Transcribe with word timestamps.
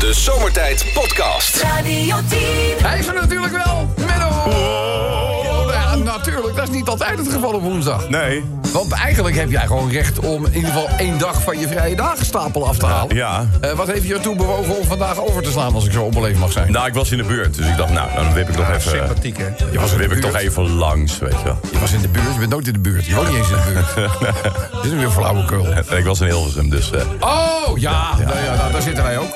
De 0.00 0.12
Zomertijd 0.14 0.86
Podcast. 0.94 1.62
Radio 1.62 2.16
10. 2.28 2.38
Hij 2.82 2.98
is 2.98 3.06
er 3.06 3.14
natuurlijk 3.14 3.64
wel, 3.64 3.94
Menno! 3.96 4.30
Nou 5.66 5.72
ja, 5.72 5.94
natuurlijk, 5.96 6.56
dat 6.56 6.68
is 6.68 6.74
niet 6.74 6.88
altijd 6.88 7.18
het 7.18 7.28
geval 7.32 7.52
op 7.52 7.62
woensdag. 7.62 8.08
Nee. 8.08 8.44
Want 8.72 8.92
eigenlijk 8.92 9.36
heb 9.36 9.50
jij 9.50 9.66
gewoon 9.66 9.90
recht 9.90 10.18
om 10.18 10.46
in 10.46 10.54
ieder 10.54 10.70
geval 10.70 10.88
één 10.98 11.18
dag 11.18 11.42
van 11.42 11.58
je 11.58 11.68
vrije 11.68 11.96
dagenstapel 11.96 12.68
af 12.68 12.76
te 12.78 12.86
halen. 12.86 13.16
Ja. 13.16 13.46
Eh, 13.60 13.72
wat 13.72 13.86
heeft 13.86 14.06
je 14.06 14.14
ertoe 14.14 14.36
bewogen 14.36 14.78
om 14.78 14.84
vandaag 14.86 15.18
over 15.20 15.42
te 15.42 15.50
slaan, 15.50 15.74
als 15.74 15.84
ik 15.86 15.92
zo 15.92 16.02
onbeleefd 16.02 16.38
mag 16.38 16.52
zijn? 16.52 16.72
Nou, 16.72 16.86
ik 16.86 16.94
was 16.94 17.10
in 17.10 17.16
de 17.18 17.24
buurt, 17.24 17.56
dus 17.56 17.66
ik 17.66 17.76
dacht, 17.76 17.92
nou, 17.92 18.08
dan 18.14 18.32
wip 18.32 18.48
ik 18.48 18.56
nog 18.56 18.68
even... 18.68 18.90
Sympathiek, 18.90 19.38
hè? 19.38 19.46
Je 19.72 19.78
was 19.80 19.90
in 19.92 19.96
de 19.96 20.02
wip 20.02 20.12
ik 20.16 20.20
buurt. 20.20 20.32
toch 20.32 20.42
even 20.42 20.70
langs, 20.70 21.18
weet 21.18 21.38
je 21.38 21.44
wel. 21.44 21.58
Je 21.72 21.78
was 21.78 21.92
in 21.92 22.00
de 22.00 22.08
buurt, 22.08 22.32
je 22.32 22.38
bent 22.38 22.50
nooit 22.50 22.66
in 22.66 22.72
de 22.72 22.78
buurt. 22.78 23.06
Je 23.06 23.14
woont 23.14 23.28
niet 23.28 23.36
eens 23.36 23.48
in 23.50 23.56
de 23.56 23.62
buurt. 23.94 24.12
Dit 24.82 24.92
is 24.92 24.98
weer 24.98 25.10
flauwekul. 25.10 25.66
Ik 25.96 26.04
was 26.04 26.20
in 26.20 26.26
Hilversum, 26.26 26.70
dus... 26.70 26.90
eh, 26.90 27.00
Oh, 27.20 27.78
ja, 27.78 28.16
nou 28.18 28.38
ja 28.44 28.54
nou, 28.54 28.72
daar 28.72 28.82
zitten 28.82 29.04
wij 29.04 29.18
ook. 29.18 29.30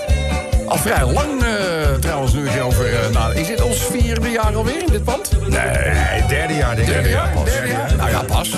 Al 0.66 0.76
vrij 0.76 1.04
lang 1.04 1.42
eh, 1.42 1.94
trouwens, 2.00 2.32
nu 2.32 2.46
ik 2.46 2.54
erover 2.54 2.92
uh, 2.92 3.10
nadenk. 3.12 3.38
Is 3.38 3.46
dit 3.46 3.62
ons 3.62 3.76
vierde 3.90 4.30
jaar 4.30 4.56
alweer 4.56 4.82
in 4.82 4.90
dit 4.92 5.04
pand? 5.04 5.30
nee, 5.48 6.24
derde 6.28 6.54
jaar, 6.54 6.76
denk 6.76 6.88
ik. 6.88 6.94
Derde 6.94 7.08
jaar? 7.08 7.32
Derde 7.44 7.68
jaar? 7.68 7.94
Nou 7.96 8.10
ja, 8.10 8.22
pas. 8.22 8.50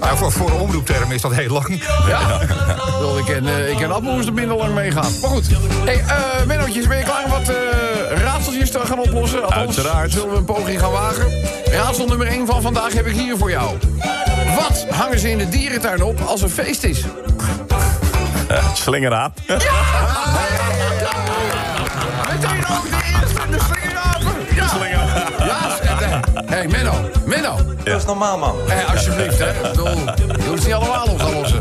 Nou, 0.00 0.18
voor, 0.18 0.32
voor 0.32 0.50
een 0.50 0.60
omroepterm 0.60 1.12
is 1.12 1.20
dat 1.20 1.34
heel 1.34 1.52
lang. 1.52 1.82
Ja. 2.06 2.40
Ik 3.18 3.24
ken, 3.24 3.46
eh, 3.46 3.70
ik 3.70 3.76
ken 3.76 3.92
Admoes 3.92 4.26
er 4.26 4.32
minder 4.32 4.56
lang 4.56 4.74
meegaan. 4.74 5.12
Maar 5.20 5.30
goed. 5.30 5.46
Hey, 5.84 6.04
eh 6.08 6.46
Mennootjes, 6.46 6.86
ben 6.86 6.98
je 6.98 7.04
klaar 7.04 7.24
om 7.24 7.30
wat 7.30 7.48
eh, 7.48 7.56
raadseltjes 8.22 8.70
te 8.70 8.78
gaan 8.78 8.98
oplossen? 8.98 9.42
Althans, 9.42 9.76
Uiteraard. 9.76 10.12
zullen 10.12 10.30
we 10.30 10.36
een 10.36 10.44
poging 10.44 10.80
gaan 10.80 10.90
wagen? 10.90 11.26
Raadsel 11.70 12.06
nummer 12.06 12.26
1 12.26 12.46
van 12.46 12.62
vandaag 12.62 12.92
heb 12.92 13.06
ik 13.06 13.14
hier 13.14 13.36
voor 13.36 13.50
jou. 13.50 13.76
Wat 14.58 14.86
hangen 14.90 15.18
ze 15.18 15.30
in 15.30 15.38
de 15.38 15.48
dierentuin 15.48 16.02
op 16.02 16.20
als 16.20 16.42
er 16.42 16.48
feest 16.48 16.84
is? 16.84 17.04
Slingeraap. 18.74 19.32
Meteen 19.46 19.68
ook 22.70 22.90
de 22.90 22.96
eerste, 23.20 23.40
de. 23.50 23.58
Ja. 24.54 24.68
Slingeraap. 24.68 25.32
Ja, 25.38 25.68
hé, 26.46 26.56
hey, 26.56 26.68
Menno, 26.68 27.10
Menno. 27.24 27.56
Dat 27.84 27.96
is 27.96 28.04
normaal, 28.04 28.38
man. 28.38 28.56
Hé, 28.66 28.84
alsjeblieft, 28.92 29.38
hè. 29.38 29.50
Ik 29.50 29.62
bedoel, 29.62 29.86
je 29.86 30.46
hoeft 30.48 30.64
niet 30.64 30.74
allemaal 30.74 31.06
lossen. 31.32 31.58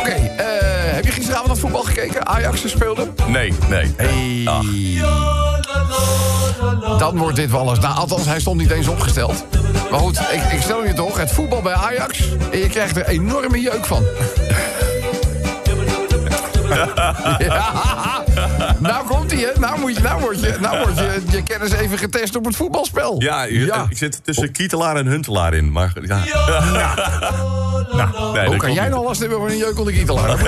Oké, 0.00 0.10
eh, 0.10 0.46
heb 0.94 1.04
je 1.04 1.10
gisteravond 1.10 1.46
naar 1.46 1.56
het 1.56 1.64
voetbal 1.64 1.82
gekeken? 1.82 2.26
Ajax 2.26 2.68
speelde? 2.68 3.08
Nee, 3.26 3.54
nee. 3.68 3.94
Hey. 3.96 4.44
Dan 6.98 7.16
wordt 7.16 7.36
dit 7.36 7.50
wel 7.50 7.70
eens... 7.70 7.78
Nou, 7.78 7.96
althans, 7.96 8.26
hij 8.26 8.40
stond 8.40 8.60
niet 8.60 8.70
eens 8.70 8.88
opgesteld. 8.88 9.44
Maar 9.90 10.00
goed, 10.00 10.20
ik, 10.32 10.42
ik 10.52 10.62
stel 10.62 10.84
je 10.84 10.92
toch, 10.92 11.18
het 11.18 11.32
voetbal 11.32 11.62
bij 11.62 11.74
Ajax... 11.74 12.18
en 12.52 12.58
je 12.58 12.68
krijgt 12.68 12.96
er 12.96 13.06
enorme 13.06 13.60
jeuk 13.60 13.84
van. 13.84 14.04
Ja. 17.38 18.24
Nou 18.78 19.06
komt 19.06 19.30
hij, 19.32 19.40
hè. 19.40 19.60
Nou, 19.60 19.80
moet 19.80 19.96
je, 19.96 20.02
nou 20.02 20.20
wordt 20.20 20.40
je, 20.40 20.56
nou 20.60 20.78
wordt 20.78 20.98
je, 20.98 21.22
je 21.30 21.42
kennis 21.42 21.72
even 21.72 21.98
getest 21.98 22.36
op 22.36 22.44
het 22.44 22.56
voetbalspel. 22.56 23.22
Ja, 23.22 23.42
je- 23.42 23.84
ik 23.90 23.96
zit 23.98 24.20
tussen 24.24 24.52
Kietelaar 24.52 24.96
en 24.96 25.06
Huntelaar 25.06 25.54
in, 25.54 25.72
maar 25.72 25.92
ja. 26.02 26.20
Nou, 27.92 28.32
nee, 28.32 28.46
Hoe 28.46 28.56
kan 28.56 28.72
jij 28.72 28.88
nou 28.88 29.04
last 29.04 29.20
hebben 29.20 29.38
van 29.38 29.48
een 29.48 29.56
jeuk 29.56 29.78
onder 29.78 29.92
kietelaar? 29.94 30.26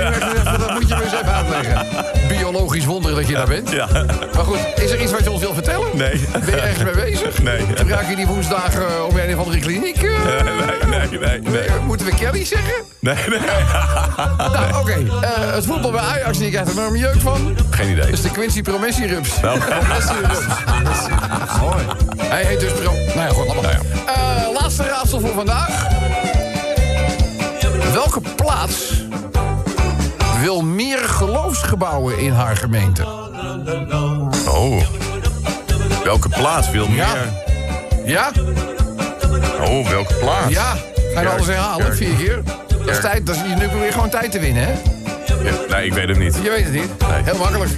Dat 0.44 0.58
Dat 0.60 0.70
moet 0.74 0.88
je 0.88 0.94
me 0.96 1.02
eens 1.04 1.12
even 1.12 1.32
uitleggen. 1.34 1.86
Biologisch 2.28 2.84
wonder 2.84 3.14
dat 3.14 3.28
je 3.28 3.34
daar 3.34 3.46
bent. 3.46 3.70
Ja. 3.70 3.88
Maar 4.34 4.44
goed, 4.44 4.58
is 4.76 4.90
er 4.90 5.00
iets 5.02 5.12
wat 5.12 5.24
je 5.24 5.30
ons 5.30 5.40
wil 5.40 5.54
vertellen? 5.54 5.88
Nee. 5.94 6.20
Ben 6.32 6.46
je 6.54 6.60
ergens 6.60 6.84
mee 6.94 7.04
bezig? 7.10 7.42
Nee. 7.42 7.66
Gebruik 7.74 8.08
je 8.08 8.16
die 8.16 8.26
woensdag 8.26 8.74
eh, 8.74 9.04
op 9.04 9.16
een 9.16 9.32
of 9.34 9.38
andere 9.44 9.58
kliniek? 9.58 9.96
eh? 10.02 10.10
Nee, 10.88 11.08
nee, 11.08 11.18
nee, 11.20 11.40
nee. 11.40 11.60
Eh, 11.60 11.78
Moeten 11.86 12.06
we 12.06 12.14
Kelly 12.14 12.44
zeggen? 12.44 12.74
Nee, 12.98 13.14
nee. 13.28 13.38
Nou, 14.38 14.80
oké. 14.80 14.92
eh, 14.92 15.52
het 15.54 15.66
voetbal 15.66 15.90
bij 15.90 16.00
Ajax, 16.00 16.38
die 16.38 16.50
krijgt 16.50 16.68
er 16.70 16.78
enorm 16.78 16.96
jeuk 16.96 17.20
van. 17.20 17.56
Geen 17.70 17.88
idee. 17.88 18.00
Dat 18.04 18.12
is 18.12 18.22
de 18.22 18.30
Quincy 18.30 18.62
Promessi 18.62 19.06
Rups. 19.06 19.40
Nou. 19.40 19.58
Promessi-rups. 19.68 20.38
Mooi. 21.60 21.84
Hij 22.16 22.44
heet 22.44 22.60
dus 22.60 22.72
Pro... 22.72 22.92
Nou 22.92 23.20
ja, 23.20 23.28
goed. 23.28 23.46
Eh, 24.06 24.60
laatste 24.60 24.82
raadsel 24.82 25.20
voor 25.20 25.32
vandaag. 25.34 25.86
Welke 28.00 28.20
plaats 28.36 29.02
wil 30.40 30.62
meer 30.62 30.98
geloofsgebouwen 30.98 32.18
in 32.18 32.32
haar 32.32 32.56
gemeente? 32.56 33.04
Oh. 34.48 34.82
Welke 36.04 36.28
plaats 36.28 36.70
wil 36.70 36.86
Ja. 36.88 37.12
meer? 37.12 37.32
Ja? 38.04 38.30
Oh, 39.60 39.88
welke 39.88 40.14
plaats? 40.14 40.48
Ja? 40.48 40.76
Ga 41.14 41.20
je 41.20 41.28
alles 41.28 41.46
herhalen? 41.46 41.84
kerk. 41.84 41.96
Vier 41.96 42.14
keer? 42.16 42.42
Dat 42.68 42.88
is 42.88 43.00
tijd. 43.00 43.26
Dat 43.26 43.34
is, 43.36 43.42
nu 43.42 43.68
probeer 43.68 43.86
je 43.86 43.92
gewoon 43.92 44.10
tijd 44.10 44.30
te 44.32 44.38
winnen, 44.38 44.62
hè? 44.62 44.72
Ja, 45.44 45.54
Nee, 45.70 45.86
ik 45.86 45.92
weet 45.92 46.08
het 46.08 46.18
niet. 46.18 46.38
Je 46.42 46.50
weet 46.50 46.64
het 46.64 46.72
niet. 46.72 46.90
Nee. 47.08 47.22
Heel 47.24 47.38
makkelijk. 47.38 47.70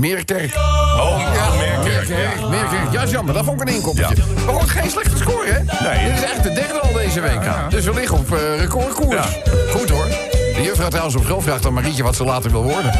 Meerkerk. 0.00 0.54
Oh, 0.54 1.20
Ja, 1.34 1.50
Meerkerk. 1.50 2.08
Meerkerk. 2.08 2.48
Meerkerk. 2.48 2.92
Ja, 2.92 3.02
is 3.02 3.10
jammer. 3.10 3.34
Dat 3.34 3.44
vond 3.44 3.60
ik 3.60 3.68
een 3.68 3.74
inkoppertje. 3.74 4.14
Ja. 4.16 4.44
Maar 4.44 4.54
goed, 4.54 4.70
geen 4.70 4.90
slechte 4.90 5.16
score, 5.16 5.46
hè? 5.46 5.88
Nee. 5.88 6.04
Dit 6.08 6.18
is 6.18 6.24
echt 6.30 6.42
de 6.42 6.52
derde 6.52 6.80
al 6.80 6.92
deze 6.92 7.20
week. 7.20 7.40
Dus 7.68 7.84
we 7.84 7.94
liggen 7.94 8.18
op 8.18 8.32
eh, 8.34 8.58
recordkoers. 8.58 9.26
Goed, 9.70 9.90
hoor. 9.90 10.06
De 10.54 10.62
juffrouw 10.62 10.88
trouwens 10.88 11.16
op 11.16 11.24
school 11.24 11.40
vraagt 11.40 11.66
aan 11.66 11.72
Marietje 11.72 12.02
wat 12.02 12.16
ze 12.16 12.24
later 12.24 12.50
wil 12.50 12.62
worden. 12.62 12.92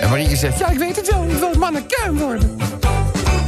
En 0.00 0.08
Marietje 0.08 0.36
zegt, 0.36 0.58
ja, 0.58 0.68
ik 0.68 0.78
weet 0.78 0.96
het 0.96 1.10
wel. 1.10 1.24
Ik 1.28 1.38
wil 1.38 1.50
mannequin 1.58 2.18
worden. 2.18 2.58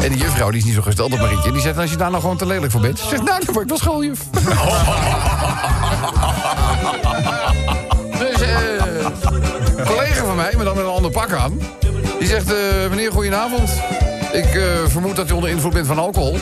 En 0.03 0.09
die 0.09 0.19
juffrouw, 0.19 0.51
die 0.51 0.59
is 0.59 0.65
niet 0.65 0.75
zo 0.75 0.83
gesteld 0.83 1.13
op 1.13 1.19
Marietje. 1.19 1.53
Die 1.53 1.61
zegt, 1.61 1.79
als 1.79 1.91
je 1.91 1.97
daar 1.97 2.11
nou 2.11 2.23
gewoon 2.23 2.37
te 2.37 2.47
lelijk 2.47 2.73
voor 2.73 2.81
bent... 2.81 2.99
Ze 2.99 3.07
zegt, 3.09 3.23
nou, 3.23 3.45
dan 3.45 3.55
word 3.55 3.65
ik 3.65 3.69
wel 3.69 3.79
schooljuf. 3.79 4.21
dus, 8.19 8.41
eh... 8.41 9.87
Collega 9.87 10.25
van 10.25 10.37
mij, 10.37 10.53
maar 10.57 10.65
dan 10.65 10.77
met 10.77 10.85
een 10.85 10.91
ander 10.91 11.11
pak 11.11 11.33
aan... 11.33 11.59
zegt, 12.29 12.53
eh, 12.53 12.91
meneer, 12.91 13.13
goedenavond. 13.13 13.71
Ik 14.33 14.55
eh, 14.55 14.63
vermoed 14.87 15.17
dat 15.17 15.31
u 15.31 15.33
onder 15.33 15.51
invloed 15.51 15.73
bent 15.73 15.87
van 15.87 15.99
alcohol. 15.99 16.39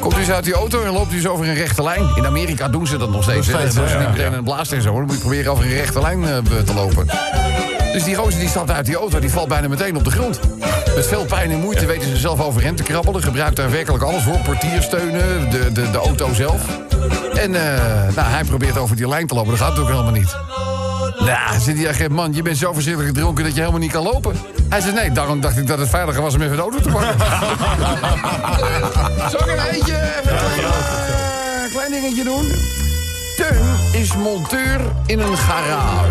Komt 0.00 0.14
u 0.16 0.18
eens 0.18 0.30
uit 0.30 0.44
die 0.44 0.54
auto 0.54 0.82
en 0.82 0.92
loopt 0.92 1.12
u 1.12 1.16
eens 1.16 1.26
over 1.26 1.48
een 1.48 1.54
rechte 1.54 1.82
lijn. 1.82 2.10
In 2.16 2.26
Amerika 2.26 2.68
doen 2.68 2.86
ze 2.86 2.96
dat 2.96 3.10
nog 3.10 3.22
steeds. 3.22 3.48
Dat 3.48 3.60
is 3.60 3.74
ja, 3.74 3.80
niet 3.80 3.90
ja. 3.90 4.10
meteen 4.10 4.32
een 4.32 4.44
blaast 4.44 4.72
en 4.72 4.82
zo. 4.82 4.92
Dan 4.92 5.02
moet 5.02 5.12
je 5.12 5.18
proberen 5.18 5.52
over 5.52 5.64
een 5.64 5.70
rechte 5.70 6.00
lijn 6.00 6.24
eh, 6.24 6.36
te 6.64 6.74
lopen. 6.74 7.06
Dus 7.92 8.04
die 8.04 8.14
gozer 8.14 8.40
die 8.40 8.48
stapt 8.48 8.70
uit 8.70 8.86
die 8.86 8.96
auto, 8.96 9.18
die 9.18 9.30
valt 9.30 9.48
bijna 9.48 9.68
meteen 9.68 9.96
op 9.96 10.04
de 10.04 10.10
grond. 10.10 10.40
Met 10.94 11.06
veel 11.06 11.24
pijn 11.24 11.50
en 11.50 11.60
moeite 11.60 11.86
weten 11.86 12.08
ze 12.08 12.16
zelf 12.16 12.40
overeind 12.40 12.76
te 12.76 12.82
krabbelen. 12.82 13.22
Gebruikt 13.22 13.56
daar 13.56 13.70
werkelijk 13.70 14.04
alles 14.04 14.22
voor. 14.22 14.38
Portiersteunen, 14.38 15.50
de, 15.50 15.72
de, 15.72 15.90
de 15.90 15.98
auto 15.98 16.32
zelf. 16.32 16.62
En 17.34 17.50
nou, 17.50 18.28
hij 18.28 18.44
probeert 18.44 18.78
over 18.78 18.96
die 18.96 19.08
lijn 19.08 19.26
te 19.26 19.34
lopen. 19.34 19.50
Dat 19.50 19.60
gaat 19.60 19.68
natuurlijk 19.68 19.96
helemaal 19.96 20.20
niet. 20.20 20.67
Nou, 21.18 21.60
zit 21.60 21.76
hij 21.76 21.86
echt, 21.86 22.08
man, 22.08 22.32
je 22.32 22.42
bent 22.42 22.56
zo 22.56 22.72
verschrikkelijk 22.72 23.14
gedronken 23.14 23.44
dat 23.44 23.54
je 23.54 23.58
helemaal 23.60 23.80
niet 23.80 23.92
kan 23.92 24.02
lopen. 24.02 24.36
Hij 24.68 24.80
zegt, 24.80 24.94
nee, 24.94 25.12
daarom 25.12 25.40
dacht 25.40 25.58
ik 25.58 25.66
dat 25.66 25.78
het 25.78 25.88
veiliger 25.88 26.22
was 26.22 26.34
om 26.34 26.42
even 26.42 26.56
de 26.56 26.62
auto 26.62 26.78
te 26.80 26.88
pakken. 26.88 27.14
Zal 29.30 29.40
ik 29.40 29.46
een 29.58 29.66
eentje, 29.74 29.94
even 29.94 30.32
een 30.32 30.38
klein, 30.38 30.64
eh, 31.64 31.70
klein 31.72 31.90
dingetje 31.90 32.24
doen? 32.24 32.52
Teun 33.36 34.00
is 34.00 34.16
monteur 34.16 34.80
in 35.06 35.18
een 35.18 35.36
garage. 35.36 36.06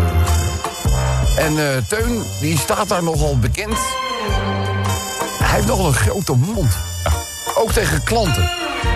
En 1.38 1.58
eh, 1.58 1.76
Teun, 1.88 2.22
die 2.40 2.58
staat 2.58 2.88
daar 2.88 3.02
nogal 3.02 3.38
bekend. 3.38 3.78
Hij 5.38 5.54
heeft 5.54 5.66
nogal 5.66 5.86
een 5.86 5.94
grote 5.94 6.36
mond. 6.36 6.76
Ook 7.54 7.72
tegen 7.72 8.02
klanten. 8.02 8.50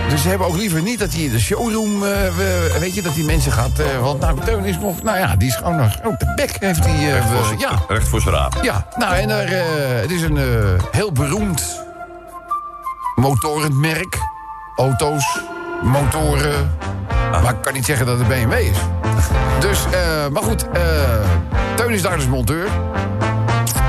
Dus 0.09 0.21
ze 0.21 0.27
hebben 0.29 0.47
ook 0.47 0.55
liever 0.55 0.81
niet 0.81 0.99
dat 0.99 1.13
hij 1.13 1.21
in 1.21 1.31
de 1.31 1.39
showroom, 1.39 2.03
eh, 2.03 2.09
we- 2.35 2.77
weet 2.79 2.95
je, 2.95 3.01
dat 3.01 3.13
die 3.15 3.23
mensen 3.25 3.51
gaat... 3.51 3.79
eh, 3.79 3.85
want 4.01 4.19
nou, 4.19 4.39
Teun 4.45 4.65
is 4.65 4.77
nog, 4.79 5.03
nou 5.03 5.17
ja, 5.17 5.35
die 5.35 5.47
is 5.47 5.55
gewoon 5.55 5.75
nog... 5.75 5.97
Oh, 6.03 6.17
de 6.17 6.33
bek 6.35 6.55
heeft 6.59 6.85
hij... 6.85 7.15
eh, 7.17 7.29
we- 7.29 7.55
ja, 7.57 7.69
Recht 7.87 8.07
voor 8.07 8.21
zijn 8.21 8.35
raap. 8.35 8.59
ja, 8.61 8.87
nou 8.97 9.15
en 9.15 9.29
er, 9.29 9.49
het 10.01 10.11
is 10.11 10.21
een 10.21 10.39
heel 10.91 11.11
beroemd 11.11 11.81
motorenmerk. 13.15 14.17
Auto's, 14.75 15.39
motoren. 15.83 16.75
Maar 17.31 17.53
ik 17.53 17.61
kan 17.61 17.73
niet 17.73 17.85
zeggen 17.85 18.05
dat 18.05 18.17
het 18.19 18.27
BMW 18.27 18.53
is. 18.53 18.77
Dus, 19.59 19.79
maar 20.31 20.43
goed, 20.43 20.65
Teun 21.75 21.89
is 21.91 22.01
daar 22.01 22.15
dus 22.17 22.27
monteur. 22.27 22.65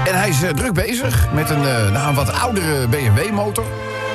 En 0.06 0.19
hij 0.19 0.28
is 0.28 0.37
druk 0.54 0.72
bezig 0.72 1.27
met 1.33 1.50
een, 1.50 1.60
nou, 1.93 2.09
een 2.09 2.15
wat 2.15 2.33
oudere 2.41 2.89
BMW-motor. 2.89 3.65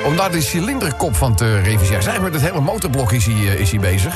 Om 0.04 0.16
daar 0.16 0.30
de 0.30 0.40
cilinderkop 0.40 1.16
van 1.16 1.34
te 1.34 1.60
reviseren. 1.60 2.22
Met 2.22 2.32
het 2.32 2.42
hele 2.42 2.60
motorblok 2.60 3.12
is 3.12 3.26
hij, 3.26 3.34
eh, 3.34 3.60
is 3.60 3.70
hij 3.70 3.80
bezig. 3.80 4.14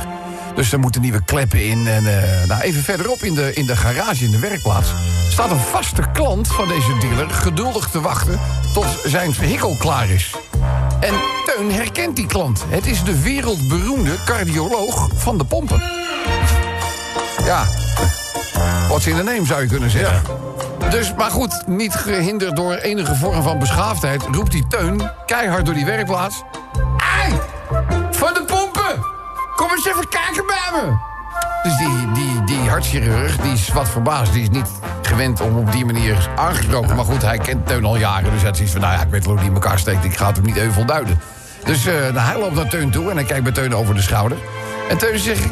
Dus 0.55 0.73
er 0.73 0.81
moeten 0.81 1.01
nieuwe 1.01 1.25
kleppen 1.25 1.65
in. 1.65 1.87
En 1.87 2.07
eh, 2.07 2.49
nou, 2.49 2.63
even 2.63 2.83
verderop 2.83 3.23
in 3.23 3.35
de, 3.35 3.53
in 3.55 3.67
de 3.67 3.77
garage, 3.77 4.25
in 4.25 4.31
de 4.31 4.39
werkplaats... 4.39 4.93
staat 5.29 5.51
een 5.51 5.59
vaste 5.59 6.03
klant 6.13 6.49
van 6.49 6.69
deze 6.69 6.99
dealer 7.01 7.31
geduldig 7.31 7.89
te 7.89 8.01
wachten... 8.01 8.41
tot 8.75 8.87
zijn 9.05 9.33
vehikel 9.33 9.77
klaar 9.79 10.11
is. 10.11 10.35
En 11.01 11.15
Teun 11.45 11.73
herkent 11.73 12.17
die 12.17 12.27
klant. 12.27 12.65
Het 12.69 12.87
is 12.87 13.05
de 13.05 13.23
wereldberoemde 13.23 14.15
cardioloog 14.25 15.09
van 15.15 15.39
de 15.39 15.45
pompen. 15.45 15.83
Ja, 17.45 17.67
what's 18.89 19.07
in 19.07 19.17
the 19.17 19.23
name 19.23 19.47
zou 19.47 19.63
je 19.63 19.69
kunnen 19.69 19.91
zeggen. 19.91 20.23
Dus, 20.91 21.15
maar 21.15 21.31
goed, 21.31 21.63
niet 21.67 21.95
gehinderd 21.95 22.57
door 22.57 22.75
enige 22.75 23.15
vorm 23.15 23.43
van 23.43 23.59
beschaafdheid... 23.59 24.23
roept 24.31 24.51
die 24.51 24.67
Teun 24.67 25.11
keihard 25.27 25.65
door 25.67 25.75
die 25.75 25.85
werkplaats... 25.85 26.43
Ei, 27.21 27.33
van 28.11 28.35
de 28.35 28.45
pompen! 28.47 29.05
Kom 29.57 29.71
eens 29.71 29.87
even 29.87 30.09
kijken 30.09 30.47
bij 30.47 30.71
me! 30.73 31.13
Dus 31.63 31.77
die, 31.77 32.13
die, 32.13 32.45
die 32.45 32.69
hartchirurg, 32.69 33.37
die 33.37 33.53
is 33.53 33.69
wat 33.69 33.89
verbaasd. 33.89 34.33
Die 34.33 34.43
is 34.43 34.51
niet 34.51 34.71
gewend 35.03 35.41
om 35.41 35.57
op 35.57 35.73
die 35.73 35.85
manier 35.85 36.29
aangesproken. 36.37 36.97
Maar 36.97 37.05
goed, 37.05 37.23
hij 37.23 37.39
kent 37.39 37.67
Teun 37.67 37.85
al 37.85 37.97
jaren. 37.97 38.31
Dus 38.33 38.43
hij 38.43 38.55
zoiets 38.55 38.73
van, 38.73 38.81
nou 38.81 38.95
ja, 38.95 39.03
ik 39.03 39.11
weet 39.11 39.25
wel 39.25 39.33
hoe 39.33 39.41
die 39.41 39.49
in 39.49 39.55
elkaar 39.55 39.79
steekt. 39.79 40.05
Ik 40.05 40.17
ga 40.17 40.27
het 40.27 40.37
hem 40.37 40.45
niet 40.45 40.57
even 40.57 40.87
duiden. 40.87 41.21
Dus 41.65 41.87
eh, 41.87 41.95
nou, 41.95 42.19
hij 42.19 42.39
loopt 42.39 42.55
naar 42.55 42.69
Teun 42.69 42.91
toe 42.91 43.11
en 43.11 43.17
hij 43.17 43.25
kijkt 43.25 43.43
bij 43.43 43.53
Teun 43.53 43.75
over 43.75 43.95
de 43.95 44.03
schouder. 44.03 44.39
En 44.89 44.99
Teun 44.99 45.19
zegt, 45.19 45.43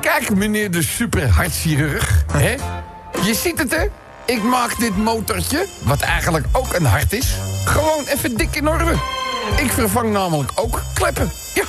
kijk 0.00 0.34
meneer 0.34 0.70
de 0.70 0.82
superhartchirurg. 0.82 2.24
hè? 2.32 2.56
Je 3.24 3.34
ziet 3.34 3.58
het, 3.58 3.76
hè? 3.76 3.86
Ik 4.26 4.42
maak 4.42 4.78
dit 4.78 4.96
motortje, 4.96 5.66
wat 5.82 6.00
eigenlijk 6.00 6.46
ook 6.52 6.72
een 6.72 6.84
hart 6.84 7.12
is... 7.12 7.36
gewoon 7.64 8.04
even 8.04 8.36
dik 8.36 8.56
in 8.56 8.68
orde. 8.68 8.92
Ik 9.56 9.70
vervang 9.70 10.12
namelijk 10.12 10.50
ook 10.54 10.82
kleppen. 10.94 11.30
Ja. 11.54 11.64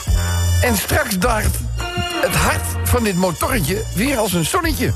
En 0.62 0.77
straks 0.77 1.18
daagt 1.18 1.57
het 2.21 2.36
hart 2.36 2.89
van 2.89 3.04
dit 3.04 3.15
motortje 3.15 3.83
weer 3.95 4.18
als 4.18 4.33
een 4.33 4.45
zonnetje. 4.45 4.94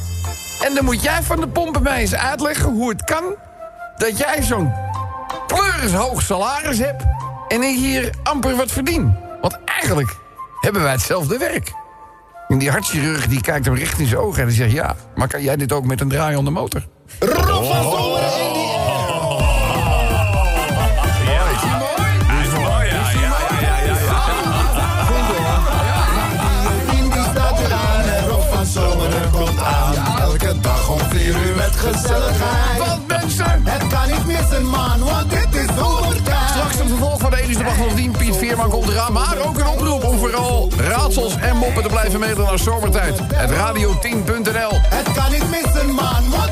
En 0.62 0.76
dan 0.76 0.86
moet 0.86 1.04
jij 1.04 1.24
van 1.24 1.40
de 1.40 1.48
pompen 1.48 1.84
mij 1.84 2.00
eens 2.00 2.16
uitleggen 2.16 2.72
hoe 2.72 2.90
het 2.90 3.04
kan... 3.04 3.24
dat 3.98 4.18
jij 4.18 4.44
zo'n 4.44 4.74
pleurishoog 5.48 6.22
salaris 6.22 6.78
hebt... 6.78 7.04
en 7.48 7.62
ik 7.62 7.78
hier 7.78 8.10
amper 8.24 8.56
wat 8.56 8.72
verdien. 8.72 9.16
Want 9.42 9.58
eigenlijk 9.66 10.16
hebben 10.62 10.82
wij 10.82 10.92
hetzelfde 10.92 11.38
werk. 11.38 11.72
En 12.48 12.58
die 12.58 12.72
hartchirurg 12.72 13.28
die 13.28 13.42
kijkt 13.42 13.66
hem 13.66 13.76
recht 13.76 14.00
in 14.00 14.08
zijn 14.08 14.22
ogen 14.22 14.42
en 14.42 14.48
die 14.48 14.58
zegt... 14.58 14.72
ja, 14.72 14.96
maar 15.16 15.28
kan 15.28 15.42
jij 15.42 15.56
dit 15.56 15.72
ook 15.72 15.86
met 15.86 16.02
een 16.02 16.10
draaiende 16.10 16.52
motor? 16.52 16.88
In 26.92 27.10
die 27.10 27.24
staat 27.32 27.60
eraan 27.60 28.02
en 28.02 28.28
Rob 28.28 28.54
van 28.54 28.66
Zomeren 28.66 29.32
komt 29.32 29.60
aan. 29.60 29.94
Elke 30.22 30.60
dag 30.62 30.90
om 30.90 31.00
vier 31.00 31.36
uur 31.36 31.56
met 31.56 31.76
gezelligheid. 31.76 32.78
Want 32.78 33.08
mensen... 33.08 33.62
Het 33.64 33.88
kan 33.88 34.10
niet 34.10 34.26
missen, 34.26 34.66
man, 34.66 35.00
want 35.00 35.30
dit 35.30 35.56
is 35.56 35.76
zomertijd. 35.78 36.50
Straks 36.50 36.80
een 36.80 36.88
vervolg 36.88 37.20
van 37.20 37.30
de 37.30 37.42
Edische 37.42 37.64
Wacht 37.64 37.78
van 37.78 37.96
10. 37.96 38.12
Piet 38.12 38.38
Veerman 38.38 38.70
komt 38.70 38.90
eraan. 38.90 39.14
Maar 39.14 39.38
ook 39.46 39.58
een 39.58 39.68
oproep 39.68 40.04
om 40.04 40.18
vooral 40.18 40.70
raadsels 40.78 41.36
en 41.36 41.58
moppen 41.58 41.84
te 41.84 41.90
blijven 41.90 42.20
mailen 42.20 42.46
naar 42.46 42.60
zomertijd. 42.60 43.20
Het 43.34 43.50
radio10.nl. 43.50 44.72
Het 44.72 45.12
kan 45.12 45.32
niet 45.32 45.50
missen, 45.50 45.92
man, 45.94 46.30
want. 46.30 46.51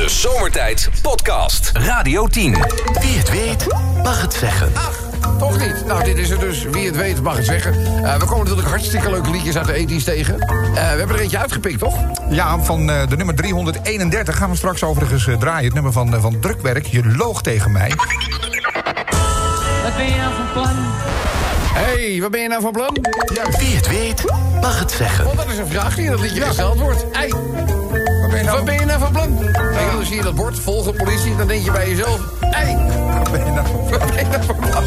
De 0.00 0.08
Zomertijd 0.08 0.90
Podcast. 1.02 1.70
Radio 1.74 2.26
10. 2.26 2.52
Wie 3.00 3.18
het 3.18 3.30
weet, 3.30 3.66
mag 4.02 4.22
het 4.22 4.32
zeggen. 4.32 4.72
Ach, 4.74 4.98
toch 5.38 5.58
niet. 5.58 5.86
Nou, 5.86 6.04
dit 6.04 6.18
is 6.18 6.30
het 6.30 6.40
dus. 6.40 6.62
Wie 6.62 6.86
het 6.86 6.96
weet 6.96 7.22
mag 7.22 7.36
het 7.36 7.44
zeggen. 7.44 7.72
Eh, 7.74 8.16
we 8.16 8.24
komen 8.24 8.38
natuurlijk 8.38 8.68
hartstikke 8.68 9.10
leuke 9.10 9.30
liedjes 9.30 9.56
uit 9.56 9.66
de 9.66 9.72
ethisch 9.72 10.04
tegen. 10.04 10.40
Eh, 10.40 10.48
we 10.74 10.78
hebben 10.78 11.16
er 11.16 11.22
eentje 11.22 11.38
uitgepikt, 11.38 11.78
toch? 11.78 11.96
Ja, 12.30 12.58
van 12.58 12.90
eh, 12.90 13.08
de 13.08 13.16
nummer 13.16 13.34
331 13.34 14.36
gaan 14.36 14.50
we 14.50 14.56
straks 14.56 14.82
overigens 14.82 15.28
draaien. 15.38 15.64
Het 15.64 15.74
nummer 15.74 15.92
van, 15.92 16.20
van 16.20 16.40
Drukwerk. 16.40 16.86
Je 16.86 17.06
loog 17.16 17.42
tegen 17.42 17.72
mij. 17.72 17.92
Wat 19.82 19.96
ben 19.96 20.06
je 20.06 20.16
nou 20.16 20.34
van 20.34 20.52
plan? 20.52 20.76
Hé, 21.72 22.10
hey, 22.10 22.20
wat 22.20 22.30
ben 22.30 22.40
je 22.40 22.48
nou 22.48 22.62
van 22.62 22.72
plan? 22.72 22.96
Wie 23.58 23.76
het 23.76 23.88
weet, 23.88 24.24
mag 24.60 24.78
het 24.78 24.90
zeggen. 24.90 25.24
Want 25.24 25.36
dat 25.36 25.48
is 25.48 25.58
een 25.58 25.68
vraag 25.68 25.94
die 25.94 26.04
in 26.04 26.10
dat 26.10 26.20
liedje 26.20 26.40
gesteld 26.40 26.78
wordt. 26.78 27.04
Je 27.12 27.79
nou, 28.50 28.56
wat 28.56 28.64
ben 28.64 28.74
je 28.80 28.84
nou 28.84 28.98
van 29.00 29.12
plan? 29.12 29.38
En 29.54 29.96
dan 29.96 30.04
zie 30.04 30.16
je 30.16 30.22
dat 30.22 30.34
bord, 30.34 30.58
volgen 30.58 30.94
politie, 30.96 31.36
dan 31.36 31.46
denk 31.46 31.64
je 31.64 31.70
bij 31.70 31.88
jezelf... 31.88 32.20
Hé, 32.40 32.48
hey, 32.48 32.76
wat 33.18 33.30
ben 33.30 33.44
je 33.44 33.50
nou 33.50 33.66
van- 33.66 33.88
wat 33.98 34.06
ben 34.06 34.16
je 34.16 34.24
nou 34.30 34.44
van 34.44 34.56
plan? 34.56 34.82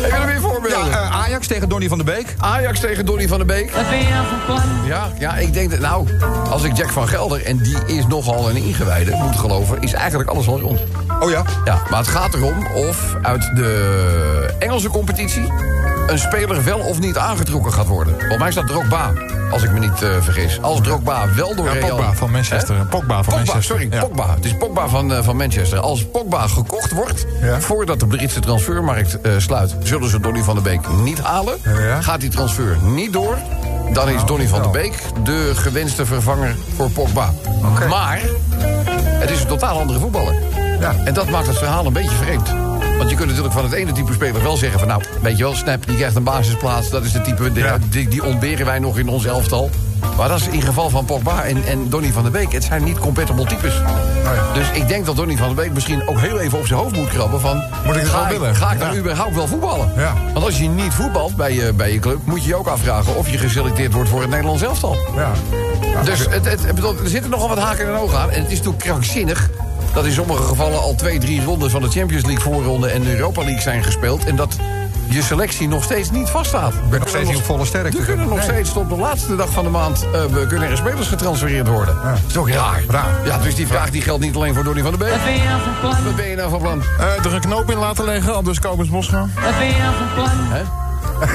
Heb 0.00 0.10
je 0.10 0.16
er 0.16 0.26
weer 0.26 0.34
Ja, 0.34 0.40
voorbeelden? 0.40 0.92
eh, 0.92 1.20
Ajax 1.20 1.46
tegen 1.46 1.68
Donny 1.68 1.88
van 1.88 1.98
der 1.98 2.06
Beek. 2.06 2.34
Ajax 2.38 2.80
tegen 2.80 3.06
Donny 3.06 3.28
van 3.28 3.38
der 3.38 3.46
Beek. 3.46 3.70
Wat 3.74 3.88
ben 3.88 3.98
je 3.98 4.08
nou 4.08 4.26
van 4.26 4.38
plan? 4.46 4.62
Ja, 4.86 5.08
ja, 5.18 5.34
ik 5.36 5.52
denk 5.52 5.70
dat... 5.70 5.80
Nou, 5.80 6.08
als 6.50 6.62
ik 6.62 6.76
Jack 6.76 6.90
van 6.90 7.08
Gelder, 7.08 7.44
en 7.44 7.56
die 7.58 7.76
is 7.86 8.06
nogal 8.06 8.50
een 8.50 8.56
ingewijde, 8.56 9.10
moet 9.16 9.36
geloven... 9.36 9.80
is 9.82 9.92
eigenlijk 9.92 10.30
alles 10.30 10.48
al 10.48 10.60
rond. 10.60 10.80
Oh 11.20 11.30
ja. 11.30 11.42
Ja, 11.64 11.78
maar 11.90 11.98
het 11.98 12.08
gaat 12.08 12.34
erom 12.34 12.66
of 12.66 13.14
uit 13.22 13.50
de 13.54 14.54
Engelse 14.58 14.88
competitie... 14.88 15.52
een 16.08 16.18
speler 16.18 16.64
wel 16.64 16.78
of 16.78 16.98
niet 16.98 17.16
aangetrokken 17.16 17.72
gaat 17.72 17.86
worden. 17.86 18.14
Volgens 18.18 18.38
mij 18.38 18.50
staat 18.50 18.66
Drogba, 18.66 19.12
als 19.50 19.62
ik 19.62 19.70
me 19.72 19.78
niet 19.78 20.02
eh, 20.02 20.10
vergis. 20.20 20.62
Als 20.62 20.80
Drogba 20.80 21.34
wel 21.34 21.54
door 21.54 21.66
Ja, 21.66 21.72
Real... 21.72 21.88
Pogba 21.96 22.12
van 22.12 22.30
Manchester. 22.30 22.76
Hè? 22.76 22.84
Pogba 22.84 23.14
van 23.14 23.24
Pogba, 23.24 23.36
Manchester. 23.36 23.62
sorry, 23.62 23.88
Ja. 23.90 24.00
Pogba. 24.00 24.34
Het 24.34 24.44
is 24.44 24.56
Pogba 24.56 24.88
van, 24.88 25.12
eh, 25.14 25.22
van 25.22 25.36
Manchester. 25.36 25.78
Als 25.78 26.04
Pogba 26.06 26.46
gekocht 26.46 26.92
wordt, 26.92 27.26
Ja. 27.42 27.60
voordat 27.60 28.00
de 28.00 28.06
Britse 28.06 28.40
transfermarkt 28.40 29.20
eh, 29.20 29.32
sluit... 29.36 29.76
zullen 29.82 30.08
ze 30.10 30.20
Donny 30.20 30.42
van 30.42 30.54
der 30.54 30.62
Beek 30.62 30.88
niet 30.88 31.20
halen. 31.20 31.58
Gaat 32.00 32.20
die 32.20 32.30
transfer 32.30 32.76
niet 32.82 33.12
door... 33.12 33.36
dan 33.92 34.08
is 34.08 34.24
Donny 34.24 34.46
van 34.48 34.62
der 34.62 34.70
Beek 34.70 34.94
de 35.24 35.52
gewenste 35.54 36.06
vervanger 36.06 36.56
voor 36.76 36.90
Pogba. 36.90 37.30
Maar 37.88 38.20
het 39.02 39.30
is 39.30 39.40
een 39.40 39.46
totaal 39.46 39.78
andere 39.80 39.98
voetballer. 39.98 40.34
Ja. 40.80 40.94
En 41.04 41.14
dat 41.14 41.28
maakt 41.28 41.46
het 41.46 41.58
verhaal 41.58 41.86
een 41.86 41.92
beetje 41.92 42.16
vreemd. 42.16 42.67
Want 42.98 43.10
je 43.10 43.16
kunt 43.16 43.28
natuurlijk 43.28 43.54
van 43.54 43.64
het 43.64 43.72
ene 43.72 43.92
type 43.92 44.12
speler 44.12 44.42
wel 44.42 44.56
zeggen 44.56 44.78
van... 44.78 44.88
nou, 44.88 45.02
weet 45.22 45.36
je 45.38 45.42
wel, 45.44 45.54
Snap, 45.54 45.86
die 45.86 45.96
krijgt 45.96 46.16
een 46.16 46.22
basisplaats. 46.22 46.90
Dat 46.90 47.04
is 47.04 47.12
de 47.12 47.20
type, 47.20 47.52
die, 47.52 47.62
Ja. 47.64 47.78
die, 47.90 48.08
die 48.08 48.24
ontberen 48.24 48.66
wij 48.66 48.78
nog 48.78 48.98
in 48.98 49.08
ons 49.08 49.24
elftal. 49.24 49.70
Maar 50.16 50.28
dat 50.28 50.40
is 50.40 50.48
in 50.48 50.62
geval 50.62 50.90
van 50.90 51.04
Pogba 51.04 51.42
en, 51.44 51.64
en 51.66 51.88
Donny 51.88 52.12
van 52.12 52.22
der 52.22 52.32
Beek. 52.32 52.52
Het 52.52 52.64
zijn 52.64 52.84
niet 52.84 52.98
compatible 52.98 53.44
types. 53.46 53.74
ja. 54.24 54.52
Dus 54.54 54.70
ik 54.72 54.88
denk 54.88 55.06
dat 55.06 55.16
Donny 55.16 55.36
van 55.36 55.46
der 55.46 55.56
Beek 55.56 55.72
misschien 55.72 56.08
ook 56.08 56.20
heel 56.20 56.38
even 56.40 56.58
op 56.58 56.66
zijn 56.66 56.78
hoofd 56.80 56.96
moet 56.96 57.08
krabben. 57.08 57.40
Van, 57.40 57.62
Moet 57.86 57.94
ik 57.94 58.00
het 58.00 58.10
ga, 58.10 58.28
willen? 58.28 58.54
Ga 58.56 58.72
ik 58.72 58.78
dan 58.78 58.92
Ja. 58.92 58.98
überhaupt 58.98 59.34
wel 59.34 59.46
voetballen? 59.46 59.92
Want 60.32 60.44
als 60.44 60.58
je 60.58 60.68
niet 60.68 60.94
voetbalt 60.94 61.36
bij 61.36 61.52
je, 61.54 61.72
bij 61.72 61.92
je 61.92 61.98
club... 61.98 62.18
moet 62.24 62.42
je 62.42 62.48
je 62.48 62.54
ook 62.56 62.66
afvragen 62.66 63.16
of 63.16 63.30
je 63.30 63.38
geselecteerd 63.38 63.92
wordt 63.92 64.08
voor 64.08 64.20
het 64.20 64.30
Nederlands 64.30 64.62
elftal. 64.62 64.96
Ja. 65.16 65.32
Dus 66.04 66.18
het, 66.18 66.44
het, 66.44 66.64
er 66.64 67.08
zitten 67.08 67.30
nogal 67.30 67.48
wat 67.48 67.58
haken 67.58 67.86
en 67.86 67.94
ogen 67.94 68.18
aan. 68.18 68.30
En 68.30 68.40
het 68.42 68.50
is 68.50 68.56
natuurlijk 68.56 68.84
krankzinnig 68.84 69.50
dat 69.98 70.06
in 70.06 70.12
sommige 70.12 70.42
gevallen 70.42 70.80
al 70.80 70.94
twee, 70.94 71.18
drie 71.18 71.44
rondes 71.44 71.72
van 71.72 71.82
de 71.82 71.88
Champions 71.90 72.24
League 72.24 72.42
voorronde 72.52 72.88
en 72.88 73.02
de 73.02 73.10
Europa 73.16 73.42
League 73.42 73.60
zijn 73.60 73.84
gespeeld. 73.84 74.24
En 74.24 74.36
dat 74.36 74.56
je 75.08 75.22
selectie 75.22 75.68
nog 75.68 75.82
steeds 75.84 76.10
niet 76.10 76.28
vaststaat. 76.28 76.72
Ik 76.72 76.90
ben 76.90 76.98
nog 77.00 77.08
steeds 77.08 77.28
niet 77.28 77.36
op 77.36 77.44
volle 77.44 77.64
sterkte. 77.64 77.98
Er 77.98 78.04
kunnen 78.04 78.28
nog 78.28 78.36
Nee. 78.38 78.44
steeds 78.44 78.72
tot 78.72 78.88
de 78.88 78.96
laatste 78.96 79.36
dag 79.36 79.48
van 79.50 79.64
de 79.64 79.70
maand 79.70 80.02
eh, 80.12 80.24
we 80.24 80.46
kunnen 80.46 80.70
er 80.70 80.76
spelers 80.76 81.06
getransfereerd 81.08 81.68
worden. 81.68 81.94
Ja. 82.02 82.10
Dat 82.10 82.20
is 82.28 82.36
ook 82.36 82.50
raar. 82.50 82.82
Raar. 82.88 83.14
Ja, 83.24 83.38
dus 83.38 83.54
die 83.54 83.66
vraag 83.66 83.90
die 83.90 84.02
geldt 84.02 84.20
niet 84.24 84.34
alleen 84.36 84.54
voor 84.54 84.64
Donny 84.64 84.82
van 84.82 84.90
der 84.90 84.98
Beek. 84.98 85.10
Wat 85.10 85.24
ben 85.24 85.32
je 85.32 85.44
nou 85.48 85.60
van 85.62 85.72
plan? 85.80 86.04
Wat 86.04 86.16
ben 86.16 86.28
je 86.28 86.36
nou 86.36 86.50
van 86.50 86.58
plan? 86.60 86.82
Eh, 86.98 87.24
er 87.24 87.34
een 87.34 87.40
knoop 87.40 87.70
in 87.70 87.78
laten 87.78 88.04
leggen, 88.04 88.34
al 88.34 88.42
dus 88.42 88.60
Kobus 88.60 88.88
Bosga. 88.88 89.18
Wat 89.18 89.58
ben 89.58 89.66
je 89.66 89.78
nou 89.78 89.94
van 89.96 90.14
plan? 90.14 90.28
Hè? 90.48 90.62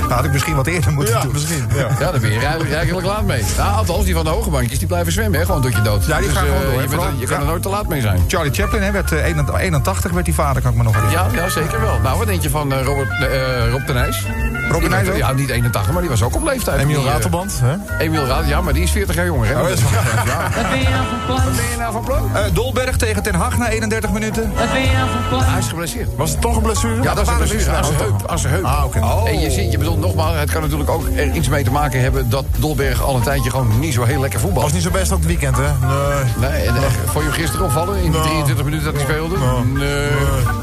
Nou, 0.00 0.12
had 0.14 0.24
ik 0.24 0.32
misschien 0.32 0.54
wat 0.54 0.66
eerder 0.66 0.92
moeten 0.92 1.14
Ja, 1.14 1.20
doen. 1.20 1.32
misschien. 1.32 1.64
Ja. 1.74 1.86
Ja, 2.00 2.10
daar 2.10 2.20
ben 2.20 2.32
je 2.32 2.38
rij- 2.38 2.58
rijkelijk 2.58 3.06
laat 3.06 3.24
mee. 3.24 3.42
Nou, 3.56 3.76
althans, 3.76 4.04
die 4.04 4.14
van 4.14 4.24
de 4.24 4.30
hoge 4.30 4.50
bankjes, 4.50 4.78
die 4.78 4.88
blijven 4.88 5.12
zwemmen, 5.12 5.38
hè, 5.40 5.46
gewoon 5.46 5.60
tot 5.62 5.72
je 5.74 5.82
dood. 5.82 6.06
Ja, 6.06 6.18
die 6.18 6.28
gaan 6.28 6.44
eh, 6.46 6.50
gewoon 6.50 6.62
door, 6.64 6.72
Je, 6.72 6.78
bent 6.78 6.90
vooral. 6.92 7.12
je 7.18 7.26
kan 7.26 7.40
er 7.40 7.46
nooit 7.46 7.62
te 7.62 7.68
laat 7.68 7.88
mee 7.88 8.00
zijn. 8.00 8.24
Charlie 8.28 8.52
Chaplin 8.52 8.82
hè, 8.82 8.90
werd 8.90 9.12
eh, 9.12 9.24
81, 9.58 10.10
werd 10.12 10.24
die 10.24 10.34
vader, 10.34 10.62
kan 10.62 10.70
ik 10.70 10.76
me 10.76 10.82
nog 10.82 10.94
herinneren. 10.94 11.32
Ja, 11.34 11.42
ja, 11.42 11.48
zeker 11.48 11.80
wel. 11.80 11.98
Nou, 12.02 12.18
wat 12.18 12.26
denk 12.26 12.42
je 12.42 12.50
van 12.50 12.72
eh, 12.72 12.82
Robert, 12.84 13.10
eh, 13.10 13.70
Rob 13.70 13.86
de 13.86 13.92
Nijs? 13.92 14.26
Robin 14.70 14.90
Nijs 14.90 15.08
ook? 15.08 15.16
Ja, 15.16 15.32
niet 15.32 15.50
81, 15.50 15.92
maar 15.92 16.00
die 16.00 16.10
was 16.10 16.22
ook 16.22 16.34
op 16.36 16.42
leeftijd. 16.44 16.80
Emiel 16.80 17.04
Ratelband. 17.04 17.60
Hè? 17.62 17.74
Emiel 17.98 18.26
Raad, 18.26 18.46
ja, 18.46 18.60
maar 18.60 18.72
die 18.72 18.82
is 18.82 18.90
40 18.90 19.14
jaar 19.14 19.26
jonger. 19.26 19.46
Hè? 19.48 19.54
Oh, 19.60 19.68
dat 19.68 19.78
is 19.78 19.82
waar. 19.82 20.26
ja. 20.26 20.42
Wat 20.62 20.68
ben 20.70 20.78
je 20.78 20.88
nou 20.88 21.04
van 21.08 21.18
plan? 21.26 21.40
Ben 21.56 21.64
je 21.70 21.76
nou 21.78 21.92
van 21.92 22.04
plan? 22.04 22.36
Eh, 22.36 22.42
Dolberg 22.52 22.96
tegen 22.96 23.22
Ten 23.22 23.34
Hag 23.34 23.58
na 23.58 23.68
31 23.68 24.10
minuten. 24.12 24.52
Wat 24.56 24.72
ben 24.72 24.80
je 24.80 24.92
nou 24.92 25.08
van 25.10 25.28
plan? 25.28 25.42
Hij 25.44 25.58
is 25.58 25.68
geblesseerd. 25.68 26.08
Was 26.16 26.30
het 26.30 26.40
toch 26.40 26.56
een 26.56 26.62
blessure? 26.62 27.02
Ja, 27.02 27.14
dat 27.14 27.22
is 27.26 27.28
een 27.32 27.36
blessure 27.36 27.70
aan 27.76 27.84
zijn 27.84 27.98
dus 28.30 28.42
heup. 28.44 28.61
Ah, 28.62 28.84
oké. 28.84 28.98
Oh. 28.98 29.28
En 29.28 29.40
je 29.40 29.50
ziet, 29.50 29.72
je 29.72 29.78
bedoelt 29.78 30.00
nogmaals, 30.00 30.36
het 30.36 30.50
kan 30.50 30.62
natuurlijk 30.62 30.90
ook 30.90 31.06
er 31.16 31.32
iets 31.32 31.48
mee 31.48 31.64
te 31.64 31.70
maken 31.70 32.00
hebben... 32.00 32.30
dat 32.30 32.44
Dolberg 32.56 33.02
al 33.02 33.16
een 33.16 33.22
tijdje 33.22 33.50
gewoon 33.50 33.78
niet 33.78 33.94
zo 33.94 34.02
heel 34.04 34.20
lekker 34.20 34.40
voetbal. 34.40 34.62
Was 34.62 34.72
niet 34.72 34.82
zo 34.82 34.90
best 34.90 35.12
ook 35.12 35.18
het 35.18 35.26
weekend, 35.26 35.56
hè? 35.56 35.62
Nee. 35.62 36.50
Nee, 36.50 36.62
en 36.68 36.76
echt, 36.76 36.96
vond 37.04 37.24
je 37.24 37.30
hem 37.30 37.32
gisteren 37.32 37.66
opvallen 37.66 38.02
in 38.02 38.10
Nou. 38.10 38.22
23 38.22 38.64
minuten 38.64 38.84
dat 38.84 38.94
hij 38.94 39.02
speelde? 39.02 39.36
Nee. 39.64 40.08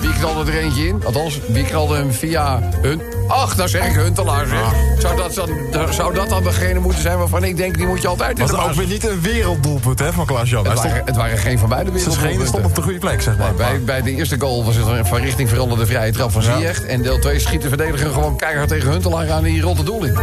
Wie 0.01 0.13
knalde 0.13 0.51
er 0.51 0.57
eentje 0.57 0.87
in? 0.87 1.01
Althans, 1.05 1.39
wie 1.47 1.63
knalde 1.63 1.95
hem 1.95 2.11
via 2.11 2.59
hun... 2.81 3.18
Ach, 3.29 3.55
daar 3.55 3.69
zeg 3.69 3.87
ik 3.87 3.93
Huntelaar, 3.93 4.47
zeg. 4.47 4.59
Zou, 4.99 5.17
dat 5.17 5.35
dan, 5.71 5.93
zou 5.93 6.13
dat 6.13 6.29
dan 6.29 6.43
degene 6.43 6.79
moeten 6.79 7.01
zijn 7.01 7.17
waarvan 7.17 7.43
ik 7.43 7.57
denk... 7.57 7.77
die 7.77 7.87
moet 7.87 8.01
je 8.01 8.07
altijd 8.07 8.31
in 8.31 8.37
Was 8.37 8.51
de 8.51 8.57
het 8.57 8.65
ook 8.65 8.73
weer 8.73 8.87
niet 8.87 9.07
een 9.07 9.21
werelddoelpunt 9.21 9.99
hè, 9.99 10.13
van 10.13 10.25
Klaas-Jan? 10.25 10.67
Het 10.67 10.81
waren, 10.81 11.01
het 11.05 11.15
waren 11.15 11.37
geen 11.37 11.59
van 11.59 11.69
beide 11.69 11.91
werelddoelpunten. 11.91 12.47
stond 12.47 12.65
op 12.65 12.75
de 12.75 12.81
goede 12.81 12.99
plek, 12.99 13.21
zeg 13.21 13.37
maar. 13.37 13.53
Bij, 13.53 13.81
bij 13.81 14.01
de 14.01 14.11
eerste 14.11 14.39
goal 14.39 14.65
was 14.65 14.75
het 14.75 14.87
een 14.87 15.05
van 15.05 15.19
richting 15.19 15.49
veranderde 15.49 15.85
vrije 15.85 16.11
trap 16.11 16.31
van 16.31 16.41
Ja. 16.41 16.57
Ziyech. 16.57 16.81
En 16.81 17.01
deel 17.01 17.19
2 17.19 17.39
schiet 17.39 17.61
de 17.61 17.67
verdediger 17.67 18.11
gewoon 18.11 18.37
keihard 18.37 18.69
tegen 18.69 18.91
Huntelaar 18.91 19.31
aan 19.31 19.45
en 19.45 19.51
die 19.51 19.61
rolt 19.61 19.77
het 19.77 19.85
doel 19.85 20.03
in. 20.03 20.17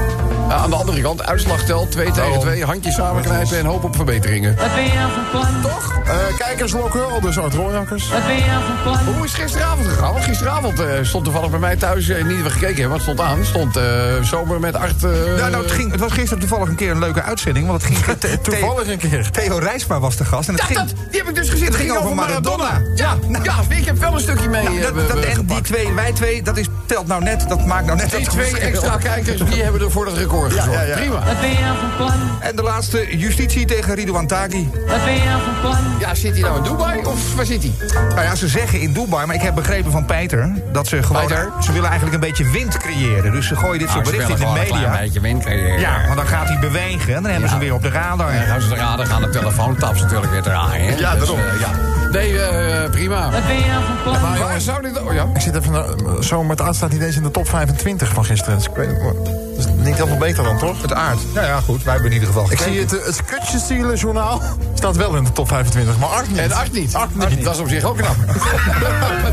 Aan 0.48 0.70
de 0.70 0.76
andere 0.76 1.00
kant, 1.00 1.26
uitslag 1.26 1.62
telt 1.62 1.90
2 1.90 2.10
tegen 2.10 2.40
2, 2.40 2.64
handjes 2.64 2.94
samenknijpen 2.94 3.58
en 3.58 3.64
hoop 3.64 3.84
op 3.84 3.96
verbeteringen. 3.96 4.56
Wat 4.56 4.75
ben 4.75 4.84
je 4.84 4.94
nou 4.94 5.10
van 5.12 5.30
plan? 5.30 5.62
Toch? 5.62 5.94
Eh, 6.06 6.36
kijkerslokken, 6.38 7.10
al 7.10 7.20
dus 7.20 7.38
Art 7.38 7.54
Rooijakkers. 7.54 8.08
Wat 8.08 8.26
ben 8.26 8.34
je 8.34 8.46
nou 8.46 8.62
van 8.64 8.82
plan? 8.82 9.14
Hoe 9.14 9.25
is 9.25 9.32
het 9.32 9.40
gisteravond 9.40 9.86
gegaan? 9.88 10.12
Want 10.12 10.25
gisteravond 10.25 10.80
eh, 10.80 10.86
stond 11.02 11.25
toevallig 11.25 11.50
bij 11.50 11.58
mij 11.58 11.76
thuis, 11.76 12.08
eh, 12.08 12.25
niet 12.25 12.36
dat 12.36 12.44
we 12.46 12.50
gekeken 12.50 12.80
hebben, 12.80 12.95
het 12.96 13.02
stond 13.16 13.20
aan. 13.20 13.44
stond 13.44 13.76
eh, 13.76 13.84
zomer 14.22 14.60
met 14.60 14.74
Art... 14.76 15.04
eh, 15.04 15.36
Ja, 15.38 15.48
nou, 15.48 15.62
het, 15.62 15.72
ging, 15.72 15.90
het 15.90 16.00
was 16.00 16.12
gisteren 16.12 16.38
toevallig 16.38 16.68
een 16.68 16.74
keer 16.74 16.90
een 16.90 16.98
leuke 16.98 17.22
uitzending. 17.22 17.66
Want 17.66 17.82
het 17.82 17.92
ging... 17.92 18.04
Te- 18.18 18.38
Toevallig 18.40 18.88
een 18.88 18.98
keer. 18.98 19.30
Theo 19.30 19.58
Rijsma 19.58 20.00
was 20.00 20.16
de 20.16 20.24
gast. 20.24 20.48
En 20.48 20.54
het 20.54 20.62
Ja, 20.68 20.74
ging, 20.74 20.78
dat, 20.78 20.94
die 21.10 21.20
heb 21.20 21.28
ik 21.28 21.34
dus 21.34 21.48
gezien. 21.48 21.66
Het 21.66 21.76
ging 21.76 21.96
over 21.96 22.14
Maradona. 22.14 22.80
Ja, 22.94 23.16
ja, 23.42 23.54
ik 23.68 23.84
heb 23.84 23.98
wel 23.98 24.12
een 24.14 24.20
stukje 24.20 24.48
mee. 24.48 24.62
Nou, 24.62 24.76
eh, 24.78 24.82
dat, 24.82 25.08
dat, 25.08 25.18
en 25.24 25.46
die 25.46 25.60
twee, 25.60 25.92
wij 25.92 26.12
twee, 26.12 26.42
dat 26.42 26.56
is, 26.56 26.66
telt 26.86 27.06
nou 27.06 27.22
net, 27.22 27.44
dat 27.48 27.66
maakt 27.66 27.86
nou 27.86 27.98
net 27.98 28.10
Die 28.10 28.20
dat 28.20 28.30
twee 28.30 28.46
verschil. 28.46 28.68
extra 28.68 28.96
kijkers, 28.96 29.40
die 29.50 29.62
hebben 29.62 29.80
er 29.80 29.90
voor 29.90 30.04
dat 30.04 30.16
record 30.16 30.52
gezorgd. 30.52 30.72
ja, 30.72 30.82
ja. 30.82 30.96
Prima. 30.96 31.14
Wat 31.24 31.40
ben 31.40 31.50
je 31.50 31.58
nou 31.60 31.76
van 31.78 31.96
plan? 31.96 32.12
En 32.40 32.56
de 32.56 32.62
laatste, 32.62 33.16
justitie 33.18 33.66
tegen 33.66 33.94
Ridouan 33.94 34.26
Taghi. 34.26 34.68
Wat 34.86 35.04
ben 35.04 35.14
je 35.14 35.24
nou 35.24 35.42
van 35.42 35.60
plan? 35.60 35.76
Ja, 36.00 36.14
zit 36.14 36.32
hij 36.32 36.40
nou 36.40 36.56
in 36.56 36.62
Dubai 36.62 37.04
of 37.04 37.34
waar 37.34 37.44
zit 37.46 37.62
hij? 37.62 37.72
Nou 38.08 38.20
ja, 38.22 38.34
ze 38.34 38.48
zeggen 38.48 38.80
in 38.80 38.92
Dubai, 38.92 39.26
maar 39.26 39.34
ik 39.34 39.42
heb 39.42 39.54
begrepen 39.54 39.92
van 39.92 40.04
Peter... 40.04 40.52
dat 40.72 40.86
ze 40.86 41.02
gewoon, 41.02 41.26
Peter? 41.26 41.50
ze 41.62 41.72
willen 41.72 41.88
eigenlijk 41.90 42.14
een 42.14 42.28
beetje 42.28 42.50
wind 42.50 42.76
creëren. 42.76 43.32
Dus 43.32 43.46
ze 43.46 43.56
gooien 43.56 43.78
dit 43.78 43.90
soort 43.90 44.04
berichten 44.04 44.34
in 44.38 44.54
de 44.54 44.60
media. 44.70 44.98
beetje 44.98 45.20
wind 45.20 45.44
creëren. 45.44 45.80
Ja, 45.80 46.02
want 46.04 46.16
dan 46.16 46.26
gaat 46.26 46.48
hij 46.48 46.58
bewegen 46.58 47.14
en 47.14 47.22
dan 47.22 47.30
hebben 47.30 47.48
ze 47.48 47.54
hem 47.54 47.64
weer 47.64 47.74
op 47.74 47.82
de 47.82 47.88
radar. 47.90 48.32
Dan 48.32 48.42
gaan 48.42 48.60
ze 48.60 48.68
de 48.68 48.74
radar, 48.74 49.06
gaan 49.06 49.22
de 49.22 49.28
telefoon 49.28 49.76
taps 49.76 50.00
natuurlijk 50.00 50.30
weer 50.30 50.42
draaien. 50.42 50.98
Ja, 50.98 51.14
Dus, 51.14 51.26
daarom. 51.26 51.38
eh, 51.38 51.60
ja. 51.60 51.68
Nee, 52.10 52.38
eh, 52.38 52.90
prima. 52.90 53.30
Wat 53.30 53.46
ben 53.46 53.56
je 53.56 53.66
nou 53.66 53.84
van 53.84 54.02
plan? 54.02 54.20
Maar 54.20 54.30
Waar 54.30 54.38
jongens, 54.38 54.64
zou 54.64 54.82
dit... 54.82 55.02
Oh 55.02 55.12
ja. 55.12 55.26
ik 55.34 55.40
zit 55.40 55.54
even 55.56 55.72
naar, 55.72 56.22
zo, 56.22 56.40
maar 56.42 56.56
het 56.56 56.60
aard 56.60 56.76
staat 56.76 56.92
niet 56.92 57.02
eens 57.02 57.16
in 57.16 57.22
de 57.22 57.30
top 57.30 57.48
25 57.48 58.08
van 58.08 58.25
gisteren. 58.25 58.56
Dus 58.56 58.66
ik 58.66 58.75
weet, 58.75 59.02
maar, 59.02 59.14
dat 59.56 59.66
is 59.66 59.84
niet 59.84 59.96
heel 59.96 60.06
veel 60.06 60.16
beter 60.16 60.44
dan, 60.44 60.58
toch? 60.58 60.82
Het 60.82 60.92
aard. 60.92 61.18
Nou 61.34 61.46
ja, 61.46 61.60
goed, 61.60 61.82
wij 61.82 61.92
hebben 61.92 62.10
in 62.10 62.18
ieder 62.18 62.34
geval 62.34 62.52
Ik 62.52 62.60
zie 62.60 62.80
het, 62.80 62.90
het 62.90 63.25
Kutjestielen 63.25 63.96
journaal 63.96 64.42
staat 64.75 64.96
wel 64.96 65.16
in 65.16 65.25
de 65.25 65.32
top 65.32 65.48
25, 65.48 65.98
maar 65.98 66.08
Art 66.08 66.28
niet. 66.28 66.38
En 66.38 66.52
Art 66.52 66.72
niet. 66.72 66.94
Art 66.94 67.28
niet. 67.28 67.44
Dat 67.44 67.54
is 67.54 67.60
op 67.60 67.68
zich 67.68 67.84
ook 67.84 67.96
knap. 67.96 68.16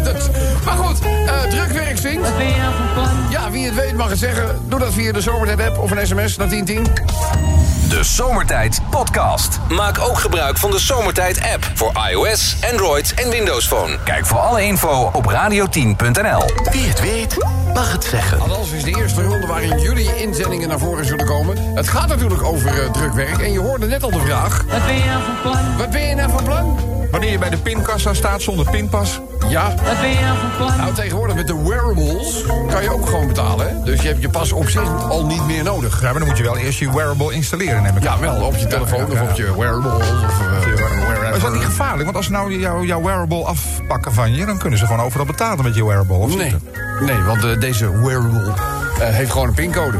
Dus, 0.04 0.28
maar 0.66 0.76
goed, 0.76 1.00
eh 1.26 1.42
drukwerk 1.42 1.98
zingt. 1.98 2.22
Wat 2.22 2.38
ben 2.38 2.48
je 2.48 2.56
nou 2.56 2.74
van 2.76 2.94
plan? 2.94 3.10
Ja, 3.30 3.52
wie 3.52 3.66
het 3.66 3.76
weet 3.76 3.96
mag 3.96 4.10
het 4.10 4.20
zeggen. 4.20 4.60
Doe 4.68 4.80
dat 4.80 4.94
via 4.94 5.12
de 5.12 5.22
Zomertijd-app 5.22 5.78
of 5.78 5.92
een 5.92 6.08
sms 6.08 6.38
naar 6.38 6.50
1010. 6.50 6.88
De 7.90 8.04
Zomertijd 8.04 8.80
Podcast. 8.90 9.60
Maak 9.70 10.00
ook 10.00 10.20
gebruik 10.20 10.58
van 10.58 10.72
de 10.72 10.80
Zomertijd 10.80 11.42
app 11.54 11.72
voor 11.74 11.92
iOS, 12.10 12.56
Android 12.72 13.14
en 13.14 13.30
Windows 13.30 13.68
Phone. 13.68 13.98
Kijk 14.04 14.26
voor 14.26 14.40
alle 14.40 14.64
info 14.64 15.10
op 15.14 15.32
radio10.nl. 15.32 16.44
Wie 16.72 16.88
het 16.88 17.02
weet, 17.02 17.36
mag 17.74 17.92
het 17.92 18.04
zeggen. 18.04 18.40
Althans 18.40 18.72
is 18.72 18.84
de 18.84 18.96
eerste 18.98 19.24
ronde 19.24 19.48
waarin 19.48 19.80
jullie 19.80 20.13
inzendingen 20.22 20.68
naar 20.70 20.80
voren 20.80 21.06
zullen 21.06 21.26
komen. 21.26 21.58
Het 21.76 21.88
gaat 21.88 22.08
natuurlijk 22.08 22.44
over 22.44 22.68
eh, 22.84 22.92
drukwerk. 22.92 23.38
En 23.40 23.52
je 23.52 23.60
hoorde 23.60 23.86
net 23.88 24.04
al 24.04 24.12
de 24.12 24.20
vraag. 24.20 24.66
Wat 24.70 24.86
ben 24.86 24.96
je 24.96 25.06
nou 25.06 25.24
van 25.24 25.42
plan? 25.42 25.78
Wat 25.78 25.90
ben 25.90 26.02
je 26.08 26.16
nou 26.16 26.30
van 26.32 26.44
plan? 26.44 26.80
Wanneer 27.12 27.32
je 27.32 27.38
bij 27.38 27.50
de 27.50 27.58
pinkassa 27.58 28.14
staat 28.14 28.42
zonder 28.42 28.70
pinpas... 28.70 29.20
Ja, 29.50 29.68
Wat 29.70 30.00
ben 30.02 30.10
je 30.10 30.20
nou 30.22 30.38
van 30.38 30.50
plan? 30.58 30.78
nou 30.78 30.94
tegenwoordig 30.94 31.36
met 31.36 31.48
de 31.48 31.64
wearables 31.64 32.44
kan 32.70 32.84
je 32.84 32.94
ook 32.94 33.06
gewoon 33.06 33.28
betalen. 33.28 33.68
Hè? 33.70 33.84
Dus 33.84 34.02
je 34.02 34.08
hebt 34.08 34.22
je 34.22 34.30
pas 34.30 34.52
op 34.52 34.70
zich 34.70 35.10
al 35.10 35.26
niet 35.26 35.46
meer 35.46 35.64
nodig. 35.64 36.02
Ja, 36.02 36.10
maar 36.12 36.20
dan 36.20 36.28
moet 36.28 36.38
je 36.38 36.44
wel 36.44 36.58
eerst 36.58 36.80
je 36.80 36.94
wearable 36.94 37.34
installeren, 37.34 37.84
neem 37.84 37.98
ik 37.98 38.04
Ja, 38.04 38.20
wel 38.20 38.42
op 38.46 38.56
je 38.56 38.68
telefoon 38.68 39.00
ja, 39.00 39.06
of 39.06 39.14
ja. 39.14 39.22
op 39.24 39.36
je 39.36 39.56
wearables. 39.58 40.10
Of, 40.10 40.40
eh, 40.40 41.22
Maar 41.22 41.36
is 41.36 41.42
dat 41.42 41.54
niet 41.54 41.64
gevaarlijk? 41.64 42.04
Want 42.04 42.16
als 42.16 42.26
ze 42.26 42.32
nou 42.32 42.60
jou, 42.60 42.86
jouw 42.86 43.02
wearable 43.02 43.44
afpakken 43.44 44.14
van 44.14 44.34
je... 44.34 44.46
dan 44.46 44.58
kunnen 44.58 44.80
ze 44.80 44.86
gewoon 44.86 45.02
overal 45.06 45.26
betalen 45.26 45.64
met 45.64 45.76
je 45.76 45.86
wearable. 45.86 46.16
Of 46.18 46.36
Nee, 46.36 46.52
niet? 46.52 47.08
nee 47.10 47.22
want 47.22 47.44
eh, 47.44 47.60
deze 47.60 48.00
wearable 48.02 48.54
heeft 49.12 49.32
gewoon 49.32 49.48
een 49.48 49.54
pincode. 49.54 49.98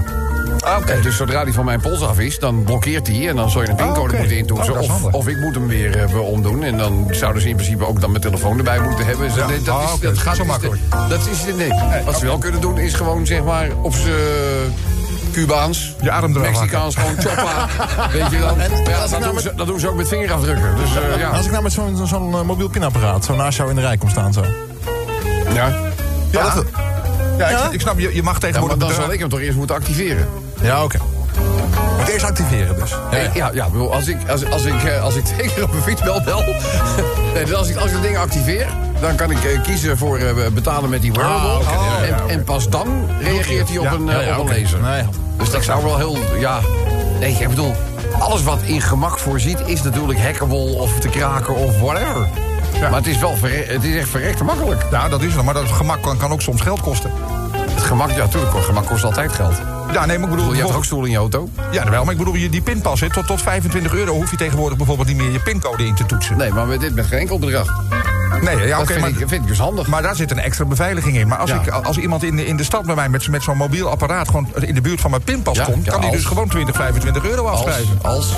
Ah, 0.60 1.02
dus 1.02 1.18
zodra 1.18 1.44
die 1.44 1.54
van 1.54 1.66
mijn 1.66 1.82
pols 1.82 2.02
af 2.02 2.20
is, 2.20 2.40
dan 2.40 2.64
blokkeert 2.64 3.08
hij. 3.08 3.30
En 3.30 3.36
dan 3.36 3.50
zul 3.50 3.62
je 3.62 3.70
een 3.70 3.76
pincode 3.76 4.00
Ah, 4.00 4.04
oké. 4.06 4.18
moeten 4.18 4.38
intoetsen. 4.38 4.82
Oh, 4.82 5.14
of, 5.14 5.28
ik 5.28 5.38
moet 5.38 5.56
hem 5.56 5.68
weer 5.68 5.98
eh, 5.98 6.06
weer 6.10 6.22
omdoen. 6.22 6.64
En 6.64 6.78
dan 6.78 7.08
zouden 7.12 7.42
ze 7.42 7.50
in 7.50 7.56
principe 7.56 7.88
ook 7.88 8.02
dan 8.02 8.10
mijn 8.10 8.22
telefoon 8.22 8.58
erbij 8.58 8.80
moeten 8.80 9.06
hebben. 9.06 9.28
Dus 9.28 9.36
Ja. 9.36 9.48
dat, 9.48 9.66
dat, 9.66 9.76
Ah, 9.76 9.94
is, 9.94 10.00
dat 10.00 10.18
gaat 10.18 10.36
Zo 10.36 10.42
is- 10.42 10.48
makkelijk. 10.48 10.82
Dat 11.10 11.20
is 11.32 11.56
nee. 11.56 11.72
Wat 12.06 12.18
ze 12.20 12.26
wel 12.26 12.38
kunnen 12.38 12.62
doen 12.62 12.78
is 12.80 12.94
gewoon 12.94 13.26
zeg 13.26 13.44
maar 13.44 13.68
op 13.82 13.94
z'n 13.94 14.10
Cubaans, 15.32 15.96
Je 16.02 16.12
adem 16.12 16.32
eraf 16.36 16.44
Mexicaans, 16.52 16.96
gewoon 16.96 17.16
choppa. 17.24 17.68
Weet 18.12 18.32
je 18.32 18.40
dan? 18.40 18.58
Ja, 18.86 19.00
dat, 19.00 19.10
nou 19.10 19.24
doen 19.24 19.34
met- 19.34 19.44
ze, 19.44 19.52
dat 19.56 19.68
doen 19.68 19.80
ze 19.80 19.90
ook 19.90 19.96
met 19.96 20.08
vingerafdrukken. 20.08 20.76
Dus 20.76 20.96
eh, 20.96 21.20
ja. 21.20 21.30
Als 21.30 21.46
ik 21.46 21.52
nou 21.52 21.64
met 21.64 21.74
zo'n 21.74 22.34
eh, 22.34 22.42
mobiel 22.42 22.68
pinapparaat 22.70 23.26
zo 23.26 23.36
naast 23.36 23.58
jou 23.58 23.70
in 23.70 23.76
de 23.76 23.82
rij 23.82 23.98
kom 23.98 24.10
staan 24.10 24.34
zo. 24.34 24.42
ja. 25.54 25.72
Ja, 26.32 26.54
dat- 26.54 26.66
ja? 27.38 27.66
Ik, 27.66 27.72
ik 27.72 27.82
snap, 27.82 28.00
je, 28.00 28.16
je 28.16 28.24
mag 28.24 28.34
Ja, 28.34 28.40
maar 28.40 28.40
tegenwoordig... 28.40 28.78
dan 28.78 28.92
zal 28.94 29.12
ik 29.14 29.20
hem 29.20 29.30
toch 29.30 29.40
eerst 29.40 29.58
moeten 29.58 29.76
activeren. 29.76 30.28
Ja, 30.62 30.84
oké. 30.84 30.98
Moet 31.98 32.08
eerst 32.08 32.26
activeren 32.26 32.76
dus. 32.76 32.90
Ja, 33.12 33.18
ja, 33.34 33.52
ja, 33.54 33.66
ik 33.66 33.72
bedoel, 33.72 33.94
als 33.94 34.08
ik, 34.08 34.18
als, 34.30 34.46
als 34.46 34.66
ik, 34.66 34.84
eh, 34.84 35.04
als 35.04 35.16
ik 35.16 35.24
keer 35.38 35.64
op 35.64 35.72
mijn 35.72 35.84
fiets 35.84 36.02
bel, 36.02 36.22
nee, 37.34 37.46
dus 37.46 37.54
als 37.54 37.70
ik, 37.70 37.76
als 37.76 37.86
ik 37.86 37.94
het 37.94 38.02
ding 38.02 38.18
activeer, 38.18 38.68
dan 39.04 39.16
kan 39.16 39.32
ik 39.32 39.44
eh, 39.44 39.62
kiezen 39.62 39.98
voor 39.98 40.18
eh, 40.18 40.48
betalen 40.54 40.90
met 40.90 41.02
die 41.02 41.12
wearable. 41.12 41.50
Ah, 41.50 41.60
oké. 41.60 41.72
Ja, 41.72 42.06
ja, 42.06 42.18
en, 42.18 42.30
en 42.30 42.44
pas 42.44 42.70
dan 42.70 43.10
reageert 43.20 43.70
hij 43.70 43.78
op 43.78 43.84
Ja, 43.84 43.92
een, 43.92 44.10
eh, 44.10 44.16
ja, 44.16 44.22
ja, 44.22 44.40
op 44.40 44.50
een 44.50 44.62
laser. 44.62 44.80
Nee. 44.80 45.04
Dus 45.38 45.52
dat 45.52 45.64
zou 45.64 45.84
wel 45.84 45.98
heel, 45.98 46.18
ja... 46.40 46.60
Nee, 47.20 47.36
ik 47.40 47.50
bedoel, 47.50 47.74
alles 48.20 48.44
wat 48.44 48.60
in 48.64 48.82
gemak 48.82 49.20
voorziet 49.20 49.60
is 49.66 49.82
natuurlijk 49.82 50.20
hackable 50.20 50.78
of 50.78 51.00
te 51.00 51.08
kraken 51.08 51.56
of 51.56 51.80
whatever. 51.80 52.28
Maar 52.80 52.94
het 52.94 53.08
is 53.08 53.18
wel 53.18 53.38
het 53.42 53.84
is 53.84 53.96
echt 53.96 54.10
verrekte 54.10 54.44
makkelijk. 54.44 54.86
Ja, 54.92 55.10
dat 55.10 55.22
is 55.22 55.34
het. 55.36 55.44
Maar 55.44 55.54
dat 55.54 55.68
gemak 55.72 56.02
kan, 56.02 56.18
kan 56.18 56.32
ook 56.32 56.42
soms 56.42 56.62
geld 56.62 56.82
kosten. 56.82 57.12
Het 57.72 57.84
gemak, 57.84 58.10
ja, 58.10 58.18
natuurlijk, 58.18 58.54
gemak 58.64 58.86
kost 58.86 59.04
altijd 59.04 59.32
geld. 59.32 59.54
Ja, 59.94 60.06
nee, 60.06 60.06
maar 60.06 60.14
ik 60.16 60.20
bedoel... 60.22 60.36
bedoel, 60.36 60.54
je 60.54 60.62
hebt 60.62 60.74
ook 60.76 60.86
stoel 60.86 61.04
in 61.06 61.12
je 61.12 61.18
auto. 61.18 61.50
Ja, 61.72 61.90
wel, 61.90 62.04
maar 62.04 62.12
ik 62.14 62.20
bedoel, 62.20 62.36
je- 62.36 62.50
die 62.50 62.62
pinpas, 62.62 63.00
hè, 63.00 63.10
tot, 63.12 63.28
tot 63.28 63.42
25 63.42 63.94
euro 63.94 64.14
hoef 64.14 64.32
je 64.32 64.38
tegenwoordig 64.38 64.78
bijvoorbeeld 64.78 65.08
niet 65.08 65.18
meer 65.18 65.32
je 65.32 65.40
pincode 65.40 65.86
in 65.86 65.96
te 65.96 66.06
toetsen. 66.06 66.38
Nee, 66.38 66.52
maar 66.52 66.66
met 66.68 66.80
dit 66.80 66.96
met 66.96 67.06
geen 67.06 67.20
enkel 67.20 67.40
bedrag. 67.40 67.68
Nee, 68.42 68.58
ja, 68.58 68.68
dat 68.78 68.78
oké, 68.78 68.88
vind, 68.88 69.00
maar, 69.00 69.10
ik, 69.10 69.16
vind 69.28 69.32
ik 69.32 69.48
dus 69.48 69.58
handig. 69.60 69.88
maar 69.88 70.02
daar 70.02 70.16
zit 70.16 70.32
een 70.32 70.40
extra 70.40 70.66
beveiliging 70.66 71.18
in. 71.18 71.28
Maar 71.28 71.38
als, 71.38 71.50
Ja. 71.50 71.62
ik, 71.62 71.68
als 71.70 71.98
iemand 71.98 72.24
in 72.24 72.36
de, 72.36 72.46
in 72.46 72.58
de 72.58 72.64
stad 72.64 72.86
bij 72.86 72.96
mij 72.96 73.10
met, 73.10 73.28
met 73.28 73.44
zo'n 73.44 73.58
mobiel 73.58 73.90
apparaat 73.90 74.28
gewoon 74.28 74.48
in 74.60 74.76
de 74.76 74.82
buurt 74.82 75.02
van 75.02 75.10
mijn 75.10 75.22
pinpas 75.24 75.58
Ja, 75.58 75.64
komt, 75.64 75.86
ja, 75.86 75.92
kan 75.92 76.02
hij 76.02 76.12
dus 76.12 76.26
gewoon 76.26 76.48
20, 76.50 76.76
25 76.76 77.26
euro 77.26 77.46
afschrijven. 77.46 78.00
als, 78.02 78.16
als 78.16 78.34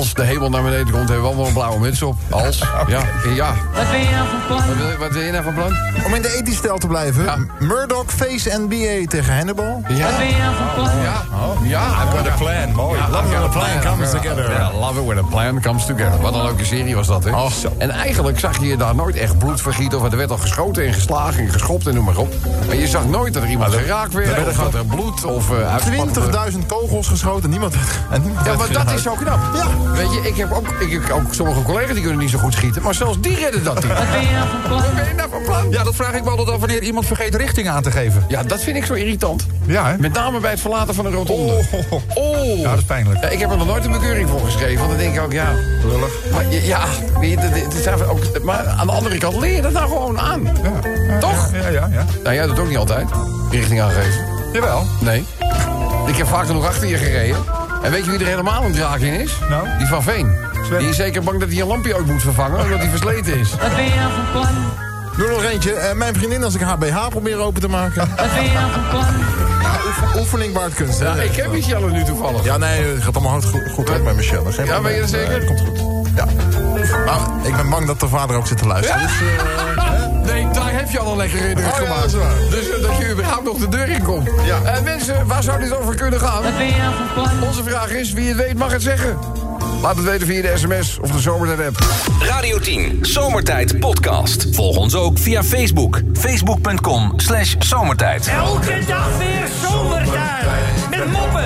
de 0.00 0.22
hemel 0.22 0.50
naar 0.50 0.62
beneden 0.62 0.90
komt, 0.92 1.08
hebben 1.08 1.20
we 1.20 1.26
allemaal 1.26 1.46
een 1.46 1.52
blauwe 1.52 1.78
muts 1.78 2.02
op. 2.02 2.16
Als, 2.30 2.58
ja, 2.86 3.02
ja. 3.34 3.52
Wat 3.74 3.90
ben 3.90 4.00
je 4.00 4.10
nou 4.10 4.28
van 4.28 4.46
plan? 4.46 4.66
Wat 4.66 4.76
wil, 4.76 4.86
je- 4.88 4.96
wat 4.98 5.12
wil 5.12 5.22
je 5.22 5.30
nou 5.32 5.44
van 5.44 5.54
plan? 5.54 5.72
Om 6.06 6.14
in 6.14 6.22
de 6.22 6.36
ethisch 6.36 6.56
stijl 6.56 6.78
te 6.78 6.86
blijven. 6.86 7.24
Ja. 7.24 7.36
Murdoch 7.58 8.04
Face 8.06 8.58
NBA 8.68 9.06
tegen 9.08 9.36
Hannibal. 9.36 9.82
Ja, 9.88 10.04
Wat 10.06 10.16
ben 10.16 10.26
je 10.26 10.36
nou 10.36 10.54
van 10.56 10.74
plan? 10.74 10.90
ja, 11.02 11.22
ja. 11.62 12.04
What 12.12 12.26
a 12.26 12.34
plan, 12.38 12.72
mooi. 12.74 13.00
Love 13.10 13.24
it 13.24 13.30
when 13.30 13.42
a 13.42 13.48
plan 13.48 13.80
comes 13.92 14.10
together. 14.10 14.50
Ja, 14.50 14.70
love 14.80 15.00
it 15.00 15.06
when 15.06 15.18
a 15.18 15.22
plan 15.30 15.60
comes 15.60 15.86
together. 15.86 16.20
Wat 16.20 16.34
een 16.34 16.42
leuke 16.42 16.64
serie 16.64 16.94
was 16.94 17.06
dat, 17.06 17.24
hè? 17.24 17.30
Oh, 17.30 17.50
zo. 17.50 17.72
En 17.78 17.90
eigenlijk 17.90 18.38
zag 18.38 18.58
je 18.60 18.76
daar 18.76 18.94
nooit 18.94 19.16
echt 19.16 19.38
bloed 19.38 19.60
vergieten. 19.60 19.98
Of 20.00 20.10
er 20.10 20.16
werd 20.16 20.30
al 20.30 20.38
geschoten 20.38 20.86
en 20.86 20.92
geslagen 20.92 21.42
en 21.44 21.50
geschopt 21.52 21.86
en 21.86 21.94
noem 21.94 22.04
maar 22.04 22.16
op. 22.16 22.34
Maar 22.66 22.76
je 22.76 22.86
zag 22.86 23.04
nooit 23.06 23.34
dat 23.34 23.42
er 23.42 23.48
iemand 23.48 23.74
geraakt 23.74 24.12
werd. 24.12 24.48
Of 24.48 24.54
dat 24.56 24.74
er 24.74 24.84
bloed 24.84 25.24
of 25.24 25.50
uh, 25.50 25.76
20.000 26.52 26.58
kogels 26.66 27.06
geschoten. 27.08 27.50
Niemand 27.50 27.74
werd, 27.74 27.86
en 28.10 28.22
niemand 28.22 28.46
Ja, 28.46 28.56
werd 28.56 28.72
maar 28.72 28.84
dat 28.84 28.94
is 28.94 29.02
zo 29.02 29.14
knap. 29.14 29.38
Ja. 29.54 29.64
Weet 29.94 30.12
je, 30.12 30.20
ik 30.22 30.36
heb, 30.36 30.52
ook, 30.52 30.68
ik 30.68 30.92
heb 30.92 31.10
ook 31.10 31.34
sommige 31.34 31.62
collega's 31.62 31.92
die 31.92 32.00
kunnen 32.02 32.18
niet 32.18 32.30
zo 32.30 32.38
goed 32.38 32.52
schieten. 32.52 32.82
Maar 32.82 32.94
zelfs 32.94 33.20
die 33.20 33.36
redden 33.36 33.64
dat 33.64 33.74
niet. 33.74 33.92
Wat 33.92 34.10
ben 34.10 34.20
je 34.20 34.32
nou 34.34 34.48
van 34.48 34.62
plan? 34.62 34.82
Wat 34.82 34.94
ben 34.94 35.08
je 35.08 35.14
nou 35.14 35.30
van 35.30 35.42
plan? 35.42 35.70
Ja, 35.70 35.84
dat 35.84 35.94
vraag 35.94 36.12
ik 36.12 36.24
me 36.24 36.30
altijd 36.30 36.50
af 36.50 36.58
wanneer 36.58 36.82
iemand 36.82 37.06
vergeet 37.06 37.34
richting 37.34 37.68
aan 37.68 37.82
te 37.82 37.90
geven. 37.90 38.24
Ja, 38.28 38.42
dat 38.42 38.60
vind 38.60 38.76
ik 38.76 38.84
zo 38.84 38.94
irritant. 38.94 39.46
Ja, 39.66 39.86
hè? 39.86 39.98
Met 39.98 40.12
name 40.12 40.40
bij 40.40 40.50
het 40.50 40.60
verlaten 40.60 40.94
van 40.94 41.06
een 41.06 41.12
rotonde. 41.12 41.64
Oh. 42.14 42.58
Ja, 42.58 42.70
dat 42.70 42.78
is 42.78 42.84
pijnlijk. 42.84 43.20
Ja, 43.22 43.28
ik 43.28 43.38
heb 43.38 43.50
er 43.50 43.56
nog 43.56 43.66
nooit 43.66 43.84
een 43.84 43.92
bekeuring 43.92 44.28
voor 44.28 44.40
geschreven. 44.40 44.78
Want 44.78 44.88
dan 44.88 44.98
denk 44.98 45.14
ik 45.14 45.20
ook, 45.20 45.32
ja... 45.32 45.52
Lullig. 45.84 46.12
Maar 46.32 46.44
ja, 46.52 46.80
weet 47.20 47.30
je, 47.30 47.66
zijn 47.82 48.04
ook, 48.04 48.42
maar 48.42 48.66
aan 48.66 48.86
de 48.86 48.92
andere 48.92 49.18
kant 49.18 49.36
leer 49.36 49.54
je 49.54 49.62
dat 49.62 49.72
nou 49.72 49.88
gewoon 49.88 50.20
aan. 50.20 50.44
Ja. 50.62 51.18
Toch? 51.18 51.50
Ja, 51.52 51.68
ja, 51.68 51.88
ja. 51.92 52.04
Nou, 52.22 52.34
jij 52.34 52.46
doet 52.46 52.58
ook 52.58 52.68
niet 52.68 52.78
altijd. 52.78 53.08
Richting 53.50 53.80
aangeven. 53.80 54.24
Jawel. 54.52 54.86
Nee. 55.00 55.24
Ik 56.06 56.16
heb 56.16 56.26
vaak 56.26 56.46
genoeg 56.46 56.66
achter 56.66 56.88
je 56.88 56.96
gereden. 56.96 57.36
En 57.82 57.90
weet 57.90 58.04
je 58.04 58.10
wie 58.10 58.20
er 58.20 58.26
helemaal 58.26 58.64
een 58.64 58.72
draak 58.72 58.98
in 59.00 59.12
is? 59.20 59.38
Nou? 59.48 59.68
Die 59.78 59.86
van 59.86 60.02
Veen. 60.02 60.36
Sven. 60.66 60.78
Die 60.78 60.88
is 60.88 60.96
zeker 60.96 61.22
bang 61.22 61.40
dat 61.40 61.48
hij 61.48 61.60
een 61.60 61.66
lampje 61.66 61.94
ook 61.98 62.06
moet 62.06 62.22
vervangen, 62.22 62.60
omdat 62.62 62.78
hij 62.78 62.88
versleten 62.88 63.38
is. 63.38 63.50
Wat 63.50 63.74
ben 63.74 63.84
je 63.84 63.94
nou 63.94 64.12
van 64.12 64.30
plan? 64.32 64.48
Doe 65.16 65.28
nog 65.28 65.42
eentje. 65.44 65.72
Eh, 65.72 65.94
mijn 65.94 66.14
vriendin 66.14 66.44
als 66.44 66.54
ik 66.54 66.60
haar 66.60 66.78
BH 66.78 67.08
probeer 67.08 67.38
open 67.38 67.60
te 67.60 67.68
maken. 67.68 68.08
Wat 68.16 68.34
ben 68.34 68.42
je 68.44 68.50
nou 68.52 68.70
van 68.72 68.88
plan? 68.90 69.04
Ja, 69.62 70.20
oefening 70.20 70.52
baart 70.54 70.74
kunst. 70.74 70.98
hè? 70.98 71.04
Ja, 71.06 71.14
ik 71.14 71.36
heb 71.36 71.50
Michelle 71.52 71.90
nu 71.90 72.04
toevallig. 72.04 72.44
Ja, 72.44 72.56
nee, 72.56 72.82
het 72.84 73.02
gaat 73.02 73.14
allemaal 73.16 73.40
goed, 73.40 73.62
goed 73.72 74.02
met 74.04 74.16
Michelle. 74.16 74.52
Geen 74.52 74.66
Ja, 74.66 74.82
weet 74.82 74.94
je 74.94 75.00
dat 75.00 75.10
zeker? 75.10 75.38
Nee, 75.38 75.44
komt 75.46 75.60
goed. 75.60 75.78
Ja. 76.16 76.24
Nou, 77.06 77.20
ik 77.42 77.56
ben 77.56 77.70
bang 77.70 77.86
dat 77.86 78.00
de 78.00 78.08
vader 78.08 78.36
ook 78.36 78.46
zit 78.46 78.58
te 78.58 78.66
luisteren. 78.66 79.00
Ja? 79.00 79.06
Dus, 79.06 79.16
eh, 79.76 79.91
Nee, 80.24 80.48
daar 80.52 80.72
heb 80.72 80.90
je 80.90 80.98
al 80.98 81.10
een 81.10 81.16
lekkere 81.16 81.48
indruk 81.48 81.66
Oh, 81.72 81.78
ja, 81.80 81.84
gemaakt. 81.86 82.12
dat. 82.12 82.50
Dus 82.50 82.70
eh, 82.70 82.82
dat 82.82 82.96
je 82.98 83.10
überhaupt 83.10 83.44
nog 83.44 83.58
de 83.58 83.68
deur 83.68 83.88
in 83.88 84.02
komt. 84.02 84.28
Ja. 84.44 84.62
Eh, 84.62 84.82
mensen, 84.82 85.26
waar 85.26 85.42
zou 85.42 85.60
dit 85.60 85.76
over 85.76 85.94
kunnen 85.94 86.20
gaan? 86.20 86.42
Wat 86.42 86.56
ben 86.56 86.66
je 86.66 86.76
nou 86.76 86.94
van 86.94 87.12
plan? 87.14 87.48
Onze 87.48 87.62
vraag 87.62 87.90
is, 87.90 88.12
wie 88.12 88.28
het 88.28 88.36
weet 88.36 88.58
mag 88.58 88.72
het 88.72 88.82
zeggen. 88.82 89.18
Laat 89.82 89.96
het 89.96 90.04
weten 90.04 90.26
via 90.26 90.42
de 90.42 90.52
sms 90.56 90.98
of 91.02 91.10
de 91.10 91.20
zomertijd-app. 91.20 91.78
Radio 92.20 92.58
10, 92.58 92.98
Zomertijd 93.00 93.80
Podcast. 93.80 94.46
Volg 94.52 94.76
ons 94.76 94.94
ook 94.94 95.18
via 95.18 95.42
Facebook. 95.42 96.00
Facebook.com 96.14 97.12
slash 97.16 97.54
zomertijd. 97.58 98.26
Elke 98.26 98.78
dag 98.86 99.08
weer 99.18 99.46
zomertijd. 99.70 100.46
Met 100.90 101.12
moppen, 101.12 101.44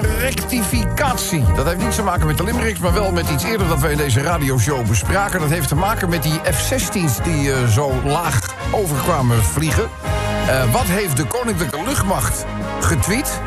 rectificatie. 0.00 1.44
Dat 1.56 1.66
heeft 1.66 1.82
niets 1.82 1.96
te 1.96 2.02
maken 2.02 2.26
met 2.26 2.36
de 2.36 2.44
Limericks, 2.44 2.78
maar 2.78 2.92
wel 2.92 3.12
met 3.12 3.30
iets 3.30 3.44
eerder 3.44 3.68
dat 3.68 3.80
wij 3.80 3.90
in 3.90 3.96
deze 3.96 4.22
radioshow 4.22 4.86
bespraken. 4.86 5.40
Dat 5.40 5.50
heeft 5.50 5.68
te 5.68 5.74
maken 5.74 6.08
met 6.08 6.22
die 6.22 6.40
F-16's 6.52 7.22
die 7.22 7.52
eh, 7.52 7.66
zo 7.66 7.92
laag 8.04 8.54
overkwamen 8.70 9.42
vliegen. 9.42 9.88
Eh, 10.48 10.72
wat 10.72 10.84
heeft 10.84 11.16
de 11.16 11.24
Koninklijke 11.24 11.82
Luchtmacht 11.86 12.44
getweet? 12.80 13.40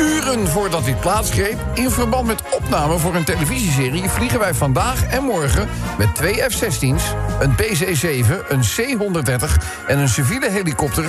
Uren 0.00 0.48
voordat 0.48 0.84
dit 0.84 1.00
plaatsgreep, 1.00 1.58
in 1.74 1.90
verband 1.90 2.26
met 2.26 2.42
opname 2.50 2.98
voor 2.98 3.14
een 3.14 3.24
televisieserie... 3.24 4.08
vliegen 4.08 4.38
wij 4.38 4.54
vandaag 4.54 5.06
en 5.06 5.22
morgen 5.22 5.68
met 5.98 6.14
twee 6.14 6.34
F-16's, 6.34 7.04
een 7.40 7.54
PC-7, 7.56 8.48
een 8.48 8.60
C-130 8.60 9.64
en 9.86 9.98
een 9.98 10.08
civiele 10.08 10.50
helikopter 10.50 11.04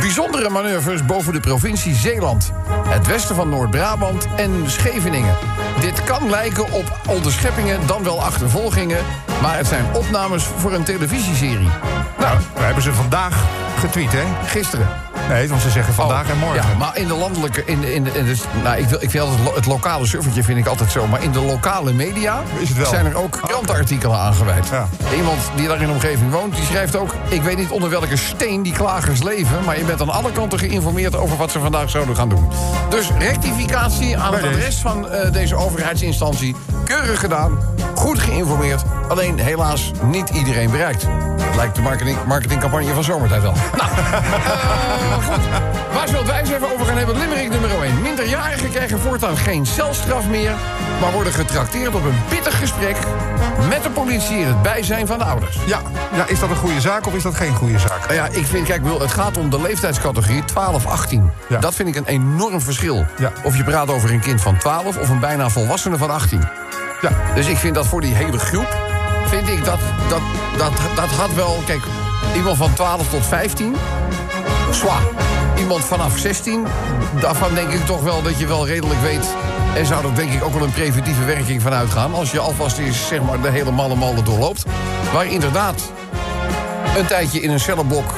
bijzondere 0.00 0.48
manoeuvres 0.48 1.04
boven 1.04 1.32
de 1.32 1.40
provincie 1.40 1.94
Zeeland, 1.94 2.52
het 2.88 3.06
westen 3.06 3.34
van 3.34 3.48
Noord-Brabant 3.48 4.26
en 4.36 4.70
Scheveningen. 4.70 5.34
Dit 5.80 6.04
kan 6.04 6.30
lijken 6.30 6.72
op 6.72 6.98
onderscheppingen, 7.08 7.86
dan 7.86 8.02
wel 8.02 8.22
achtervolgingen, 8.22 9.04
maar 9.42 9.56
het 9.56 9.66
zijn 9.66 9.84
opnames 9.94 10.44
voor 10.44 10.72
een 10.72 10.84
televisieserie. 10.84 11.70
Nou, 12.18 12.38
we 12.54 12.60
hebben 12.62 12.82
ze 12.82 12.92
vandaag 12.92 13.44
getweet, 13.78 14.12
hè? 14.12 14.24
Gisteren. 14.46 15.09
Nee, 15.30 15.48
want 15.48 15.60
ze 15.62 15.70
zeggen 15.70 15.94
vandaag 15.94 16.28
en 16.30 16.38
morgen. 16.38 16.56
Ja, 16.70 16.76
maar 16.78 16.96
in 16.96 17.06
de 17.06 17.14
landelijke. 17.14 17.62
In, 17.64 17.80
de- 17.80 17.94
in, 17.94 18.04
de- 18.04 18.10
in 18.10 18.24
de, 18.24 18.34
nou, 18.62 18.76
ik, 18.78 18.88
wil, 18.88 19.02
ik 19.02 19.10
wil 19.10 19.26
altijd 19.26 19.44
lo- 19.44 19.54
het 19.54 19.66
lokale 19.66 20.06
suffertje 20.06 20.42
vind 20.42 20.58
ik 20.58 20.66
altijd 20.66 20.90
zo. 20.90 21.06
Maar 21.06 21.22
in 21.22 21.32
de 21.32 21.40
lokale 21.40 21.92
media 21.92 22.42
Is 22.58 22.68
het 22.68 22.78
wel? 22.78 22.86
zijn 22.86 23.06
er 23.06 23.16
ook 23.16 23.38
krantenartikelen 23.42 24.18
aangeweid. 24.18 24.68
Ja. 24.70 24.88
Iemand 25.16 25.38
die 25.56 25.68
daar 25.68 25.80
in 25.80 25.86
de 25.86 25.92
omgeving 25.92 26.30
woont, 26.32 26.54
die 26.56 26.64
schrijft 26.64 26.96
ook... 26.96 27.14
ik 27.28 27.42
weet 27.42 27.56
niet 27.56 27.70
onder 27.70 27.90
welke 27.90 28.16
steen 28.16 28.62
die 28.62 28.72
klagers 28.72 29.22
leven... 29.22 29.64
maar 29.64 29.78
je 29.78 29.84
bent 29.84 30.00
aan 30.00 30.08
alle 30.10 30.32
kanten 30.32 30.58
geïnformeerd 30.58 31.16
over 31.16 31.36
wat 31.36 31.50
ze 31.50 31.58
vandaag 31.60 31.90
zouden 31.90 32.16
gaan 32.16 32.28
doen. 32.28 32.48
Dus 32.88 33.10
rectificatie 33.18 34.18
aan 34.18 34.32
het 34.32 34.40
Bij 34.40 34.50
deze. 34.50 34.60
adres 34.62 34.76
van 34.80 35.08
eh, 35.10 35.32
deze 35.32 35.54
overheidsinstantie. 35.56 36.56
Keurig 36.84 37.20
gedaan, 37.20 37.58
goed 37.94 38.18
geïnformeerd. 38.18 38.82
Alleen 39.08 39.38
helaas 39.38 39.90
niet 40.02 40.28
iedereen 40.28 40.70
bereikt. 40.70 41.06
Dat 41.36 41.56
lijkt 41.56 41.74
de 41.74 41.82
marketing, 41.82 42.18
marketingcampagne 42.26 42.94
van 42.94 43.04
zomertijd 43.04 43.42
wel. 43.42 43.54
Nou, 43.76 43.90
eh, 43.98 45.28
goed. 45.28 45.44
Waar 45.92 46.08
zullen 46.08 46.26
wij 46.26 46.40
eens 46.40 46.50
even 46.50 46.72
over 46.72 46.86
gaan 46.86 46.96
hebben? 46.96 47.18
Limerick 47.18 47.50
nummer 47.50 47.82
1. 47.82 48.02
Minderjarigen 48.02 48.70
krijgen 48.70 48.98
voortaan 48.98 49.36
geen 49.36 49.66
celstraf 49.66 50.28
meer... 50.28 50.52
maar 51.00 51.12
worden 51.12 51.32
getrakteerd 51.32 51.94
op 51.94 52.04
een 52.04 52.18
pittig 52.28 52.58
gesprek... 52.58 52.96
met 53.68 53.82
de 53.82 53.90
politie 53.90 54.38
in 54.38 54.46
het 54.46 54.62
bijzijn 54.62 55.06
van 55.06 55.18
de 55.18 55.24
ouders. 55.24 55.58
Ja, 55.66 55.80
ja, 56.14 56.26
is 56.26 56.40
dat 56.40 56.50
een 56.50 56.56
goede 56.56 56.80
zaak 56.80 57.06
of 57.06 57.14
is 57.14 57.22
dat 57.22 57.34
geen 57.34 57.54
goede 57.54 57.78
zaak? 57.78 58.00
Nou 58.00 58.14
ja, 58.14 58.26
ik 58.26 58.46
vind, 58.46 58.66
kijk, 58.66 58.82
het 58.98 59.12
gaat 59.12 59.36
om 59.36 59.50
de 59.50 59.60
leeftijdscategorie 59.60 60.42
12-18. 60.42 60.44
Ja. 61.48 61.58
Dat 61.58 61.74
vind 61.74 61.88
ik 61.88 61.96
een 61.96 62.06
enorm 62.06 62.60
verschil. 62.60 63.06
Ja. 63.18 63.32
Of 63.42 63.56
je 63.56 63.64
praat 63.64 63.90
over 63.90 64.12
een 64.12 64.20
kind 64.20 64.40
van 64.40 64.56
12 64.56 64.96
of 64.96 65.08
een 65.08 65.20
bijna 65.20 65.48
volwassene 65.48 65.96
van 65.96 66.10
18. 66.10 66.48
Ja, 67.00 67.10
Dus 67.34 67.46
ik 67.46 67.56
vind 67.56 67.69
dat 67.74 67.86
voor 67.86 68.00
die 68.00 68.14
hele 68.14 68.38
groep, 68.38 68.78
vind 69.26 69.48
ik 69.48 69.64
dat, 69.64 69.78
dat, 70.08 70.20
dat, 70.56 70.72
dat 70.94 71.10
had 71.10 71.34
wel, 71.34 71.62
kijk, 71.66 71.82
iemand 72.34 72.56
van 72.56 72.72
12 72.72 73.10
tot 73.10 73.26
15, 73.26 73.76
zwaar. 74.72 75.02
Iemand 75.58 75.84
vanaf 75.84 76.18
16, 76.18 76.66
daarvan 77.20 77.54
denk 77.54 77.70
ik 77.70 77.86
toch 77.86 78.02
wel 78.02 78.22
dat 78.22 78.38
je 78.38 78.46
wel 78.46 78.66
redelijk 78.66 79.00
weet... 79.00 79.34
en 79.74 79.86
zou 79.86 80.06
er 80.06 80.14
denk 80.14 80.32
ik 80.32 80.44
ook 80.44 80.52
wel 80.52 80.62
een 80.62 80.72
preventieve 80.72 81.24
werking 81.24 81.62
van 81.62 81.72
uitgaan... 81.72 82.14
als 82.14 82.30
je 82.30 82.38
alvast 82.38 82.78
eens 82.78 83.06
zeg 83.08 83.22
maar, 83.22 83.40
de 83.40 83.50
hele 83.50 83.70
malle 83.70 83.94
molen 83.94 84.24
doorloopt. 84.24 84.64
Waar 85.12 85.26
inderdaad 85.26 85.92
een 86.96 87.06
tijdje 87.06 87.40
in 87.40 87.50
een 87.50 87.60
cellenblok 87.60 88.14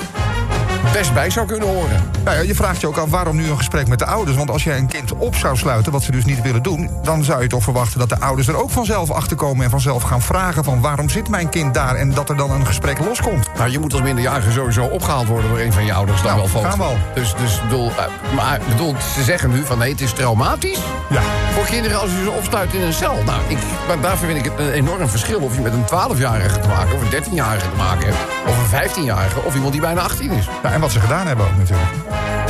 best 0.92 1.14
bij 1.14 1.30
zou 1.30 1.46
kunnen 1.46 1.68
horen. 1.68 2.10
Nou 2.24 2.36
ja, 2.36 2.42
je 2.42 2.54
vraagt 2.54 2.80
je 2.80 2.86
ook 2.86 2.96
af 2.96 3.10
waarom 3.10 3.36
nu 3.36 3.50
een 3.50 3.56
gesprek 3.56 3.88
met 3.88 3.98
de 3.98 4.06
ouders. 4.06 4.36
Want 4.36 4.50
als 4.50 4.64
jij 4.64 4.78
een 4.78 4.86
kind 4.86 5.12
op 5.12 5.36
zou 5.36 5.56
sluiten, 5.56 5.92
wat 5.92 6.02
ze 6.02 6.10
dus 6.10 6.24
niet 6.24 6.42
willen 6.42 6.62
doen... 6.62 6.90
dan 7.02 7.24
zou 7.24 7.42
je 7.42 7.48
toch 7.48 7.62
verwachten 7.62 7.98
dat 7.98 8.08
de 8.08 8.20
ouders 8.20 8.48
er 8.48 8.62
ook 8.62 8.70
vanzelf 8.70 9.10
achter 9.10 9.36
komen... 9.36 9.64
en 9.64 9.70
vanzelf 9.70 10.02
gaan 10.02 10.22
vragen 10.22 10.64
van 10.64 10.80
waarom 10.80 11.08
zit 11.08 11.28
mijn 11.28 11.48
kind 11.48 11.74
daar... 11.74 11.94
en 11.94 12.10
dat 12.10 12.28
er 12.28 12.36
dan 12.36 12.50
een 12.50 12.66
gesprek 12.66 12.98
loskomt. 12.98 13.48
Nou, 13.56 13.70
je 13.70 13.78
moet 13.78 13.92
als 13.92 14.02
minderjarige 14.02 14.50
sowieso 14.50 14.84
opgehaald 14.84 15.26
worden 15.26 15.50
door 15.50 15.58
een 15.58 15.72
van 15.72 15.84
je 15.84 15.92
ouders. 15.92 16.22
Dan 16.22 16.36
Nou, 16.36 16.50
wel 16.52 16.62
gaan 16.62 16.78
we 16.78 16.84
al. 16.84 16.96
Dus, 17.14 17.34
dus 17.34 17.60
bedoel, 17.62 17.90
eh, 17.90 18.34
maar 18.34 18.60
bedoel, 18.68 18.94
ze 19.14 19.22
zeggen 19.22 19.50
nu 19.50 19.64
van 19.64 19.78
nee, 19.78 19.90
het 19.90 20.00
is 20.00 20.12
traumatisch. 20.12 20.80
Ja. 21.10 21.22
Voor 21.54 21.64
kinderen 21.64 22.00
als 22.00 22.10
je 22.10 22.22
ze 22.22 22.30
opsluit 22.30 22.74
in 22.74 22.82
een 22.82 22.92
cel. 22.92 23.22
Nou, 23.24 23.40
ik, 23.48 23.58
maar 23.86 24.00
daarvoor 24.00 24.26
vind 24.26 24.38
ik 24.38 24.44
het 24.44 24.58
een 24.58 24.72
enorm 24.72 25.08
verschil 25.08 25.40
of 25.40 25.54
je 25.54 25.60
met 25.60 25.72
een 25.72 25.84
12-jarige 25.84 26.58
te 26.58 26.68
maken... 26.68 26.94
of 26.94 27.00
een 27.00 27.22
13-jarige 27.22 27.70
te 27.70 27.76
maken 27.76 28.06
hebt, 28.06 28.48
of 28.48 28.72
een 28.72 28.80
15-jarige... 28.88 29.40
of 29.40 29.54
iemand 29.54 29.72
die 29.72 29.80
bijna 29.80 30.00
18 30.00 30.30
is. 30.30 30.46
Nou, 30.62 30.74
en 30.74 30.81
wat 30.82 30.92
ze 30.92 31.00
gedaan 31.00 31.26
hebben 31.26 31.44
ook 31.46 31.56
natuurlijk. 31.56 31.88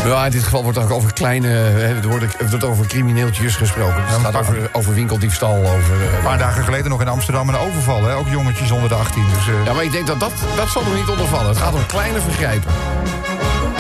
Ja, 0.05 0.25
in 0.25 0.31
dit 0.31 0.43
geval 0.43 0.63
wordt 0.63 0.79
ook 0.79 0.91
over 0.91 1.13
kleine... 1.13 1.49
Er 1.49 2.09
wordt, 2.09 2.49
wordt 2.51 2.65
over 2.65 2.87
crimineeltjes 2.87 3.57
gesproken. 3.57 3.95
Dus 4.07 4.13
het 4.15 4.21
gaat 4.23 4.37
over, 4.37 4.69
over 4.73 4.95
winkeldiefstal, 4.95 5.57
over... 5.57 5.95
eh, 6.03 6.17
Een 6.17 6.23
paar 6.25 6.39
dagen 6.39 6.65
geleden 6.65 6.91
nog 6.91 7.01
in 7.01 7.09
Amsterdam 7.09 7.49
een 7.49 7.57
overval, 7.57 8.03
hè? 8.05 8.15
ook 8.17 8.29
jongetjes 8.29 8.71
onder 8.71 8.89
de 8.89 8.95
18. 8.95 9.25
Dus, 9.35 9.49
eh, 9.49 9.65
Ja, 9.65 9.73
maar 9.73 9.85
ik 9.85 9.93
denk 9.93 10.07
dat 10.07 10.21
dat, 10.21 10.33
dat 10.57 10.69
zal 10.69 10.83
er 10.83 10.95
niet 10.97 11.09
onder 11.09 11.27
vallen. 11.27 11.47
Het 11.49 11.59
gaat 11.59 11.75
om 11.75 11.87
kleine 11.87 12.21
vergrijpen. 12.21 12.71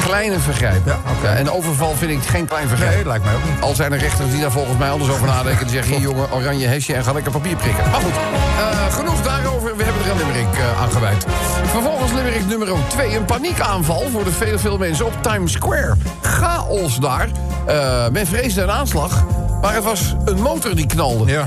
Kleine 0.04 0.38
vergrijpen. 0.38 0.92
Ja, 0.92 1.12
oké. 1.16 1.28
en 1.28 1.50
overval 1.50 1.94
vind 1.94 2.10
ik 2.10 2.28
geen 2.28 2.46
klein 2.46 2.68
vergrijp. 2.68 2.94
nee, 2.94 3.06
lijkt 3.06 3.24
mij 3.24 3.34
ook 3.34 3.44
niet. 3.44 3.60
Al 3.60 3.74
zijn 3.74 3.92
er 3.92 3.98
rechters 3.98 4.30
die 4.30 4.40
daar 4.40 4.50
volgens 4.50 4.78
mij 4.78 4.90
anders 4.90 5.10
over 5.10 5.26
nadenken. 5.26 5.66
Die 5.66 5.74
zeggen, 5.74 5.94
hier 5.94 6.02
jongen, 6.02 6.32
oranje 6.32 6.66
hesje 6.66 6.94
en 6.94 7.04
ga 7.04 7.12
lekker 7.12 7.32
papier 7.32 7.56
prikken. 7.56 7.90
Maar 7.90 8.00
goed, 8.00 8.12
eh, 8.58 8.94
genoeg 8.94 9.22
daarover. 9.22 9.76
We 9.76 9.84
hebben 9.84 10.04
er 10.04 10.10
een 10.10 10.16
limerick 10.16 10.58
eh, 10.58 10.82
aan 10.82 10.90
gewijd. 10.90 11.26
Vervolgens 11.64 12.12
limerick 12.12 12.46
nummer 12.46 12.68
2. 12.88 13.16
Een 13.16 13.24
paniekaanval 13.24 14.08
voor 14.12 14.24
de 14.24 14.32
vele, 14.32 14.58
veel 14.58 14.78
mensen 14.78 15.06
op 15.06 15.22
Times 15.22 15.52
Square. 15.52 15.94
Chaos 16.22 16.96
daar. 16.96 17.28
Eh, 17.66 18.08
men 18.08 18.26
vreesde 18.26 18.62
een 18.62 18.70
aanslag. 18.70 19.24
Maar 19.60 19.74
het 19.74 19.84
was 19.84 20.14
een 20.24 20.40
motor 20.40 20.74
die 20.74 20.86
knalde. 20.86 21.32
Ja. 21.32 21.46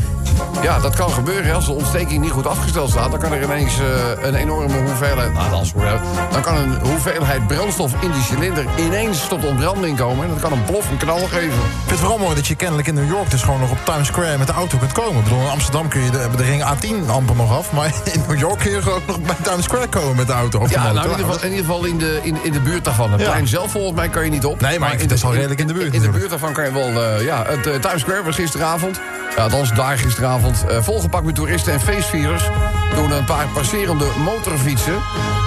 Ja, 0.61 0.79
dat 0.79 0.95
kan 0.95 1.09
gebeuren. 1.09 1.55
Als 1.55 1.65
de 1.65 1.71
ontsteking 1.71 2.21
niet 2.21 2.31
goed 2.31 2.47
afgesteld 2.47 2.89
staat... 2.89 3.11
dan 3.11 3.19
kan 3.19 3.31
er 3.33 3.43
ineens 3.43 3.79
eh, 3.79 4.23
een 4.27 4.35
enorme 4.35 4.77
hoeveelheid... 4.77 5.33
Nou, 5.33 5.49
dat 5.49 5.61
is 5.61 5.71
goed, 5.71 5.81
hè. 5.83 5.95
dan 6.31 6.41
kan 6.41 6.55
een 6.57 6.77
hoeveelheid 6.81 7.47
brandstof 7.47 7.91
in 7.99 8.11
die 8.11 8.21
cilinder... 8.23 8.65
ineens 8.77 9.27
tot 9.27 9.45
ontbranding 9.45 9.97
komen. 9.97 10.23
En 10.25 10.29
dat 10.29 10.39
kan 10.39 10.51
een 10.51 10.63
plof, 10.63 10.89
een 10.89 10.97
knal 10.97 11.17
geven. 11.19 11.45
Ik 11.47 11.51
vind 11.77 11.89
het 11.89 11.99
vooral 11.99 12.17
mooi 12.17 12.35
dat 12.35 12.47
je 12.47 12.55
kennelijk 12.55 12.87
in 12.87 12.93
New 12.93 13.09
York 13.09 13.29
dus 13.31 13.41
gewoon 13.41 13.59
nog 13.59 13.71
op 13.71 13.77
Times 13.83 14.07
Square 14.07 14.37
met 14.37 14.47
de 14.47 14.53
auto 14.53 14.77
kunt 14.77 14.91
komen. 14.91 15.17
Ik 15.17 15.23
bedoel, 15.23 15.41
in 15.41 15.49
Amsterdam 15.49 15.87
kun 15.87 16.01
je 16.01 16.09
de, 16.09 16.27
de 16.37 16.43
ring 16.43 16.63
A10 16.63 17.09
amper 17.09 17.35
nog 17.35 17.57
af. 17.57 17.71
Maar 17.71 17.85
in 18.13 18.23
New 18.27 18.39
York 18.39 18.59
kun 18.59 18.71
je 18.71 18.81
gewoon 18.81 19.01
nog 19.07 19.19
bij 19.21 19.35
Times 19.41 19.63
Square 19.63 19.87
komen 19.87 20.15
met 20.15 20.27
de 20.27 20.33
auto. 20.33 20.59
Of 20.59 20.69
Ja, 20.69 20.91
nou, 20.91 21.05
in 21.05 21.11
ieder 21.11 21.25
geval 21.25 21.43
in, 21.43 21.49
ieder 21.49 21.65
geval 21.65 21.85
in, 21.85 21.97
de, 21.97 22.19
in, 22.21 22.37
in 22.43 22.51
de 22.51 22.59
buurt 22.59 22.83
daarvan. 22.85 23.11
Het 23.11 23.21
Ja. 23.21 23.29
plein 23.29 23.47
zelf 23.47 23.71
volgens 23.71 23.95
mij 23.95 24.09
kan 24.09 24.23
je 24.23 24.29
niet 24.29 24.45
op. 24.45 24.61
Nee, 24.61 24.79
maar 24.79 24.91
het 24.97 25.21
wel 25.21 25.33
redelijk 25.33 25.59
in 25.59 25.67
de 25.67 25.73
buurt 25.73 25.93
In, 25.93 26.01
de 26.01 26.09
buurt 26.09 26.29
daarvan 26.29 26.53
kan 26.53 26.65
je 26.65 26.71
wel... 26.71 27.03
eh, 27.03 27.25
ja, 27.25 27.43
het 27.47 27.67
eh, 27.67 27.73
Times 27.73 28.01
Square 28.01 28.23
was 28.23 28.35
gisteravond. 28.35 28.99
Ja, 29.35 29.43
althans 29.43 29.73
daar 29.73 29.97
gisteravond. 29.97 30.24
Eh, 30.25 30.77
volgepakt 30.81 31.25
met 31.25 31.35
toeristen 31.35 31.73
en 31.73 31.79
feestvierers. 31.79 32.49
Door 32.95 33.11
een 33.11 33.25
paar 33.25 33.47
passerende 33.53 34.05
motorfietsen. 34.23 34.93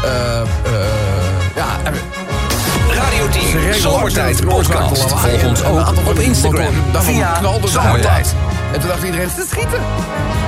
Eh, 0.04 0.40
ja, 1.54 1.66
Radio 2.90 3.28
10, 3.28 3.42
Ze 3.42 3.58
reden 3.58 3.80
Zomertijd 3.80 4.44
podcast. 4.44 5.02
Volg 5.02 5.44
ons 5.44 5.64
ook 5.64 5.88
op 6.06 6.18
Instagram 6.18 6.72
via 6.92 7.40
Zomertijd. 7.64 8.34
En 8.72 8.80
toen 8.80 8.88
dacht 8.88 9.02
iedereen, 9.02 9.28
te 9.28 9.46
schieten. 9.48 9.80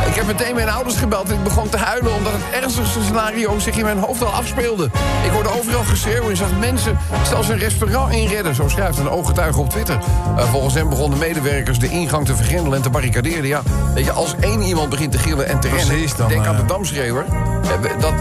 Ik 0.06 0.14
heb 0.14 0.26
meteen 0.26 0.54
mijn 0.54 0.68
ouders 0.68 0.96
gebeld 0.96 1.28
en 1.28 1.34
ik 1.34 1.42
begon 1.42 1.68
te 1.68 1.76
huilen... 1.76 2.14
omdat 2.14 2.32
het 2.32 2.62
ernstigste 2.62 3.02
scenario 3.02 3.58
zich 3.58 3.76
in 3.76 3.84
mijn 3.84 3.98
hoofd 3.98 4.22
al 4.22 4.28
afspeelde. 4.28 4.84
Ik 5.24 5.30
hoorde 5.30 5.48
overal 5.48 5.82
geschreeuw 5.82 6.30
en 6.30 6.36
zag 6.36 6.48
mensen 6.58 6.98
zelfs 7.22 7.48
een 7.48 7.58
restaurant 7.58 8.14
inredden. 8.14 8.54
Zo 8.54 8.68
schrijft 8.68 8.98
een 8.98 9.10
ooggetuige 9.10 9.60
op 9.60 9.70
Twitter. 9.70 9.98
Eh, 10.36 10.50
volgens 10.50 10.74
hem 10.74 10.88
begonnen 10.88 11.18
medewerkers 11.18 11.78
de 11.78 11.88
ingang 11.88 12.26
te 12.26 12.36
vergrendelen 12.36 12.76
en 12.76 12.82
te 12.82 12.90
barricaderen. 12.90 13.46
Ja, 13.46 13.62
weet 13.94 14.04
je, 14.04 14.12
als 14.12 14.34
één 14.40 14.62
iemand 14.62 14.88
begint 14.88 15.12
te 15.12 15.18
gillen 15.18 15.46
en 15.46 15.60
te 15.60 15.68
Precies, 15.68 15.88
rennen... 15.88 16.16
dan, 16.16 16.28
denk 16.28 16.46
aan 16.46 16.56
de 16.56 16.62
eh, 16.62 16.68
damschreeuwer. 16.68 17.24
Eh, 17.62 18.00
Dat, 18.00 18.14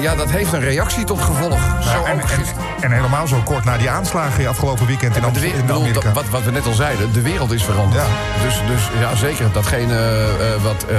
ja, 0.00 0.14
dat 0.14 0.30
heeft 0.30 0.52
een 0.52 0.60
reactie 0.60 1.04
tot 1.04 1.20
gevolg. 1.20 1.58
Zo 1.80 1.88
Ja, 1.90 2.04
en, 2.04 2.20
en, 2.80 2.90
helemaal 2.92 3.26
zo 3.26 3.40
kort 3.44 3.64
na 3.64 3.76
die 3.76 3.90
aanslagen 3.90 4.46
afgelopen 4.48 4.86
weekend 4.86 5.16
in, 5.16 5.24
Amst- 5.24 5.44
Amerika. 5.70 6.12
wat, 6.12 6.28
wat 6.28 6.42
we 6.44 6.50
net 6.50 6.66
al 6.66 6.72
zeiden, 6.72 7.12
de 7.12 7.20
wereld 7.22 7.52
is 7.52 7.62
veranderd. 7.64 8.02
Ja. 8.02 8.44
Dus, 8.44 8.54
dus 8.66 8.88
ja, 9.00 9.14
zeker. 9.16 9.52
Datgene 9.52 9.94
eh, 9.96 10.62
wat 10.62 10.84
eh, 10.88 10.96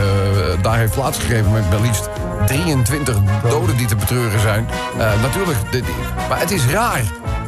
daar 0.61 0.77
heeft 0.77 0.93
plaatsgegeven 0.93 1.51
met 1.51 1.69
wel 1.69 1.81
liefst 1.81 2.09
23 2.45 3.15
doden 3.49 3.77
die 3.77 3.87
te 3.87 3.95
betreuren 3.95 4.39
zijn. 4.39 4.67
Natuurlijk, 5.21 5.57
de- 5.71 5.83
maar 6.29 6.39
het 6.39 6.51
is 6.51 6.65
raar. 6.65 7.01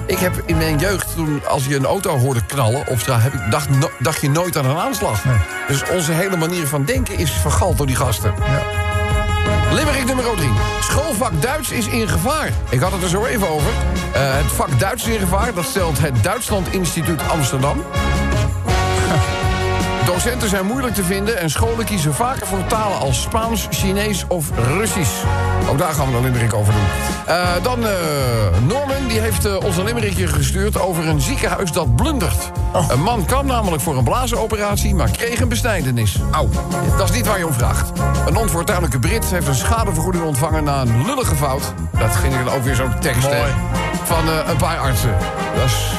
Ik 0.06 0.18
heb 0.20 0.42
in 0.46 0.58
mijn 0.58 0.78
jeugd, 0.78 1.16
toen 1.16 1.42
als 1.48 1.66
je 1.66 1.76
een 1.76 1.86
auto 1.86 2.18
hoorde 2.18 2.46
knallen 2.46 2.88
op 2.88 3.00
straat... 3.00 3.22
Heb 3.22 3.34
ik, 3.34 3.52
dacht, 3.52 3.70
no- 3.70 3.90
dacht 4.00 4.22
je 4.22 4.30
nooit 4.30 4.58
aan 4.58 4.66
een 4.66 4.78
aanslag. 4.78 5.24
Dus 5.68 5.84
onze 5.90 6.12
hele 6.12 6.38
manier 6.38 6.68
van 6.68 6.86
denken 6.86 7.18
is 7.18 7.32
vergald 7.32 7.78
door 7.78 7.88
die 7.88 7.96
gasten. 7.96 8.34
Ja. 8.38 8.87
Limerick 9.78 10.06
nummer 10.06 10.26
3. 10.36 10.50
Schoolvak 10.82 11.42
Duits 11.42 11.72
is 11.72 11.88
in 11.88 12.08
gevaar. 12.08 12.52
Ik 12.70 12.80
had 12.80 12.92
het 12.92 13.04
er 13.04 13.10
zo 13.10 13.26
even 13.26 13.50
over. 13.50 13.72
Eh, 14.14 14.38
het 14.38 14.52
vak 14.52 14.80
Duits 14.80 15.08
is 15.08 15.14
in 15.14 15.20
gevaar. 15.20 15.54
Dat 15.54 15.66
stelt 15.66 16.00
het 16.00 16.24
Duitsland 16.24 16.74
Instituut 16.74 17.22
Amsterdam. 17.30 17.84
Docent 20.18 20.34
Docenten 20.34 20.58
zijn 20.58 20.72
moeilijk 20.72 20.96
te 20.96 21.04
vinden 21.04 21.38
en 21.38 21.50
scholen 21.50 21.86
kiezen 21.86 22.14
vaker 22.14 22.48
voor 22.48 22.68
talen 22.68 23.00
als 23.00 23.22
Spaans, 23.22 23.68
Chinees 23.70 24.26
of 24.28 24.50
Russisch. 24.78 25.24
Ook 25.70 25.78
daar 25.78 25.94
gaan 25.94 26.12
we 26.12 26.18
een 26.18 26.24
limerick 26.24 26.54
over 26.54 26.74
doen. 26.74 26.84
Eh, 27.26 27.50
dan 27.62 27.86
eh, 27.86 27.92
Norman, 28.68 29.08
die 29.08 29.20
heeft 29.20 29.46
eh, 29.46 29.56
ons 29.64 29.78
een 29.78 29.86
limerickje 29.86 30.28
gestuurd 30.28 30.80
over 30.80 31.08
een 31.08 31.22
ziekenhuis 31.22 31.72
dat 31.72 31.96
blundert. 31.96 32.52
Een 32.90 33.02
man 33.02 33.26
kwam 33.26 33.46
namelijk 33.46 33.82
voor 33.82 33.98
een 33.98 34.04
blazenoperatie, 34.04 34.96
maar 34.96 35.10
kreeg 35.10 35.40
een 35.40 35.50
besnijdenis. 35.50 36.20
Au, 36.32 36.50
dat 36.98 37.10
is 37.10 37.16
niet 37.16 37.28
waar 37.28 37.38
je 37.38 37.48
om 37.48 37.54
vraagt. 37.54 37.92
Een 38.28 38.38
onvoortuinlijke 38.38 39.00
Brit 39.00 39.26
heeft 39.26 39.48
een 39.48 39.56
schadevergoeding 39.56 40.24
ontvangen 40.24 40.64
na 40.64 40.82
een 40.82 41.06
lullige 41.06 41.36
fout. 41.36 41.74
Dat 42.00 42.16
ging 42.16 42.34
dan 42.34 42.50
ook 42.50 42.64
weer 42.64 42.76
zo'n 42.76 43.00
tekst 43.00 43.30
hè, 43.30 43.46
van 44.04 44.28
een 44.28 44.58
paar 44.58 44.78
artsen. 44.78 45.16
Dat 45.56 45.66
is 45.66 45.92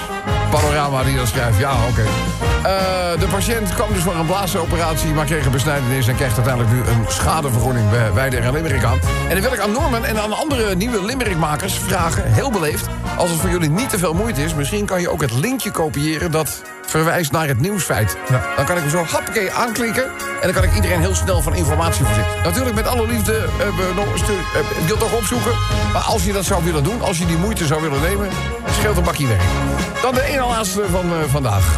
Panorama 0.50 1.02
die 1.02 1.16
dat 1.16 1.28
schrijft, 1.28 1.58
ja, 1.58 1.72
oké. 1.90 2.02
Eh, 2.02 3.20
de 3.20 3.26
patiënt 3.30 3.74
kwam 3.74 3.92
dus 3.92 4.02
voor 4.02 4.14
een 4.14 4.26
blazenoperatie, 4.26 5.10
maar 5.10 5.24
kreeg 5.24 5.44
een 5.44 5.52
besnijdenis... 5.52 6.08
en 6.08 6.16
krijgt 6.16 6.36
uiteindelijk 6.36 6.74
nu 6.74 6.92
een 6.92 7.04
schadevergoeding 7.08 7.90
bij 7.90 8.12
Wijder 8.12 8.42
en 8.42 8.52
Limerick 8.52 8.84
aan. 8.84 8.98
En 9.28 9.34
dan 9.34 9.40
wil 9.40 9.52
ik 9.52 9.58
aan 9.58 9.72
Norman 9.72 10.04
en 10.04 10.20
aan 10.20 10.32
andere 10.32 10.74
nieuwe 10.74 11.04
Limerickmakers 11.04 11.78
vragen, 11.78 12.32
heel 12.32 12.50
beleefd... 12.50 12.86
als 13.16 13.30
het 13.30 13.40
voor 13.40 13.50
jullie 13.50 13.70
niet 13.70 13.90
te 13.90 13.98
veel 13.98 14.14
moeite 14.14 14.42
is, 14.42 14.54
misschien 14.54 14.86
kan 14.86 15.00
je 15.00 15.10
ook 15.10 15.20
het 15.20 15.32
linkje 15.32 15.70
kopiëren... 15.70 16.30
dat 16.30 16.62
verwijst 16.86 17.32
naar 17.32 17.48
het 17.48 17.60
nieuwsfeit. 17.60 18.16
Dan 18.56 18.64
kan 18.66 18.76
ik 18.76 18.82
hem 18.82 18.90
zo 18.90 19.04
happakee 19.04 19.52
aanklikken... 19.52 20.04
en 20.04 20.42
dan 20.42 20.52
kan 20.52 20.64
ik 20.64 20.74
iedereen 20.74 21.00
heel 21.00 21.14
snel 21.14 21.42
van 21.42 21.54
informatie 21.54 22.04
voorzien. 22.04 22.24
Natuurlijk 22.42 22.74
met 22.74 22.86
alle 22.86 23.06
liefde 23.06 23.48
we 23.58 23.92
nog 23.94 24.12
een 24.12 24.18
stuk, 24.18 24.40
eh, 24.88 24.98
toch 24.98 25.12
opzoeken. 25.12 25.52
Maar 25.92 26.02
als 26.02 26.24
je 26.24 26.32
dat 26.32 26.44
zou 26.44 26.64
willen 26.64 26.84
doen, 26.84 27.02
als 27.02 27.18
je 27.18 27.26
die 27.26 27.38
moeite 27.38 27.66
zou 27.66 27.82
willen 27.82 28.00
nemen... 28.00 28.28
scheelt 28.78 28.96
een 28.96 29.04
bakje 29.04 29.26
werk. 29.26 29.42
Dan 30.02 30.14
de 30.14 30.22
ene 30.22 30.46
laatste 30.46 30.88
van 30.90 31.12
eh, 31.12 31.22
vandaag. 31.28 31.76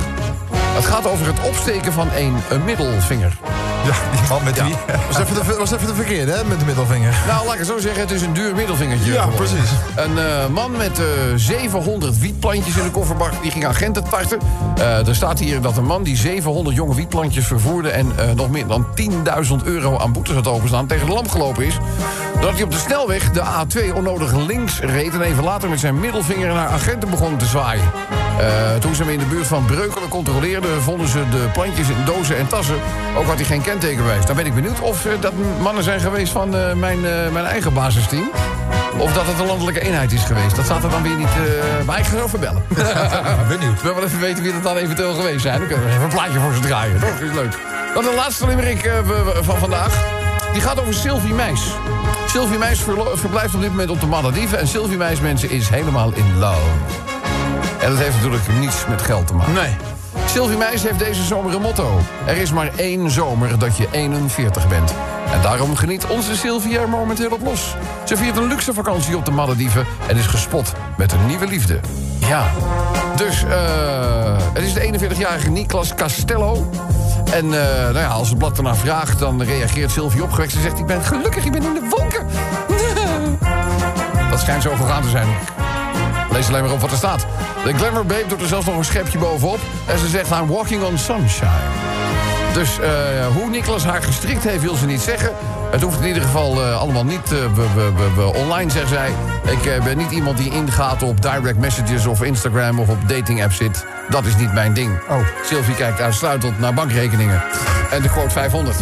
Het 0.53 0.85
gaat 0.85 1.07
over 1.07 1.27
het 1.27 1.41
opsteken 1.49 1.93
van 1.93 2.09
een, 2.17 2.37
een 2.51 2.65
middelvinger. 2.65 3.39
Ja, 3.85 3.93
die 4.11 4.29
man 4.29 4.45
met 4.45 4.63
wie? 4.63 4.75
Was 5.09 5.19
even 5.19 5.35
de, 5.35 5.57
was 5.59 5.73
even 5.73 5.87
de 5.87 5.95
verkeerde, 5.95 6.33
hè, 6.33 6.45
met 6.45 6.59
de 6.59 6.65
middelvinger. 6.65 7.15
Nou, 7.27 7.45
laat 7.45 7.53
ik 7.53 7.59
het 7.59 7.69
zo 7.69 7.79
zeggen, 7.79 8.01
het 8.01 8.11
is 8.11 8.23
een 8.23 8.33
duur 8.33 8.55
middelvingertje. 8.55 9.13
Ja, 9.13 9.23
geworden. 9.23 9.47
precies. 9.47 9.71
Een 9.97 10.19
eh, 10.19 10.47
man 10.47 10.77
met 10.77 10.99
eh, 10.99 11.05
700 11.35 12.19
wietplantjes 12.19 12.77
in 12.77 12.85
de 12.85 12.91
kofferbak, 12.91 13.33
die 13.43 13.51
ging 13.51 13.67
agenten 13.67 14.05
tarten. 14.11 14.39
Eh, 14.77 15.09
er 15.09 15.15
staat 15.15 15.39
hier 15.39 15.61
dat 15.61 15.77
een 15.77 15.85
man 15.85 16.03
die 16.03 16.17
700 16.17 16.77
jonge 16.77 16.95
wietplantjes 16.95 17.47
vervoerde... 17.47 17.91
en 17.91 18.13
nog 18.35 18.51
meer 18.51 18.67
dan 18.67 18.87
10.000 19.01 19.55
euro 19.65 19.99
aan 19.99 20.13
boetes 20.13 20.35
had 20.35 20.47
openstaan... 20.47 20.87
tegen 20.87 21.07
de 21.07 21.13
lamp 21.13 21.31
gelopen 21.31 21.65
is. 21.65 21.79
Doordat 22.33 22.53
hij 22.53 22.63
op 22.63 22.71
de 22.71 22.79
snelweg 22.79 23.31
de 23.31 23.43
A2 23.43 23.95
onnodig 23.95 24.37
links 24.47 24.81
reed... 24.81 25.15
en 25.15 25.21
even 25.21 25.45
later 25.45 25.69
met 25.69 25.81
zijn 25.81 26.01
middelvinger 26.01 26.55
naar 26.55 26.69
agenten 26.69 27.11
begon 27.11 27.37
te 27.37 27.47
zwaaien. 27.47 27.91
Toen 28.81 28.95
ze 28.95 29.03
hem 29.03 29.13
in 29.13 29.19
de 29.19 29.25
buurt 29.25 29.47
van 29.47 29.65
Breukelen 29.65 30.09
controleerden... 30.09 30.83
vonden 30.83 31.09
ze 31.09 31.23
de 31.31 31.49
plantjes 31.53 31.89
in 31.89 32.05
dozen 32.05 32.37
en 32.37 32.47
tassen. 32.47 32.77
Ook 33.17 33.27
had 33.27 33.37
hij 33.37 33.45
geen 33.45 33.63
Dan 33.71 34.37
ben 34.37 34.47
ik 34.47 34.55
benieuwd 34.55 34.81
of 34.81 35.07
eh, 35.07 35.13
dat 35.21 35.33
mannen 35.61 35.85
zijn 35.85 36.01
geweest 36.01 36.33
van 36.33 36.57
eh, 36.57 36.73
mijn, 36.73 37.05
eh, 37.05 37.31
mijn 37.33 37.45
eigen 37.45 37.73
basisteam. 37.73 38.31
Of 38.99 39.13
dat 39.13 39.27
het 39.27 39.39
een 39.39 39.47
landelijke 39.47 39.81
eenheid 39.81 40.13
is 40.13 40.23
geweest. 40.23 40.57
Dat 40.57 40.65
staat 40.65 40.85
er 40.85 40.91
dan 40.91 41.03
weer 41.03 41.17
niet... 41.17 41.27
eh 41.27 41.87
maar 41.87 41.99
ik 41.99 42.05
ga 42.05 42.17
erover 42.17 42.39
bellen. 42.39 42.63
Benieuwd. 43.49 43.77
Ik 43.77 43.83
wil 43.83 43.95
wel 43.95 44.05
even 44.05 44.21
weten 44.21 44.43
wie 44.43 44.53
dat 44.53 44.63
dan 44.63 44.77
eventueel 44.77 45.15
geweest 45.15 45.41
zijn. 45.41 45.59
Dan 45.59 45.69
kunnen 45.69 45.87
we 45.87 45.93
even 45.93 46.05
een 46.05 46.11
plaatje 46.11 46.41
voor 46.41 46.55
ze 46.55 46.61
draaien. 46.61 47.01
Toch? 47.01 47.21
Is 47.21 47.33
leuk. 47.35 47.59
Dan 47.95 48.03
de 48.03 48.13
laatste 48.17 48.47
limerick 48.47 48.91
van 49.41 49.59
vandaag. 49.59 50.05
Die 50.53 50.63
gaat 50.63 50.81
over 50.81 50.95
Sylvie 50.95 51.35
Meis. 51.35 51.61
Sylvie 52.27 52.59
Meis 52.59 52.83
verblijft 53.15 53.55
op 53.55 53.61
dit 53.61 53.71
moment 53.71 53.91
op 53.91 54.01
de 54.01 54.07
Malediven. 54.07 54.59
En 54.59 54.69
Sylvie 54.69 54.97
Meis, 54.97 55.21
mensen, 55.21 55.51
is 55.51 55.69
helemaal 55.69 56.13
in 56.15 56.39
love. 56.39 56.71
En 57.81 57.91
dat 57.91 57.99
heeft 57.99 58.15
natuurlijk 58.15 58.49
niets 58.61 58.87
met 58.89 59.03
geld 59.03 59.27
te 59.27 59.35
maken. 59.35 59.53
Nee. 59.53 59.90
Sylvie 60.31 60.57
Meis 60.57 60.83
heeft 60.83 60.99
deze 60.99 61.25
zomer 61.25 61.55
een 61.55 61.61
motto. 61.61 61.99
Er 62.27 62.37
is 62.37 62.53
maar 62.53 62.71
één 62.77 63.11
zomer 63.11 63.59
dat 63.59 63.77
je 63.77 63.89
41 63.91 64.69
bent. 64.69 64.95
En 65.33 65.43
daarom 65.43 65.77
geniet 65.77 66.07
onze 66.07 66.37
Sylvie 66.37 66.79
er 66.79 66.89
momenteel 66.89 67.31
op 67.31 67.41
los. 67.43 67.77
Ze 68.05 68.17
viert 68.17 68.37
een 68.37 68.47
luxe 68.47 68.75
vakantie 68.75 69.17
op 69.17 69.25
de 69.25 69.31
Malediven... 69.31 69.87
en 70.07 70.17
is 70.17 70.27
gespot 70.27 70.73
met 70.97 71.13
een 71.13 71.27
nieuwe 71.27 71.47
liefde. 71.47 71.81
Ja. 72.19 72.51
Dus, 73.17 73.45
eh, 73.45 74.37
het 74.53 74.63
is 74.63 74.73
de 74.73 74.81
41-jarige 74.81 75.51
Niklas 75.51 75.95
Castello. 75.95 76.71
En 77.33 77.45
eh, 77.45 77.83
nou 77.83 77.99
ja, 77.99 78.09
als 78.09 78.29
het 78.29 78.39
blad 78.39 78.57
ernaar 78.57 78.77
vraagt, 78.77 79.19
dan 79.19 79.43
reageert 79.43 79.91
Sylvie 79.91 80.23
opgewekt. 80.23 80.53
Ze 80.53 80.61
zegt, 80.61 80.79
ik 80.79 80.87
ben 80.87 81.03
gelukkig, 81.03 81.45
ik 81.45 81.53
ben 81.53 81.63
in 81.63 81.75
de 81.75 81.89
wolken. 81.89 82.27
Dat 84.31 84.41
schijnt 84.41 84.63
zo 84.63 84.75
gegaan 84.75 85.03
te 85.03 85.09
zijn. 85.09 85.29
Lees 86.31 86.49
alleen 86.49 86.63
maar 86.63 86.73
op 86.73 86.81
wat 86.81 86.91
er 86.91 86.97
staat. 86.97 87.27
De 87.65 87.73
Glamour 87.73 88.07
Babe 88.07 88.25
doet 88.27 88.41
er 88.41 88.47
zelfs 88.47 88.67
nog 88.67 88.77
een 88.77 88.85
schepje 88.85 89.19
bovenop. 89.19 89.59
En 89.87 89.99
ze 89.99 90.09
zegt, 90.09 90.31
I'm 90.31 90.47
walking 90.47 90.83
on 90.83 90.99
sunshine. 90.99 91.99
Dus 92.53 92.79
eh, 92.79 92.91
hoe 93.35 93.51
Niklas 93.51 93.85
haar 93.85 94.03
gestrikt 94.03 94.45
heeft, 94.45 94.63
wil 94.63 94.75
ze 94.75 94.87
niet 94.87 95.01
zeggen. 95.01 95.31
Het 95.71 95.83
hoeft 95.83 96.01
in 96.01 96.07
ieder 96.07 96.23
geval 96.23 96.63
eh, 96.63 96.81
allemaal 96.81 97.05
niet 97.05 97.33
eh, 97.33 98.35
online, 98.43 98.71
zegt 98.71 98.89
zij. 98.89 99.11
Ik 99.45 99.85
ben 99.85 99.99
niet 99.99 100.11
iemand 100.11 100.37
die 100.37 100.51
ingaat 100.53 101.03
op 101.03 101.23
direct 101.23 101.59
messages 101.59 102.07
of 102.07 102.23
Instagram 102.23 102.79
of 102.79 102.89
op 102.89 103.09
dating 103.09 103.43
apps 103.43 103.57
zit. 103.57 103.85
Dat 104.09 104.25
is 104.25 104.37
niet 104.37 104.53
mijn 104.53 104.75
ding. 104.75 104.99
Oh. 105.09 105.19
Sylvie 105.45 105.75
kijkt 105.75 106.01
uitsluitend 106.01 106.59
naar 106.59 106.75
bankrekeningen. 106.75 107.43
En 107.91 108.03
de 108.03 108.09
quote 108.09 108.31
500. 108.31 108.77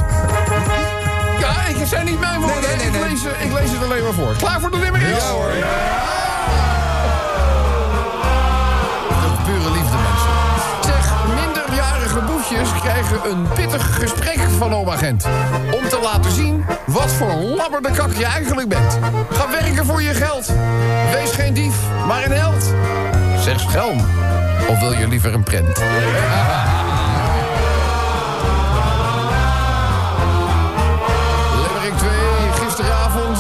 Ja, 1.39 1.67
ik 1.67 1.87
zijn 1.87 2.05
niet 2.05 2.21
mijn 2.21 2.41
woorden. 2.41 2.77
Nee, 2.77 2.91
nee, 2.91 3.01
nee, 3.01 3.11
Ik, 3.11 3.11
lees, 3.11 3.23
ik 3.23 3.53
lees 3.53 3.71
het 3.71 3.83
alleen 3.83 4.03
maar 4.03 4.13
voor. 4.13 4.35
Klaar 4.37 4.61
voor 4.61 4.71
de 4.71 4.79
limericks? 4.79 5.23
Ja 5.23 5.31
hoor. 5.31 5.51
Pure 5.51 6.17
krijgen 12.81 13.31
een 13.31 13.49
pittig 13.55 13.95
gesprek 13.95 14.39
van 14.59 14.75
oma 14.75 14.97
Gent. 14.97 15.25
Om 15.73 15.89
te 15.89 15.99
laten 16.03 16.33
zien 16.33 16.65
wat 16.87 17.11
voor 17.11 17.33
labberde 17.33 17.91
kak 17.91 18.13
je 18.13 18.25
eigenlijk 18.25 18.69
bent. 18.69 18.99
Ga 19.31 19.51
werken 19.51 19.87
voor 19.87 20.03
je 20.03 20.15
geld. 20.15 20.53
Wees 21.13 21.31
geen 21.31 21.55
dief, 21.55 21.77
maar 22.07 22.25
een 22.25 22.33
held. 22.33 22.75
Zeg 23.41 23.61
schelm. 23.61 24.01
Of 24.69 24.81
wil 24.81 24.93
je 24.93 25.09
liever 25.09 25.35
een 25.35 25.43
prent? 25.43 25.83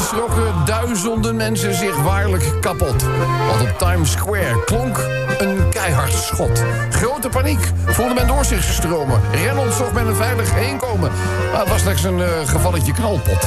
schrokken 0.08 0.64
duizenden 0.64 1.36
mensen 1.36 1.74
zich 1.74 2.02
waarlijk 2.02 2.60
kapot. 2.60 3.04
Want 3.48 3.60
op 3.60 3.78
Times 3.78 4.10
Square 4.10 4.64
klonk 4.64 4.98
een 5.38 5.68
keihard 5.70 6.12
schot. 6.12 6.64
Grote 6.90 7.28
paniek 7.28 7.72
voelde 7.86 8.14
men 8.14 8.26
door 8.26 8.44
zich 8.44 8.62
stromen. 8.62 9.20
Reynolds 9.32 9.76
zocht 9.76 9.92
men 9.92 10.06
een 10.06 10.14
veilig 10.14 10.54
heenkomen. 10.54 11.10
Maar 11.52 11.60
het 11.60 11.68
was 11.68 11.80
slechts 11.80 12.04
een 12.04 12.22
eh, 12.22 12.28
gevalletje 12.44 12.92
knalpot. 12.92 13.46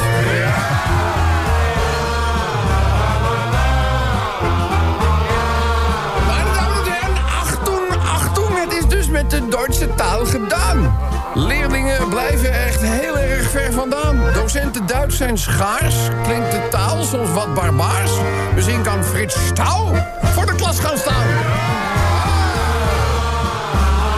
Achtung, 7.40 7.88
Achtung, 8.14 8.64
het 8.64 8.74
is 8.74 8.88
dus 8.88 9.08
met 9.08 9.30
de 9.30 9.48
Duitse 9.48 9.96
taal 9.96 10.26
gedaan. 10.26 10.96
Leerlingen 11.34 12.10
blijven 12.10 12.54
echt 12.54 12.82
heel 12.82 13.18
erg 13.18 13.50
ver 13.50 13.74
vandaan. 13.74 14.34
Docenten 14.34 14.86
Duits 14.86 15.18
zijn 15.18 15.38
schaars, 15.38 15.96
klinkt 16.24 16.52
de 16.52 16.68
taal 16.70 17.04
soms 17.04 17.32
wat 17.32 17.54
barbaars. 17.54 18.12
Misschien 18.56 18.82
kan 18.82 19.04
Frits 19.04 19.46
Stouw 19.48 19.94
voor 20.22 20.46
de 20.46 20.56
klas 20.56 20.80
gaan 20.80 20.98
staan. 20.98 21.26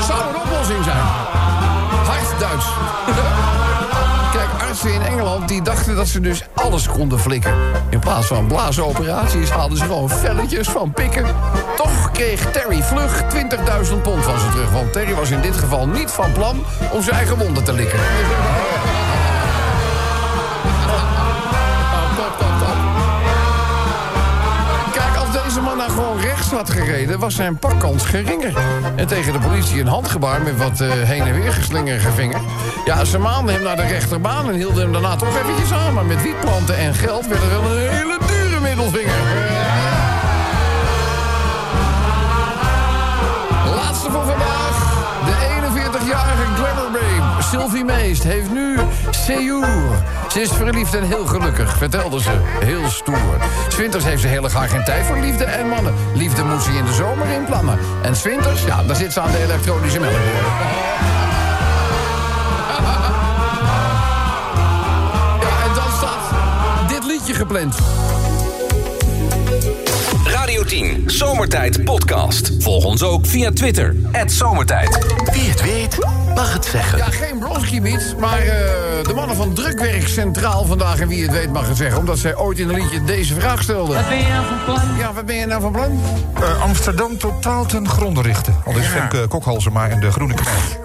Zou 0.07 0.19
een 0.29 0.41
oplossing 0.41 0.83
zijn. 0.83 1.05
Hard 2.05 2.39
Duits. 2.39 2.65
In 4.83 5.01
Engeland 5.01 5.47
die 5.47 5.61
dachten 5.61 5.95
dat 5.95 6.07
ze 6.07 6.19
dus 6.19 6.43
alles 6.53 6.87
konden 6.87 7.19
flikken. 7.19 7.53
In 7.89 7.99
plaats 7.99 8.27
van 8.27 8.47
blazenoperaties 8.47 9.49
haalden 9.49 9.77
ze 9.77 9.83
gewoon 9.83 10.09
velletjes 10.09 10.67
van 10.67 10.91
pikken. 10.91 11.25
Toch 11.75 12.11
kreeg 12.11 12.51
Terry 12.51 12.81
vlug 12.81 13.23
20.000 13.23 14.01
pond 14.01 14.23
van 14.23 14.39
ze 14.39 14.49
terug. 14.49 14.71
Want 14.71 14.93
Terry 14.93 15.15
was 15.15 15.29
in 15.29 15.41
dit 15.41 15.55
geval 15.55 15.87
niet 15.87 16.11
van 16.11 16.31
plan 16.31 16.63
om 16.91 17.01
zijn 17.01 17.15
eigen 17.15 17.37
wonden 17.37 17.63
te 17.63 17.73
likken. 17.73 17.99
Had 26.53 26.69
gereden, 26.69 27.19
was 27.19 27.35
zijn 27.35 27.57
pakkans 27.57 28.05
geringer. 28.05 28.53
En 28.95 29.07
tegen 29.07 29.33
de 29.33 29.39
politie 29.39 29.81
een 29.81 29.87
handgebaar 29.87 30.41
met 30.41 30.57
wat 30.57 30.81
eh, 30.81 30.89
heen 30.91 31.21
en 31.21 31.41
weer 31.41 31.53
geslingerde 31.53 32.11
vinger. 32.11 32.41
Ja, 32.85 33.03
ze 33.03 33.17
maanden 33.17 33.53
hem 33.53 33.63
naar 33.63 33.75
de 33.75 33.87
rechterbaan 33.87 34.49
en 34.49 34.55
hielden 34.55 34.81
hem 34.81 34.91
daarna 34.91 35.15
toch 35.15 35.37
eventjes 35.37 35.71
aan. 35.71 35.93
Maar 35.93 36.05
met 36.05 36.21
wietplanten 36.21 36.77
en 36.77 36.93
geld 36.93 37.27
werd 37.27 37.41
er 37.41 37.49
wel 37.49 37.71
een 37.71 37.89
hele 37.89 38.17
dure 38.27 38.59
middelvinger. 38.59 39.15
Laatste 43.75 44.11
voor 44.11 44.25
vandaag. 44.25 44.91
De 45.25 45.35
41-jarige 45.61 46.45
glamour 46.55 46.91
babe 46.91 47.43
Sylvie 47.43 47.85
Meest 47.85 48.23
heeft 48.23 48.51
nu 48.51 48.77
Seur. 49.09 49.67
Ze 50.33 50.41
is 50.41 50.51
verliefd 50.51 50.95
en 50.95 51.03
heel 51.03 51.25
gelukkig, 51.25 51.77
vertelde 51.77 52.21
ze. 52.21 52.31
Heel 52.59 52.89
stoer. 52.89 53.37
Swinters 53.67 54.03
heeft 54.03 54.21
ze 54.21 54.27
heel 54.27 54.49
graag 54.49 54.69
geen 54.71 54.83
tijd 54.83 55.05
voor 55.05 55.19
liefde 55.19 55.43
en 55.43 55.67
mannen. 55.67 55.93
Liefde 56.13 56.43
moet 56.43 56.61
ze 56.61 56.71
in 56.71 56.85
de 56.85 56.93
zomer 56.93 57.27
inplannen. 57.27 57.79
En 58.01 58.15
Swinters, 58.15 58.63
ja, 58.65 58.83
daar 58.83 58.95
zit 58.95 59.13
ze 59.13 59.19
aan 59.19 59.31
de 59.31 59.43
elektronische 59.43 59.99
meloenen. 59.99 60.21
En 65.63 65.73
dan 65.75 65.91
staat 65.97 66.89
dit 66.89 67.05
liedje 67.05 67.33
gepland. 67.33 67.75
Radio 70.25 70.63
10, 70.63 71.03
Zomertijd 71.05 71.83
Podcast. 71.83 72.51
Volg 72.59 72.85
ons 72.85 73.03
ook 73.03 73.25
via 73.25 73.51
Twitter, 73.51 73.95
Zomertijd. 74.25 75.05
Wie 75.33 75.49
het 75.49 75.61
weet 75.61 75.97
mag 76.35 76.53
het 76.53 76.65
zeggen. 76.65 76.97
Ja, 76.97 77.05
geen 77.05 77.39
Bronski 77.39 77.81
Beats, 77.81 78.15
maar 78.19 78.39
eh, 78.39 78.47
de 79.03 79.11
mannen 79.15 79.35
van 79.35 79.53
Drukwerk 79.53 80.07
Centraal 80.07 80.65
vandaag 80.65 80.99
en 80.99 81.07
wie 81.07 81.21
het 81.23 81.31
weet 81.31 81.51
mag 81.53 81.67
het 81.67 81.77
zeggen. 81.77 81.99
Omdat 81.99 82.17
zij 82.17 82.35
ooit 82.35 82.59
in 82.59 82.69
een 82.69 82.75
liedje 82.75 83.03
deze 83.03 83.33
vraag 83.39 83.61
stelden. 83.61 83.95
Wat 83.95 84.07
ben 84.09 84.17
je 84.17 84.27
nou 84.27 84.45
van 84.45 84.63
plan? 84.65 84.97
Ja, 84.97 85.13
wat 85.13 85.25
ben 85.25 85.35
je 85.35 85.45
nou 85.45 85.61
van 85.61 85.71
plan? 85.71 85.99
Eh, 86.41 86.61
Amsterdam 86.61 87.17
totaal 87.17 87.65
ten 87.65 87.87
gronde 87.89 88.21
richten. 88.21 88.55
Al 88.65 88.77
is 88.77 88.85
Femke 88.87 89.27
Kokhalsema 89.27 89.87
en 89.89 89.99
de 89.99 90.11
Groene 90.11 90.33
Knecht. 90.33 90.77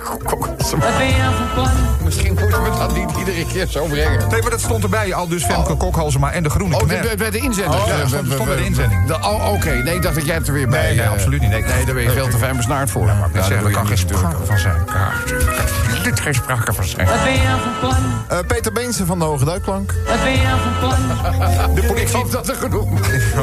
Wat 0.71 0.97
ben 0.99 1.07
je 1.07 1.17
nou 1.17 1.35
van 1.35 1.53
plan? 1.55 1.71
Misschien 2.05 2.35
moeten 2.41 2.63
we 2.63 2.71
dat 2.79 2.95
niet 2.97 3.11
iedere 3.19 3.47
keer 3.47 3.67
zo 3.67 3.85
brengen. 3.85 4.29
Nee, 4.31 4.41
maar 4.43 4.51
dat 4.51 4.61
stond 4.61 4.83
erbij. 4.83 5.15
Al 5.15 5.29
dus 5.29 5.45
Femke 5.45 5.75
Kokhalsema 5.75 6.33
en 6.33 6.43
de 6.43 6.51
Groene 6.51 6.75
Oh, 6.77 6.83
Knecht. 6.83 7.17
bij, 7.17 7.31
de 7.31 7.39
inzending. 7.39 7.75
Oh, 7.83 7.87
ja, 7.87 7.93
Eh, 8.01 8.07
stond- 8.07 8.45
bij 8.45 8.57
de 8.57 8.65
inzending. 8.65 9.13
oh, 9.25 9.53
Oké, 9.53 9.71
nee, 9.71 9.95
ik 9.95 10.03
dacht 10.03 10.15
dat 10.15 10.27
jij 10.27 10.35
het 10.35 10.47
er 10.47 10.53
weer 10.53 10.69
bij... 10.69 10.83
Nee, 10.87 10.97
nee, 10.97 11.07
absoluut 11.07 11.41
niet. 11.41 11.51
Nee. 11.51 11.63
Nee, 11.63 11.85
daar 11.85 11.95
ben 11.95 12.03
je 12.03 12.11
veel 12.11 12.29
te 12.29 12.37
fijn 12.39 12.57
besnaard 12.57 12.91
voor. 12.91 13.07
Ja, 13.07 13.15
maar 13.15 13.29
ik 13.29 13.35
Ja, 13.35 13.43
zeggen, 13.43 13.67
er 13.67 13.73
kan 13.73 13.87
geen 13.87 13.97
je 13.97 14.15
sprake 14.15 14.45
van 14.45 14.59
zijn. 14.59 14.77
Ja, 14.87 15.11
is 16.13 16.21
geen 16.21 16.35
sprake 16.35 16.73
van 16.73 16.85
zijn. 16.85 17.07
Wat 17.07 17.23
ben 17.25 17.33
je 17.33 17.39
nou 17.43 17.61
van 17.61 17.73
plan? 17.81 17.97
Eh, 18.29 18.39
Peter 18.47 18.73
Beense 18.73 19.07
van 19.07 19.19
de 19.19 19.25
Hoge 19.25 19.45
Duikplank. 19.45 19.95
Wat 20.07 20.23
ben 20.23 20.33
je 20.33 20.43
nou 20.43 20.59
van 20.61 20.79
plan? 20.79 20.97
De 21.75 21.81
Ik 21.81 21.87
politie, 21.87 22.17
hoop 22.17 22.33
dat 22.33 22.49
er 22.49 22.55
genoeg... 22.55 22.89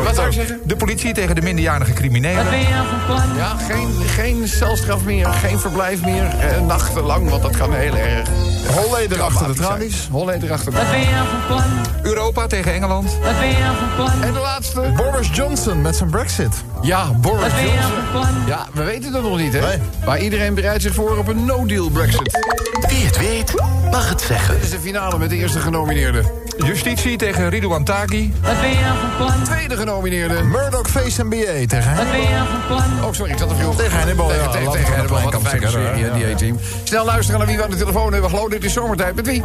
Wat 0.03 0.15
zou 0.15 0.27
je 0.27 0.33
zeggen? 0.33 0.59
de 0.63 0.75
politie 0.75 1.13
tegen 1.13 1.35
de 1.35 1.41
minderjarige 1.41 1.91
Wat 1.91 1.99
criminelen. 1.99 2.49
ben 2.49 2.59
je 2.59 2.69
nou 2.69 2.87
van 2.87 3.05
plan? 3.05 3.35
Ja, 3.37 3.55
geen, 3.73 3.93
geen 4.07 4.47
celstraf 4.47 5.03
meer, 5.03 5.27
geen 5.27 5.59
verblijf 5.59 6.01
meer, 6.05 6.23
eh, 6.39 6.61
nachtenlang, 6.61 7.29
want 7.29 7.41
dat 7.41 7.57
kan 7.57 7.73
heel 7.73 7.95
erg. 7.95 8.27
Holleder 8.75 9.21
achter 9.21 9.47
de 9.47 9.53
tralies. 9.53 10.07
Holleder 10.11 10.51
achter 10.51 10.71
de 10.71 10.77
Wat 10.77 10.89
ben 10.89 10.99
je 10.99 11.05
nou 11.11 11.27
van 11.27 11.47
plan? 11.47 11.63
Europa 12.03 12.47
tegen 12.47 12.73
Engeland. 12.73 13.03
Wat 13.23 13.39
ben 13.39 13.47
je 13.47 13.57
nou 13.59 13.75
van 13.77 13.95
plan? 13.95 14.21
En 14.23 14.33
de 14.33 14.39
laatste? 14.39 14.81
Boris 14.95 15.29
Johnson 15.33 15.81
met 15.81 15.95
zijn 15.95 16.09
brexit. 16.09 16.63
Ja, 16.81 17.05
Boris 17.13 17.41
Wat 17.41 17.51
ben 17.53 17.61
je 17.63 17.67
nou 17.67 17.79
Johnson. 17.79 18.03
van 18.11 18.21
plan? 18.21 18.33
Ja, 18.47 18.65
we 18.73 18.83
weten 18.83 19.13
het 19.13 19.23
nog 19.23 19.37
niet, 19.37 19.53
hè? 19.53 19.59
Nee. 19.59 19.79
Maar 20.05 20.19
iedereen 20.19 20.53
bereidt 20.53 20.81
zich 20.81 20.93
voor 20.93 21.17
op 21.17 21.27
een 21.27 21.45
no-deal 21.45 21.84
Brexit. 21.91 22.39
Wie 22.87 23.05
het 23.05 23.17
weet, 23.17 23.53
mag 23.91 24.09
het 24.09 24.21
zeggen. 24.21 24.53
Dit 24.53 24.63
is 24.63 24.69
de 24.69 24.79
finale 24.79 25.17
met 25.17 25.29
de 25.29 25.35
eerste 25.35 25.59
genomineerde. 25.59 26.23
Justitie 26.57 27.17
tegen 27.17 27.49
Ridouan 27.49 27.83
Taghi. 27.83 28.33
Wat 28.41 28.61
ben 28.61 28.69
je 28.69 28.79
nou 28.79 28.97
van 28.99 29.15
plan? 29.17 29.43
Tweede 29.43 29.77
genomineerde. 29.77 30.43
Murdoch 30.43 30.89
Face 30.89 31.23
NBA 31.23 31.65
tegen 31.67 31.95
Wat 31.95 32.11
ben 32.11 32.21
je 32.21 32.29
nou 32.29 32.47
van 32.47 32.67
plan? 32.67 33.05
Oh, 33.05 33.13
sorry, 33.13 33.31
ik 33.31 33.37
zat 33.37 33.49
er 33.49 33.55
vroeg. 33.55 33.75
Tegen 33.75 33.97
Hannibal, 33.97 34.27
Tegen, 34.27 34.43
ja, 34.43 34.49
tegen, 34.49 34.71
tegen 34.71 34.93
Hannibal. 34.93 35.21
Wat 35.21 35.33
een 35.33 35.45
fijne 35.45 35.69
serie, 35.69 36.11
die 36.11 36.25
A-team. 36.25 36.59
Snel 36.83 37.05
luisteren 37.05 37.39
naar 37.39 37.47
wie 37.47 37.57
we 37.57 37.63
aan 37.63 37.69
de 37.69 37.77
telefoon 37.77 38.13
hebben. 38.13 38.31
Hallo, 38.31 38.49
dit 38.49 38.63
is 38.63 38.73
Zomertijd. 38.73 39.15
Met 39.15 39.25
wie? 39.25 39.43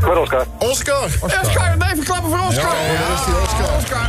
Met 0.00 0.16
Oscar. 0.16 0.46
Oscar. 0.58 1.04
Oscar, 1.20 1.76
even 1.92 2.04
klappen 2.04 2.30
voor 2.30 2.46
Oscar. 2.48 2.74
Ja, 2.76 3.00
daar 3.00 3.18
is 3.18 3.24
die 3.24 3.40
Oscar. 3.42 3.76
Oscar. 3.76 4.06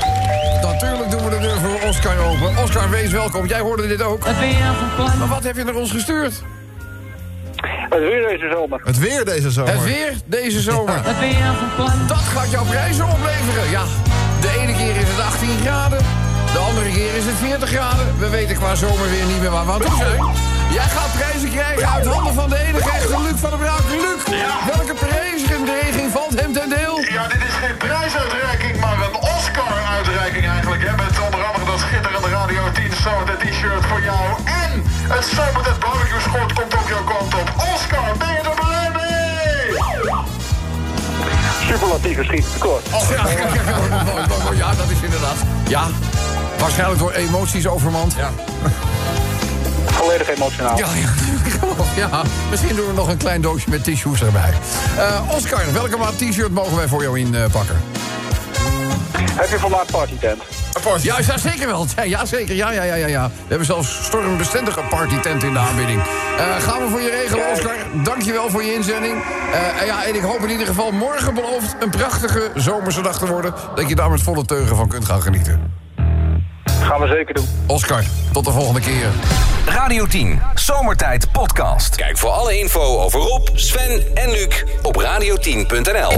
Natuurlijk 0.61 1.11
doen 1.11 1.23
we 1.23 1.29
de 1.29 1.39
deur 1.39 1.57
voor 1.57 1.89
Oscar 1.89 2.17
open. 2.17 2.63
Oscar, 2.63 2.89
wees 2.89 3.11
welkom. 3.11 3.45
Jij 3.45 3.59
hoorde 3.59 3.87
dit 3.87 4.01
ook. 4.01 4.25
Wat 4.25 4.39
ben 4.39 4.47
je 4.47 4.59
nou 4.59 4.75
van 4.75 4.95
plan? 4.95 5.17
Maar 5.17 5.27
wat 5.27 5.43
heb 5.43 5.55
je 5.55 5.63
naar 5.63 5.75
ons 5.75 5.91
gestuurd? 5.91 6.43
Het 7.89 7.99
weer 7.99 8.27
deze 8.27 8.49
zomer. 8.51 8.81
Het 8.83 8.97
weer 8.99 9.25
deze 9.25 9.51
zomer. 9.51 9.73
Het 9.73 9.83
weer 9.83 10.13
deze 10.25 10.61
zomer. 10.61 11.03
Van 11.03 11.69
plan? 11.75 12.07
Dat 12.07 12.17
gaat 12.17 12.51
jouw 12.51 12.65
prijzen 12.65 13.05
opleveren. 13.05 13.69
Ja, 13.69 13.83
de 14.41 14.49
ene 14.59 14.73
keer 14.73 14.95
is 14.95 15.07
het 15.07 15.19
18 15.19 15.49
graden. 15.61 15.99
De 16.53 16.59
andere 16.59 16.91
keer 16.91 17.13
is 17.15 17.25
het 17.25 17.35
40 17.35 17.69
graden. 17.69 18.05
We 18.19 18.29
weten 18.29 18.55
qua 18.55 18.75
zomer 18.75 19.09
weer 19.09 19.25
niet 19.25 19.39
meer 19.39 19.51
waar 19.51 19.65
we 19.65 19.71
aan 19.71 19.81
toe 19.81 19.95
zijn. 19.97 20.19
Jij 20.77 20.89
gaat 20.95 21.11
prijzen 21.19 21.51
krijgen 21.51 21.87
uit 21.89 22.05
handen 22.05 22.33
van 22.33 22.49
de 22.49 22.57
enige 22.67 22.89
echte 22.89 23.21
Luc 23.21 23.37
van 23.43 23.49
der 23.49 23.59
Braak. 23.59 23.85
Luc, 24.03 24.21
welke 24.73 24.93
prijsregeling 25.05 26.11
valt 26.11 26.39
hem 26.39 26.51
ten 26.53 26.69
deel? 26.69 26.95
Ja, 27.17 27.23
dit 27.27 27.43
is 27.49 27.55
geen 27.63 27.77
prijsuitreiking, 27.77 28.79
maar 28.79 28.97
een 29.07 29.15
Oscar-uitreiking 29.35 30.45
eigenlijk. 30.47 30.81
Hè? 30.87 30.91
Met 30.95 31.15
onder 31.25 31.43
andere 31.43 31.65
dat 31.65 31.79
schitterende 31.79 32.29
Radio 32.29 32.61
10 32.71 32.84
Zomertijd 33.05 33.39
t-shirt 33.39 33.85
voor 33.85 34.01
jou. 34.01 34.25
En 34.45 34.83
het 35.15 35.25
Zomertijd 35.25 35.79
barbecue 35.79 36.19
schort 36.19 36.53
komt 36.53 36.73
ook 36.73 36.87
jouw 36.87 37.03
kant 37.03 37.33
op. 37.33 37.49
Oscar, 37.75 38.17
ben 38.17 38.27
je 38.27 38.39
er 38.49 38.55
blij 38.65 38.89
mee? 38.95 39.77
Superlatief 41.69 42.23
schiet 42.23 42.45
tekort. 42.53 42.85
Ja, 43.09 44.51
ja, 44.53 44.73
dat 44.75 44.89
is 44.89 45.01
inderdaad. 45.01 45.35
Ja, 45.67 45.87
waarschijnlijk 46.59 46.99
door 46.99 47.11
emoties 47.11 47.67
overmand. 47.67 48.13
Ja, 48.17 48.31
Volledig 49.85 50.29
emotionaal. 50.35 50.77
ja, 50.77 50.87
ja, 50.95 51.09
ja. 51.95 52.21
Misschien 52.49 52.75
doen 52.75 52.87
we 52.87 52.93
nog 52.93 53.07
een 53.07 53.17
klein 53.17 53.41
doosje 53.41 53.69
met 53.69 53.83
tissues 53.83 54.21
erbij. 54.21 54.53
Eh, 54.97 55.21
Oscar, 55.35 55.73
welke 55.73 55.97
maat 55.97 56.17
t-shirt 56.17 56.51
mogen 56.51 56.75
wij 56.75 56.87
voor 56.87 57.01
jou 57.01 57.19
inpakken? 57.19 57.81
Heb 59.31 59.49
je 59.49 59.59
formaat 59.59 59.91
partytent? 60.81 61.25
Ja, 61.27 61.33
ja, 61.33 61.37
zeker 61.37 61.67
wel. 61.67 61.85
Ja, 61.95 62.03
Ja, 62.03 62.25
zeker. 62.25 62.55
Ja, 62.55 62.71
ja, 62.71 62.83
ja, 62.83 62.95
ja, 62.95 63.07
ja. 63.07 63.27
We 63.27 63.45
hebben 63.47 63.65
zelfs 63.65 64.05
stormbestendige 64.05 64.81
partytent 64.89 65.43
in 65.43 65.53
de 65.53 65.59
aanbieding. 65.59 66.01
Eh, 66.01 66.45
gaan 66.59 66.81
we 66.83 66.89
voor 66.89 67.01
je 67.01 67.09
regelen, 67.09 67.51
Oscar. 67.51 67.75
Dankjewel 68.03 68.49
voor 68.49 68.63
je 68.63 68.73
inzending. 68.73 69.23
Eh, 69.53 69.81
en 69.81 69.85
ja, 69.85 70.05
en 70.05 70.15
ik 70.15 70.21
hoop 70.21 70.39
in 70.39 70.49
ieder 70.49 70.67
geval 70.67 70.91
morgen 70.91 71.33
belooft 71.33 71.75
een 71.79 71.89
prachtige 71.89 72.51
zomerse 72.55 73.01
dag 73.01 73.17
te 73.17 73.27
worden. 73.27 73.53
Dat 73.75 73.89
je 73.89 73.95
daar 73.95 74.09
met 74.09 74.21
volle 74.21 74.45
teugen 74.45 74.75
van 74.75 74.87
kunt 74.87 75.05
gaan 75.05 75.21
genieten. 75.21 75.73
Gaan 76.83 77.01
we 77.01 77.07
zeker 77.07 77.33
doen. 77.33 77.47
Oscar, 77.67 78.03
tot 78.31 78.45
de 78.45 78.51
volgende 78.51 78.79
keer. 78.79 79.07
Radio 79.65 80.05
10, 80.05 80.41
Zomertijd 80.53 81.31
Podcast. 81.31 81.95
Kijk 81.95 82.17
voor 82.17 82.29
alle 82.29 82.59
info 82.59 82.99
over 83.01 83.19
Rob, 83.19 83.47
Sven 83.53 84.03
en 84.13 84.31
Luc 84.31 84.63
op 84.81 85.01
radio10.nl. 85.01 86.09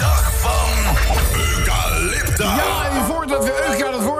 Dag 0.00 0.32
van 0.40 0.96
Eucalypta. 1.40 2.44
Ja, 2.56 2.87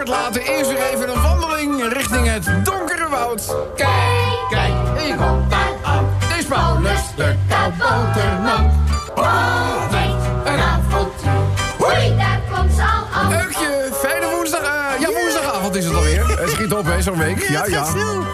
het 0.08 0.16
laten... 0.16 0.58
is 0.58 0.68
er 0.68 0.92
even 0.92 1.08
een 1.08 1.22
wandeling 1.22 1.92
richting 1.92 2.26
het 2.26 2.64
donkere 2.64 3.08
woud. 3.08 3.54
Kijk, 3.76 3.88
kijk, 4.50 4.72
ik 5.06 5.16
kom 5.16 5.48
daar 5.48 5.72
aan. 5.82 6.06
Dit 6.28 6.38
is 6.38 6.44
Paulus 6.44 7.00
de 7.16 7.34
kabouterman. 7.48 8.77
Week. 17.18 17.48
Ja, 17.48 17.64
ja. 17.66 17.86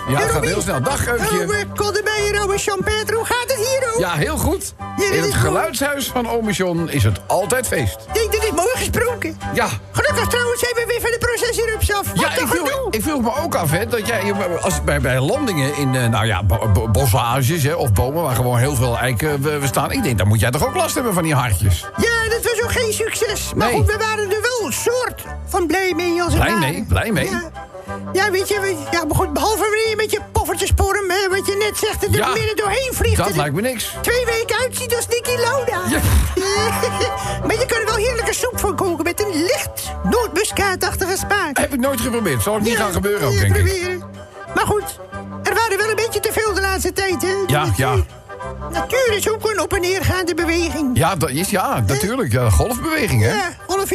Ja, 0.08 0.18
het 0.18 0.30
gaat 0.30 0.44
heel 0.44 0.60
snel. 0.60 0.82
Dag, 0.82 1.06
Eugje. 1.06 1.66
Koldebijen, 1.74 2.36
Robert 2.36 2.62
Champeter, 2.62 3.14
hoe 3.14 3.24
gaat 3.24 3.44
het 3.46 3.56
hier, 3.56 3.88
ook? 3.94 4.00
Ja, 4.00 4.12
heel 4.14 4.36
goed. 4.36 4.74
In 5.10 5.16
het 5.16 5.24
is- 5.28 5.34
geluidshuis 5.34 6.06
van 6.10 6.28
Omission 6.30 6.90
is 6.90 7.04
het 7.04 7.20
altijd 7.26 7.66
feest. 7.66 7.96
Dit, 8.12 8.32
dit 8.32 8.42
is 8.42 8.50
mooi 8.50 8.68
gesproken. 8.74 9.38
Ja. 9.54 9.66
Gelukkig 9.92 10.26
trouwens 10.28 10.60
zijn 10.60 10.74
we 10.74 10.84
weer 10.86 11.00
van 11.00 11.10
de 11.10 11.18
processierups 11.18 11.92
af. 11.92 12.06
Ja, 12.14 12.36
ik 12.40 12.46
vroeg, 12.48 12.86
ik 12.90 13.02
vroeg 13.02 13.22
me 13.22 13.42
ook 13.42 13.54
af, 13.54 13.70
hè, 13.70 13.86
dat 13.86 14.06
jij 14.06 14.32
als, 14.60 14.84
bij, 14.84 15.00
bij 15.00 15.20
landingen 15.20 15.76
in, 15.76 15.94
eh, 15.94 16.06
nou 16.08 16.26
ja, 16.26 16.42
bo- 16.42 16.68
bo- 16.72 16.88
bossages 16.88 17.62
hè, 17.62 17.72
of 17.74 17.92
bomen 17.92 18.22
waar 18.22 18.34
gewoon 18.34 18.58
heel 18.58 18.74
veel 18.74 18.98
eiken 18.98 19.28
eh, 19.30 19.34
we, 19.40 19.58
we 19.58 19.66
staan. 19.66 19.92
Ik 19.92 20.02
denk, 20.02 20.18
dan 20.18 20.28
moet 20.28 20.40
jij 20.40 20.50
toch 20.50 20.66
ook 20.66 20.74
last 20.74 20.94
hebben 20.94 21.14
van 21.14 21.22
die 21.22 21.34
hartjes? 21.34 21.84
Ja, 21.96 22.13
dat 22.66 22.76
ook 22.76 22.82
geen 22.82 22.92
succes. 22.92 23.52
Maar 23.54 23.68
Nee. 23.68 23.76
goed, 23.76 23.86
we 23.86 23.96
waren 23.98 24.24
er 24.30 24.40
wel 24.40 24.66
een 24.66 24.72
soort 24.72 25.22
van 25.48 25.66
blij 25.66 25.92
mee 25.96 26.22
als 26.22 26.32
het 26.32 26.42
Blij 26.42 26.58
mee, 26.58 26.84
blij 26.88 27.12
mee. 27.12 27.30
Ja. 27.30 27.50
Ja, 28.12 28.30
weet 28.30 28.48
je, 28.48 28.76
ja, 28.90 29.04
maar 29.04 29.16
goed, 29.16 29.32
behalve 29.32 29.58
wanneer 29.58 29.88
je 29.88 29.96
met 29.96 30.10
je 30.10 30.20
poffertjesporm, 30.32 31.10
hè, 31.10 31.28
wat 31.28 31.46
je 31.46 31.56
net 31.68 31.78
zegt, 31.78 32.04
er 32.04 32.10
Ja, 32.16 32.28
midden 32.28 32.56
doorheen 32.56 32.90
vliegt. 32.92 33.16
Dat 33.16 33.36
lijkt 33.36 33.54
me 33.54 33.60
niks. 33.60 33.92
Twee 34.00 34.24
weken 34.24 34.56
uitziet 34.58 34.96
als 34.96 35.06
Nicky 35.08 35.36
Lauda. 35.36 35.80
Ja. 35.88 36.00
maar 37.46 37.58
je 37.58 37.66
kan 37.66 37.78
er 37.78 37.84
wel 37.86 37.96
heerlijke 37.96 38.34
soep 38.34 38.60
van 38.60 38.76
koken 38.76 39.04
met 39.04 39.20
een 39.20 39.42
licht 39.42 39.92
nootmuskaatachtige 40.02 41.16
smaak. 41.16 41.58
Heb 41.58 41.72
ik 41.72 41.80
nooit 41.80 42.00
geprobeerd. 42.00 42.42
Zal 42.42 42.54
ook 42.54 42.60
niet 42.60 42.76
gaan 42.76 42.92
gebeuren 42.92 43.26
ook, 43.28 43.38
denk 43.38 43.56
ik. 43.56 43.64
proberen. 43.64 44.02
Maar 44.54 44.66
goed, 44.66 44.98
er 45.42 45.54
waren 45.54 45.78
wel 45.78 45.88
een 45.88 45.96
beetje 45.96 46.20
te 46.20 46.32
veel 46.32 46.54
de 46.54 46.60
laatste 46.60 46.92
tijd, 46.92 47.22
hè? 47.22 47.34
Ja, 47.46 47.66
ja. 47.76 47.94
Natuur 48.70 49.12
is 49.16 49.30
ook 49.30 49.50
een 49.50 49.60
op- 49.60 49.72
en 49.72 49.80
neergaande 49.80 50.34
beweging. 50.34 50.90
Ja, 50.98 51.16
dat 51.16 51.30
is, 51.30 51.50
ja, 51.50 51.80
natuurlijk. 51.86 52.32
Ja, 52.32 52.50
golfbeweging, 52.50 53.22
hè? 53.22 53.32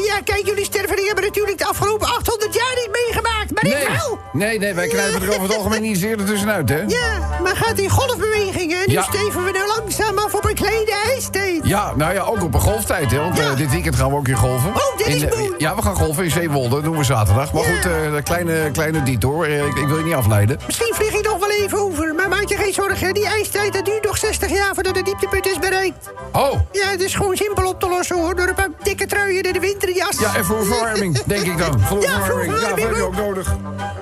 Ja, 0.03 0.21
kijk, 0.23 0.45
jullie 0.45 0.63
stervelingen 0.65 1.05
hebben 1.05 1.23
natuurlijk 1.23 1.57
de 1.57 1.65
afgelopen 1.65 2.07
800 2.07 2.53
jaar 2.53 2.73
niet 2.75 2.89
meegemaakt. 2.91 3.51
Maar 3.53 3.63
Nee, 3.63 3.73
ik 3.81 3.87
wel. 3.87 4.19
nee, 4.33 4.59
nee, 4.59 4.73
wij 4.73 4.87
knijpen 4.87 5.21
er 5.21 5.29
over 5.29 5.41
het 5.41 5.55
algemeen 5.55 5.81
niet 5.81 5.97
zeer 5.97 6.17
tussenuit, 6.25 6.69
hè? 6.69 6.81
Ja, 6.87 7.37
maar 7.43 7.55
gaat 7.55 7.77
in 7.79 7.89
golfbewegingen. 7.89 8.77
En 8.77 8.83
nu 8.87 8.93
Ja. 8.93 9.01
steven 9.03 9.43
we 9.43 9.51
er 9.51 9.73
langzaam 9.77 10.17
af 10.17 10.33
op 10.33 10.45
een 10.45 10.55
kleine 10.55 10.91
ijstijd. 11.05 11.59
Ja, 11.63 11.93
nou 11.95 12.13
ja, 12.13 12.21
ook 12.21 12.43
op 12.43 12.53
een 12.53 12.59
golftijd, 12.59 13.11
hè? 13.11 13.19
Want 13.19 13.37
Ja. 13.37 13.43
eh, 13.43 13.55
dit 13.57 13.71
weekend 13.71 13.95
gaan 13.95 14.09
we 14.09 14.15
ook 14.15 14.25
weer 14.27 14.37
golven. 14.37 14.69
Oh, 14.75 14.97
dit 14.97 15.07
is 15.07 15.21
In, 15.21 15.29
mooi. 15.29 15.51
Ja, 15.57 15.75
we 15.75 15.81
gaan 15.81 15.95
golven 15.95 16.23
in 16.23 16.31
Zeewolde. 16.31 16.69
Dat 16.69 16.83
doen 16.83 16.97
we 16.97 17.03
zaterdag. 17.03 17.53
Maar 17.53 17.63
Ja. 17.63 17.69
goed, 17.69 17.91
eh, 17.91 18.23
kleine, 18.23 18.71
kleine 18.71 19.03
detour. 19.03 19.45
Eh, 19.45 19.65
Ik, 19.65 19.75
ik 19.77 19.87
wil 19.87 19.97
je 19.97 20.03
niet 20.03 20.13
afleiden. 20.13 20.59
Misschien 20.65 20.93
vlieg 20.95 21.07
ik 21.13 21.13
nog 21.13 21.18
wel 21.18 21.18
even 21.63 21.77
over. 21.79 22.15
Maar 22.15 22.29
maak 22.29 22.47
je 22.49 22.55
geen 22.55 22.73
zorgen, 22.73 23.13
die 23.13 23.25
ijstijd 23.25 23.73
dat 23.73 23.85
duurt 23.85 24.03
nog 24.05 24.17
60 24.17 24.49
jaar 24.49 24.73
voordat 24.73 24.93
de 24.95 25.03
dieptepunt 25.03 25.47
is 25.47 25.59
bereikt. 25.59 26.09
Oh, 26.33 26.51
Ja, 26.71 26.87
het 26.89 27.01
is 27.01 27.15
gewoon 27.15 27.35
simpel 27.35 27.67
op 27.67 27.79
te 27.79 27.89
lossen 27.89 28.15
hoor. 28.15 28.35
Door 28.35 28.47
een 28.47 28.55
paar 28.55 28.69
dikke 28.83 29.05
truien 29.05 29.43
en 29.43 29.53
de 29.53 29.59
winterjas. 29.59 30.19
ja, 30.19 30.35
en 30.35 30.45
voor 30.45 30.65
verwarming, 30.65 31.19
denk 31.25 31.45
ik 31.45 31.57
dan. 31.57 31.79
Voor 31.79 32.01
Ja, 32.01 32.15
voor 32.15 32.23
verwarming. 32.25 32.61
Ja, 32.61 32.69
dat 32.69 32.79
heb 32.79 32.95
je 32.95 33.01
ook. 33.03 33.15
nodig. 33.15 33.55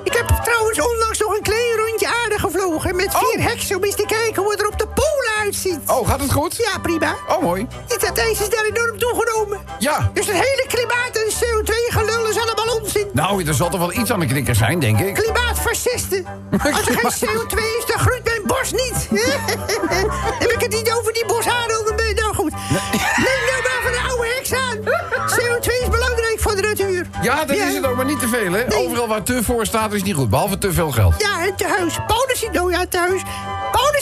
Ik 0.04 0.13
heb 0.13 0.28
trouwens 0.43 0.82
onlangs 0.82 1.20
nog 1.20 1.36
een 1.36 1.41
klein 1.43 1.76
rondje 1.88 2.08
aarde 2.24 2.39
gevlogen 2.39 2.96
met 2.96 3.15
vier 3.17 3.43
heksen 3.43 3.76
om 3.76 3.84
eens 3.84 3.96
te 3.96 4.06
kijken 4.08 4.41
hoe 4.41 4.52
het 4.52 4.62
er 4.62 4.67
op 4.67 4.80
de 4.80 4.88
polen 4.88 5.32
uitziet. 5.41 5.74
ziet. 5.74 5.89
Oh, 5.89 6.08
gaat 6.08 6.20
het 6.22 6.32
goed? 6.32 6.56
Ja, 6.56 6.80
prima. 6.80 7.15
Oh, 7.28 7.41
mooi. 7.41 7.67
Dit 7.88 8.02
dat 8.02 8.17
ijs 8.17 8.39
is 8.41 8.50
daar 8.50 8.65
enorm 8.74 8.98
toegenomen. 9.00 9.60
Ja. 9.80 10.12
Dus 10.13 10.26
het 10.26 10.36
hele 10.36 10.65
klimaat 10.67 11.12
en 11.13 11.32
CO2-gelul 11.34 12.28
is 12.30 12.38
allemaal 12.39 12.76
onzin. 12.82 13.08
Nou, 13.13 13.46
er 13.48 13.54
zal 13.54 13.70
toch 13.70 13.80
wel 13.80 13.93
iets 13.93 14.12
aan 14.12 14.20
de 14.20 14.26
knikker 14.26 14.56
zijn, 14.56 14.80
denk 14.80 15.00
ik. 15.00 15.13
Klimaatfascisten. 15.13 16.26
Als 16.74 16.88
er 16.88 16.98
geen 17.00 17.30
CO2 17.30 17.46
is, 17.53 17.86
dan 17.88 17.99
groeit 17.99 18.23
mijn 18.23 18.41
bos 18.45 18.71
niet. 18.71 19.07
Heb 20.43 20.51
ik 20.51 20.62
het 20.62 20.71
niet 20.71 20.91
over 20.91 21.13
die 21.13 21.25
bosharen 21.25 21.79
onder 21.79 21.95
me? 21.95 22.13
Nou 22.15 22.36
goed. 22.36 22.51
Neem 23.17 23.41
nou 23.49 23.62
maar 23.63 23.79
van 23.83 23.91
de 23.91 24.01
oude 24.10 24.27
heks 24.36 24.53
aan. 24.53 24.77
CO2 25.29 25.81
is 25.81 25.89
belangrijk 25.89 26.38
voor 26.39 26.55
de 26.55 26.62
natuur. 26.62 27.07
Ja, 27.21 27.45
dat 27.45 27.55
is 27.55 27.73
het 27.73 27.86
ook, 27.86 27.95
maar 27.95 28.05
niet 28.05 28.19
te 28.19 28.27
veel, 28.27 28.51
hè? 28.51 28.75
Overal 28.75 29.07
waar 29.07 29.23
te 29.23 29.43
voor 29.43 29.65
staat 29.65 29.93
is 29.93 30.03
niet 30.03 30.15
goed, 30.15 30.29
behalve 30.29 30.57
te 30.57 30.73
veel 30.73 30.91
geld. 30.91 31.13
Ja, 31.17 31.45
en 31.45 31.55
thuis. 31.55 31.97
Paulus, 32.07 32.47
nou 32.51 32.71
ja, 32.71 32.86
thuis. 32.89 33.21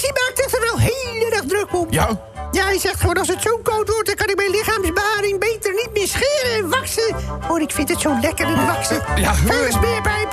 Die 0.05 0.13
maakt 0.13 0.37
zich 0.43 0.53
er 0.53 0.61
wel 0.61 0.79
heel 0.79 1.31
erg 1.31 1.45
druk 1.45 1.73
op. 1.73 1.91
Ja? 1.91 2.19
Ja, 2.55 2.65
hij 2.65 2.79
zegt 2.79 2.99
gewoon 2.99 3.17
als 3.17 3.27
het 3.27 3.41
zo 3.41 3.57
koud 3.63 3.89
wordt... 3.89 4.05
dan 4.05 4.15
kan 4.15 4.29
ik 4.29 4.35
mijn 4.35 4.49
lichaamsbeharing 4.49 5.39
beter 5.39 5.71
niet 5.73 5.89
meer 5.93 6.07
scheren 6.07 6.53
en 6.57 6.69
waksen. 6.69 7.15
Oh, 7.49 7.61
ik 7.61 7.71
vind 7.71 7.89
het 7.89 8.01
zo 8.01 8.17
lekker 8.21 8.47
in 8.47 8.65
waksen. 8.65 9.01
Ja. 9.15 9.33
Vuile 9.33 9.71
speerpijp. 9.71 10.31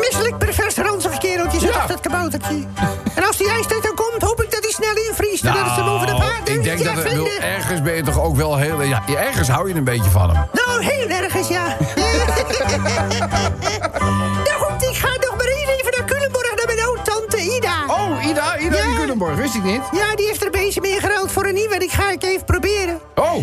Misselijk 0.00 0.38
pervers 0.38 0.76
ranzig 0.76 1.18
kereltje, 1.18 1.58
zegt 1.60 1.74
Ja. 1.74 1.86
dat 1.86 2.00
kaboutertje. 2.00 2.64
En 3.14 3.24
als 3.26 3.36
die 3.36 3.50
ijstijd 3.50 3.82
dan 3.82 3.94
komt, 3.94 4.22
hoop 4.22 4.42
ik 4.42 4.50
dat 4.50 4.62
hij 4.62 4.72
snel 4.72 4.94
invriest... 5.08 5.44
en 5.44 5.52
dat 5.52 5.64
het 5.64 5.74
ze 5.74 5.82
boven 5.84 6.06
de 6.06 6.12
paard 6.14 6.44
Nou, 6.44 6.58
ik 6.58 6.62
denk 6.64 6.84
dat 6.84 6.94
ja, 6.94 7.00
vinden. 7.00 7.42
ergens 7.42 7.82
ben 7.82 7.94
je 7.94 8.02
toch 8.02 8.22
ook 8.22 8.36
wel 8.36 8.56
heel... 8.56 8.82
Ja, 8.82 9.02
ergens 9.06 9.48
hou 9.48 9.68
je 9.68 9.74
een 9.74 9.84
beetje 9.84 10.10
van 10.10 10.30
hem. 10.30 10.46
Nou, 10.52 10.82
heel 10.84 11.08
ergens, 11.08 11.48
ja. 11.48 11.66
nou 14.46 14.58
goed, 14.58 14.82
ik 14.82 14.96
ga 14.96 15.08
nog 15.20 15.27
Ida. 17.56 17.84
Oh, 17.86 18.24
Ida, 18.26 18.58
Ida 18.58 18.76
Ja. 18.76 18.82
in 18.84 18.94
Culemborg, 18.96 19.34
wist 19.36 19.54
ik 19.54 19.62
niet. 19.64 19.80
Ja, 19.92 20.14
die 20.16 20.26
heeft 20.26 20.40
er 20.40 20.46
een 20.46 20.52
beetje 20.64 20.80
meer 20.80 21.00
geruild 21.00 21.32
voor 21.32 21.46
een 21.46 21.54
nieuwe. 21.54 21.78
Die 21.78 21.90
ga 21.90 22.10
ik 22.10 22.22
even 22.24 22.44
proberen. 22.44 23.00
Oh, 23.14 23.34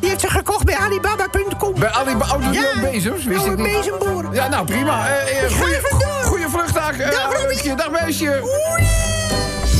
Die 0.00 0.08
heeft 0.08 0.20
ze 0.20 0.28
gekocht 0.30 0.64
bij 0.64 0.76
Alibaba.com. 0.76 1.74
bij 1.78 1.88
Alibaba, 1.90 2.34
oh, 2.34 2.52
Ja. 2.54 2.90
bezems, 2.90 3.24
wist 3.24 3.44
ik 3.44 3.48
Oude 3.48 3.62
niet. 3.62 3.76
bezemboer. 3.76 4.34
Ja, 4.34 4.48
nou 4.48 4.64
prima. 4.66 5.06
Ik 5.08 5.50
ga 5.50 5.58
goeie-. 5.58 5.80
Goeie 6.24 6.48
vluchtdag. 6.48 6.98
eh, 6.98 7.10
Dag, 7.10 7.36
Robbie. 7.40 7.74
Dag, 7.74 7.90
meisje. 7.90 8.40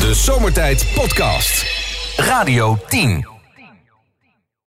De 0.01 0.14
Zomertijd 0.14 0.87
Podcast. 0.94 1.64
Radio 2.16 2.79
10. 2.88 3.34